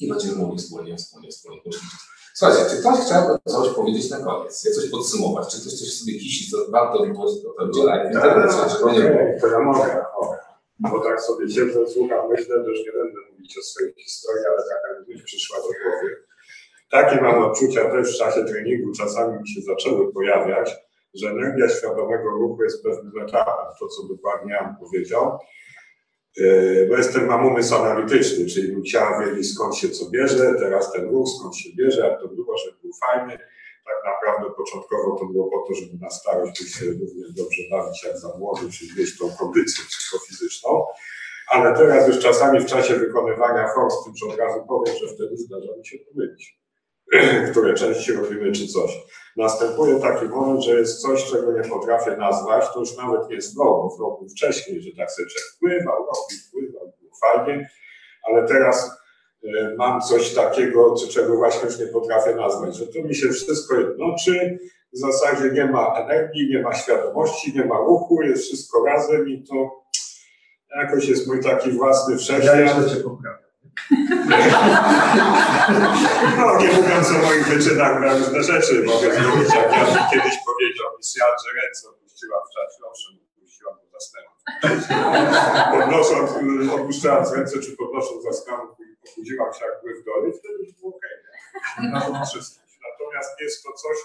i 0.00 0.08
będziemy 0.08 0.34
mogli 0.34 0.58
wspólnie, 0.58 0.96
wspólnie, 0.96 1.28
wspólnie 1.28 1.62
poćwiczyć. 1.62 2.00
Słuchajcie, 2.34 2.70
czy 2.70 2.76
ktoś 2.80 2.98
chciałby 3.00 3.38
coś 3.44 3.68
powiedzieć 3.74 4.10
na 4.10 4.18
koniec, 4.18 4.60
coś 4.74 4.90
podsumować, 4.90 5.54
czy 5.54 5.60
ktoś 5.60 5.72
coś 5.72 5.88
sobie 5.98 6.12
kisi, 6.12 6.50
co 6.50 6.56
warto 6.70 6.98
to 6.98 7.64
udzielać 7.68 8.08
w 8.08 8.14
internecie, 8.14 8.58
żeby 8.70 8.92
nie 8.92 9.00
było? 9.00 9.40
To 9.40 9.46
ja 9.46 9.58
mogę, 9.58 10.04
mogę. 10.20 10.38
Bo 10.78 11.00
tak 11.00 11.20
sobie 11.22 11.50
siedzę, 11.50 11.86
słucham, 11.94 12.28
myślę, 12.30 12.64
że 12.64 12.70
już 12.70 12.80
nie 12.86 12.92
będę 12.92 13.18
mówić 13.32 13.58
o 13.58 13.62
swojej 13.62 13.94
historii, 13.94 14.44
ale 14.46 14.62
taka 14.68 15.10
mi 15.10 15.22
przyszła 15.22 15.56
do 15.56 15.62
głowy. 15.62 16.16
Takie 16.90 17.20
mam 17.20 17.44
odczucia 17.44 17.90
też 17.90 18.14
w 18.14 18.18
czasie 18.18 18.44
treningu, 18.44 18.92
czasami 18.92 19.40
mi 19.40 19.48
się 19.48 19.60
zaczęły 19.60 20.12
pojawiać, 20.12 20.76
że 21.14 21.30
energia 21.30 21.68
świadomego 21.68 22.30
ruchu 22.30 22.62
jest 22.62 22.82
pewnym 22.82 23.22
etapem, 23.28 23.66
to 23.80 23.88
co 23.88 24.08
dokładnie 24.08 24.52
Jan 24.52 24.76
powiedział. 24.80 25.38
E, 26.40 26.86
bo 26.86 26.96
jestem, 26.96 27.26
mam 27.26 27.46
umysł 27.46 27.74
analityczny, 27.74 28.46
czyli 28.46 28.72
bym 28.72 28.82
chciał 28.82 29.20
wiedzieć 29.20 29.54
skąd 29.54 29.76
się 29.76 29.88
co 29.88 30.10
bierze, 30.10 30.54
teraz 30.58 30.92
ten 30.92 31.08
ruch 31.08 31.28
skąd 31.38 31.56
się 31.56 31.70
bierze, 31.78 32.00
jak 32.08 32.20
to 32.20 32.28
było, 32.28 32.58
żeby 32.58 32.76
był 32.82 32.90
fajny. 33.06 33.38
Tak 33.86 33.96
naprawdę 34.04 34.54
początkowo 34.56 35.16
to 35.18 35.26
było 35.26 35.50
po 35.50 35.68
to, 35.68 35.74
żeby 35.74 35.92
na 36.00 36.10
starość 36.10 36.62
być 36.62 36.74
się 36.74 36.86
również 36.86 37.32
dobrze 37.32 37.62
bawić 37.70 38.04
jak 38.04 38.18
za 38.18 38.38
młody, 38.38 38.60
czy 38.72 38.84
mieć 38.98 39.18
tą 39.18 39.30
kondycję 39.38 39.84
psychofizyczną. 39.88 40.86
Ale 41.48 41.76
teraz 41.76 42.08
już 42.08 42.18
czasami 42.18 42.60
w 42.60 42.66
czasie 42.66 42.94
wykonywania 42.94 43.68
form, 43.74 43.90
z 43.90 44.04
tym, 44.04 44.12
że 44.16 44.26
od 44.26 44.38
razu 44.38 44.66
powiem, 44.68 44.96
że 44.96 45.14
wtedy 45.14 45.36
zdarza 45.36 45.76
mi 45.78 45.86
się 45.86 45.98
pomylić, 45.98 46.58
które 47.50 47.74
części 47.74 48.12
robimy 48.12 48.52
czy 48.52 48.66
coś 48.66 48.90
następuje 49.36 50.00
taki 50.00 50.24
moment, 50.24 50.64
że 50.64 50.78
jest 50.78 51.02
coś, 51.02 51.24
czego 51.24 51.52
nie 51.52 51.68
potrafię 51.68 52.16
nazwać, 52.16 52.64
to 52.74 52.80
już 52.80 52.96
nawet 52.96 53.28
nie 53.28 53.34
jest 53.34 53.54
w 53.56 54.00
roku 54.00 54.28
wcześniej, 54.28 54.82
że 54.82 54.90
tak 54.96 55.10
sobie 55.10 55.28
wpływał, 55.54 55.96
robi, 55.96 56.36
wpływał, 56.48 56.92
było 57.00 57.12
fajnie, 57.20 57.70
ale 58.28 58.48
teraz 58.48 58.90
e, 59.44 59.74
mam 59.76 60.00
coś 60.00 60.34
takiego, 60.34 60.94
czego 61.10 61.36
właśnie 61.36 61.64
już 61.64 61.78
nie 61.78 61.86
potrafię 61.86 62.34
nazwać, 62.34 62.76
że 62.76 62.86
to 62.86 63.02
mi 63.02 63.14
się 63.14 63.28
wszystko 63.28 63.74
jednoczy, 63.74 64.58
w 64.92 64.98
zasadzie 64.98 65.50
nie 65.50 65.64
ma 65.64 65.94
energii, 65.94 66.50
nie 66.50 66.62
ma 66.62 66.74
świadomości, 66.74 67.52
nie 67.54 67.64
ma 67.64 67.78
ruchu, 67.78 68.22
jest 68.22 68.42
wszystko 68.42 68.84
razem 68.84 69.28
i 69.28 69.44
to 69.44 69.82
jakoś 70.76 71.08
jest 71.08 71.26
mój 71.26 71.42
taki 71.42 71.70
własny 71.70 72.14
Ja 72.14 72.18
wszechświat. 72.18 72.58
jeszcze 72.58 72.96
cię 72.96 73.02
poprawię. 73.02 73.41
No, 76.38 76.58
nie 76.60 76.72
mówiąc 76.72 77.10
o 77.10 77.26
moich 77.26 77.46
wyczynach 77.48 78.00
na 78.00 78.12
różne 78.18 78.42
rzeczy, 78.42 78.84
mogę 78.84 79.14
zrobić, 79.14 79.54
jak 79.54 79.72
ja 79.72 80.08
kiedyś 80.12 80.36
powiedział 80.48 80.88
mi 80.98 81.04
Siad, 81.04 81.36
że 81.44 81.50
ręce 81.62 81.88
opuściłam 81.88 82.42
w 82.48 82.54
czasie, 82.54 82.78
owszem, 82.90 83.18
opuściłam 83.36 83.74
go 83.74 83.86
zasnęłam. 83.98 84.36
Podnosząc, 85.80 86.30
opuszczając 86.72 87.32
ręce, 87.32 87.58
czy 87.58 87.76
podnosząc 87.76 88.22
zasnęłam, 88.24 88.68
obudziłam 89.12 89.52
się 89.54 89.64
jak 89.64 89.82
były 89.82 89.94
w 90.00 90.04
dole, 90.04 90.32
wtedy 90.32 90.54
już 90.58 90.72
było 90.72 90.96
okej. 90.96 91.16
Natomiast 92.88 93.40
jest 93.40 93.62
to 93.62 93.72
coś, 93.72 93.96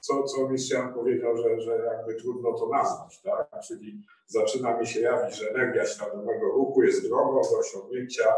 co, 0.00 0.22
co 0.22 0.48
Mistrz 0.48 0.74
powiedział, 0.94 1.36
że, 1.36 1.60
że 1.60 1.72
jakby 1.92 2.14
trudno 2.14 2.52
to 2.52 2.68
nazwać, 2.68 3.20
tak? 3.20 3.62
Czyli 3.68 4.02
zaczyna 4.26 4.78
mi 4.78 4.86
się 4.86 5.00
jawić, 5.00 5.36
że 5.36 5.50
energia 5.50 5.86
świadomego 5.86 6.46
ruchu 6.46 6.82
jest 6.82 7.08
drogą 7.08 7.42
do 7.50 7.58
osiągnięcia 7.58 8.34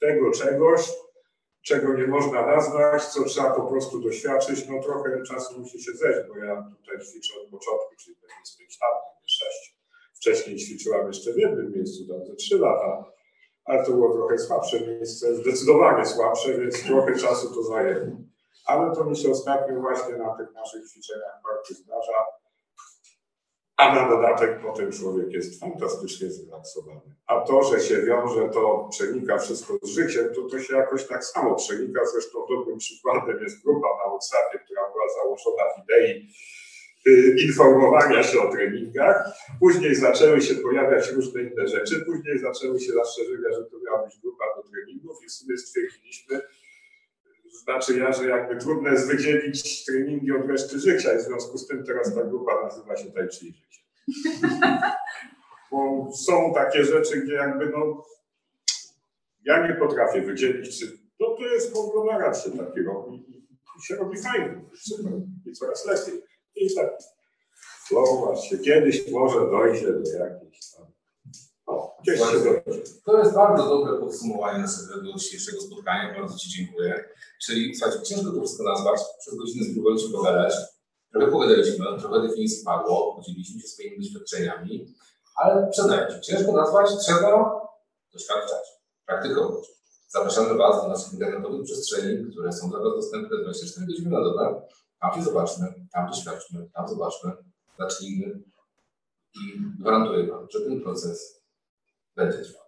tego 0.00 0.30
czegoś, 0.30 0.92
czego 1.62 1.94
nie 1.94 2.06
można 2.06 2.46
nazwać, 2.46 3.04
co 3.04 3.24
trzeba 3.24 3.50
po 3.50 3.62
prostu 3.62 4.00
doświadczyć, 4.00 4.68
no 4.68 4.82
trochę 4.82 5.22
czasu 5.22 5.60
musi 5.60 5.82
się 5.82 5.92
zejść, 5.92 6.20
bo 6.28 6.36
ja 6.36 6.70
tutaj 6.78 7.06
ćwiczę 7.06 7.34
od 7.40 7.50
początku, 7.50 7.96
czyli 8.04 8.16
5 8.16 8.78
lat, 8.82 9.02
nie 9.22 9.28
6. 9.28 9.76
Wcześniej 10.14 10.56
ćwiczyłam 10.56 11.06
jeszcze 11.06 11.32
w 11.32 11.36
jednym 11.36 11.72
miejscu, 11.72 12.08
tam 12.08 12.26
ze 12.26 12.34
3 12.34 12.58
lata, 12.58 13.04
ale 13.64 13.84
to 13.84 13.92
było 13.92 14.12
trochę 14.12 14.38
słabsze 14.38 14.86
miejsce, 14.86 15.34
zdecydowanie 15.34 16.06
słabsze, 16.06 16.58
więc 16.58 16.84
trochę 16.84 17.14
czasu 17.14 17.54
to 17.54 17.62
zajęło. 17.62 18.06
Ale 18.66 18.94
to 18.94 19.04
mi 19.04 19.16
się 19.16 19.30
ostatnio 19.30 19.80
właśnie 19.80 20.16
na 20.16 20.36
tych 20.36 20.52
naszych 20.54 20.90
ćwiczeniach 20.90 21.40
bardzo 21.44 21.74
zdarza. 21.74 22.39
A 23.80 23.94
na 23.94 24.08
dodatek 24.08 24.60
potem 24.62 24.92
człowiek 24.92 25.32
jest 25.32 25.60
fantastycznie 25.60 26.30
zrelaksowany. 26.30 27.00
A 27.26 27.40
to, 27.40 27.62
że 27.62 27.80
się 27.80 28.02
wiąże, 28.02 28.48
to 28.48 28.88
przenika 28.90 29.38
wszystko 29.38 29.78
z 29.82 29.88
życiem, 29.88 30.34
to 30.34 30.42
to 30.42 30.58
się 30.58 30.76
jakoś 30.76 31.06
tak 31.06 31.24
samo 31.24 31.54
przenika. 31.54 32.00
Zresztą 32.12 32.38
dobrym 32.48 32.78
przykładem 32.78 33.42
jest 33.42 33.62
grupa 33.64 33.88
na 33.88 34.10
WhatsAppie, 34.10 34.58
która 34.58 34.82
była 34.92 35.04
założona 35.08 35.62
w 35.74 35.84
idei 35.84 36.28
y, 37.06 37.36
informowania 37.46 38.22
się 38.22 38.40
o 38.40 38.52
treningach. 38.52 39.32
Później 39.60 39.94
zaczęły 39.94 40.42
się 40.42 40.54
pojawiać 40.54 41.10
różne 41.10 41.42
inne 41.42 41.68
rzeczy. 41.68 42.04
Później 42.06 42.38
zaczęły 42.38 42.80
się 42.80 42.92
zastrzeżenia, 42.92 43.52
że 43.52 43.64
to 43.64 43.76
miała 43.86 44.04
być 44.04 44.18
grupa 44.22 44.44
do 44.56 44.62
treningów 44.62 45.24
i 45.24 45.28
w 45.28 45.32
sumie 45.32 45.58
stwierdziliśmy, 45.58 46.40
znaczy 47.50 47.98
ja, 47.98 48.12
że 48.12 48.28
jakby 48.28 48.56
trudno 48.56 48.88
jest 48.88 49.08
wydzielić 49.08 49.84
treningi 49.84 50.32
od 50.32 50.46
reszty 50.46 50.78
życia 50.78 51.14
i 51.14 51.18
w 51.18 51.20
związku 51.20 51.58
z 51.58 51.66
tym 51.66 51.84
teraz 51.84 52.14
ta 52.14 52.24
grupa 52.24 52.62
nazywa 52.62 52.96
się 52.96 53.12
Tai 53.12 53.28
Chi 53.28 53.46
Życie. 53.46 53.82
Bo 55.70 56.10
są 56.12 56.54
takie 56.54 56.84
rzeczy, 56.84 57.20
gdzie 57.20 57.34
jakby 57.34 57.66
no 57.68 58.04
ja 59.44 59.68
nie 59.68 59.74
potrafię 59.74 60.22
wydzielić, 60.22 60.80
czy 60.80 60.98
no 61.20 61.36
to 61.36 61.46
jest 61.46 61.74
konglomerat 61.74 62.44
się 62.44 62.50
taki 62.50 62.82
robi 62.82 63.16
i, 63.16 63.82
się 63.82 63.96
robi 63.96 64.18
fajnie, 64.18 64.64
super 64.74 65.12
i 65.46 65.52
coraz 65.52 65.86
lepiej. 65.86 66.22
I 66.56 66.74
tak 66.74 66.90
flow, 67.88 68.44
się 68.44 68.58
kiedyś 68.58 69.10
może 69.10 69.40
dojdzie 69.40 69.92
do 69.92 70.18
jakiejś 70.18 70.60
To 73.04 73.18
jest 73.18 73.34
bardzo 73.34 73.64
dobre 73.68 73.98
podsumowanie 73.98 74.58
naszego 74.58 75.12
dzisiejszego 75.16 75.60
spotkania. 75.60 76.20
Bardzo 76.20 76.38
Ci 76.38 76.50
dziękuję. 76.50 77.04
Czyli 77.46 77.76
słuchajcie, 77.76 78.02
ciężko 78.02 78.32
to 78.32 78.40
wszystko 78.40 78.64
nazwać. 78.64 79.00
Przez 79.20 79.34
godzinę 79.34 79.66
spróbowaliśmy 79.66 80.12
pogadać. 80.12 80.54
Trochę 81.12 81.30
pogadaliśmy, 81.30 81.86
trochę 81.98 82.28
definicji 82.28 82.64
padło, 82.64 83.16
podzieliliśmy 83.16 83.60
się 83.60 83.68
swoimi 83.68 83.96
doświadczeniami, 83.98 84.94
ale 85.36 85.68
przyznajcie, 85.70 86.20
ciężko 86.20 86.52
nazwać, 86.52 86.90
trzeba 87.00 87.60
doświadczać, 88.12 88.64
praktykować. 89.06 89.64
Zapraszamy 90.08 90.54
Was 90.54 90.82
do 90.82 90.88
naszych 90.88 91.12
internetowych 91.12 91.62
przestrzeni, 91.64 92.32
które 92.32 92.52
są 92.52 92.70
dla 92.70 92.78
Was 92.78 92.94
dostępne 92.96 93.36
24 93.44 93.86
godziny 93.86 94.10
na 94.10 94.24
dobę. 94.24 94.62
Tam 95.00 95.14
się 95.14 95.22
zobaczmy, 95.22 95.74
tam 95.92 96.10
doświadczmy, 96.10 96.70
tam 96.74 96.88
zobaczmy, 96.88 97.32
zacznijmy 97.78 98.42
i 99.34 99.60
gwarantuję 99.80 100.26
Wam, 100.26 100.46
że 100.50 100.60
ten 100.60 100.80
proces 100.80 101.39
będzie 102.16 102.38
trwał. 102.38 102.60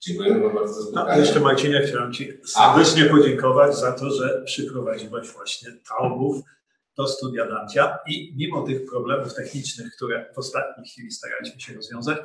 Dziękujemy 0.00 0.40
Wam 0.40 0.54
bardzo 0.54 0.74
za 0.82 0.90
spotkanie. 0.90 1.20
jeszcze 1.20 1.40
Marcinie 1.40 1.82
chciałem 1.86 2.12
Ci 2.12 2.32
serdecznie 2.46 3.04
podziękować 3.04 3.76
za 3.76 3.92
to, 3.92 4.10
że 4.10 4.42
przyprowadziłeś 4.46 5.28
właśnie 5.28 5.68
Taubów 5.88 6.42
do 6.96 7.08
studia 7.08 7.46
Dantia 7.46 7.98
i 8.06 8.34
mimo 8.36 8.62
tych 8.62 8.90
problemów 8.90 9.34
technicznych, 9.34 9.94
które 9.96 10.32
w 10.34 10.38
ostatniej 10.38 10.86
chwili 10.86 11.10
staraliśmy 11.10 11.60
się 11.60 11.74
rozwiązać, 11.74 12.18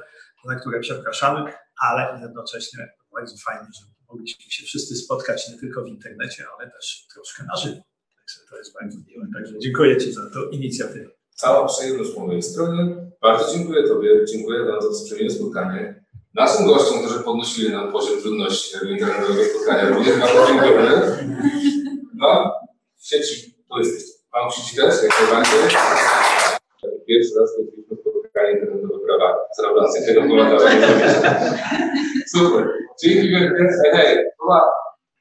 za 0.46 0.56
które 0.56 0.80
przepraszamy, 0.80 1.54
ale 1.82 2.20
jednocześnie 2.22 2.90
bardzo 3.14 3.36
fajnie, 3.46 3.68
że 3.80 3.86
mogliśmy 4.10 4.52
się 4.52 4.64
wszyscy 4.64 4.96
spotkać 4.96 5.50
nie 5.50 5.60
tylko 5.60 5.84
w 5.84 5.88
internecie, 5.88 6.46
ale 6.58 6.72
też 6.72 7.08
troszkę 7.14 7.44
na 7.44 7.56
żywo. 7.56 7.82
Także 8.18 8.50
to 8.50 8.58
jest 8.58 8.74
bardzo 8.74 8.98
miłe. 9.08 9.28
Także 9.34 9.60
dziękuję 9.60 9.98
Ci 9.98 10.14
za 10.14 10.30
tą 10.30 10.50
inicjatywę. 10.50 11.10
Cała 11.36 11.68
przyjemność 11.68 12.12
po 12.12 12.28
mojej 12.28 12.44
stronie. 12.44 12.96
Bardzo 13.22 13.54
dziękuję 13.54 13.88
Tobie, 13.88 14.26
dziękuję 14.26 14.66
Wam 14.66 14.82
za 14.82 14.88
to 14.88 15.06
przyjemne 15.06 15.34
spotkanie. 15.34 15.99
Naszym 16.36 16.66
gościom, 16.66 17.00
którzy 17.00 17.20
podnosili 17.20 17.72
nam 17.72 17.92
poziom 17.92 18.22
trudności 18.22 18.80
tego 18.80 18.92
internetowego 18.92 19.44
spotkania, 19.44 19.90
również 19.90 20.20
bardzo 20.20 20.48
dziękujemy. 20.48 21.02
No, 22.16 22.52
w 22.98 23.08
sieci, 23.08 23.56
tu 23.72 23.80
jesteście. 23.80 24.20
Wam 24.34 24.52
w 24.52 24.54
sieci 24.54 24.76
też, 24.76 25.04
jak 25.04 25.22
najbardziej. 25.22 25.60
Pierwszy 27.08 27.40
raz 27.40 27.50
skończyliśmy 27.50 27.98
spotkanie 27.98 28.52
internetowe 28.52 29.00
prawa 29.06 29.38
z 29.58 29.64
Raulacji, 29.64 30.06
tego 30.06 30.22
pomagałem. 30.22 30.82
Super. 32.36 32.68
Dzięki 33.04 33.30
wielkie. 33.30 33.68
Hej, 33.84 33.92
hej. 33.94 34.26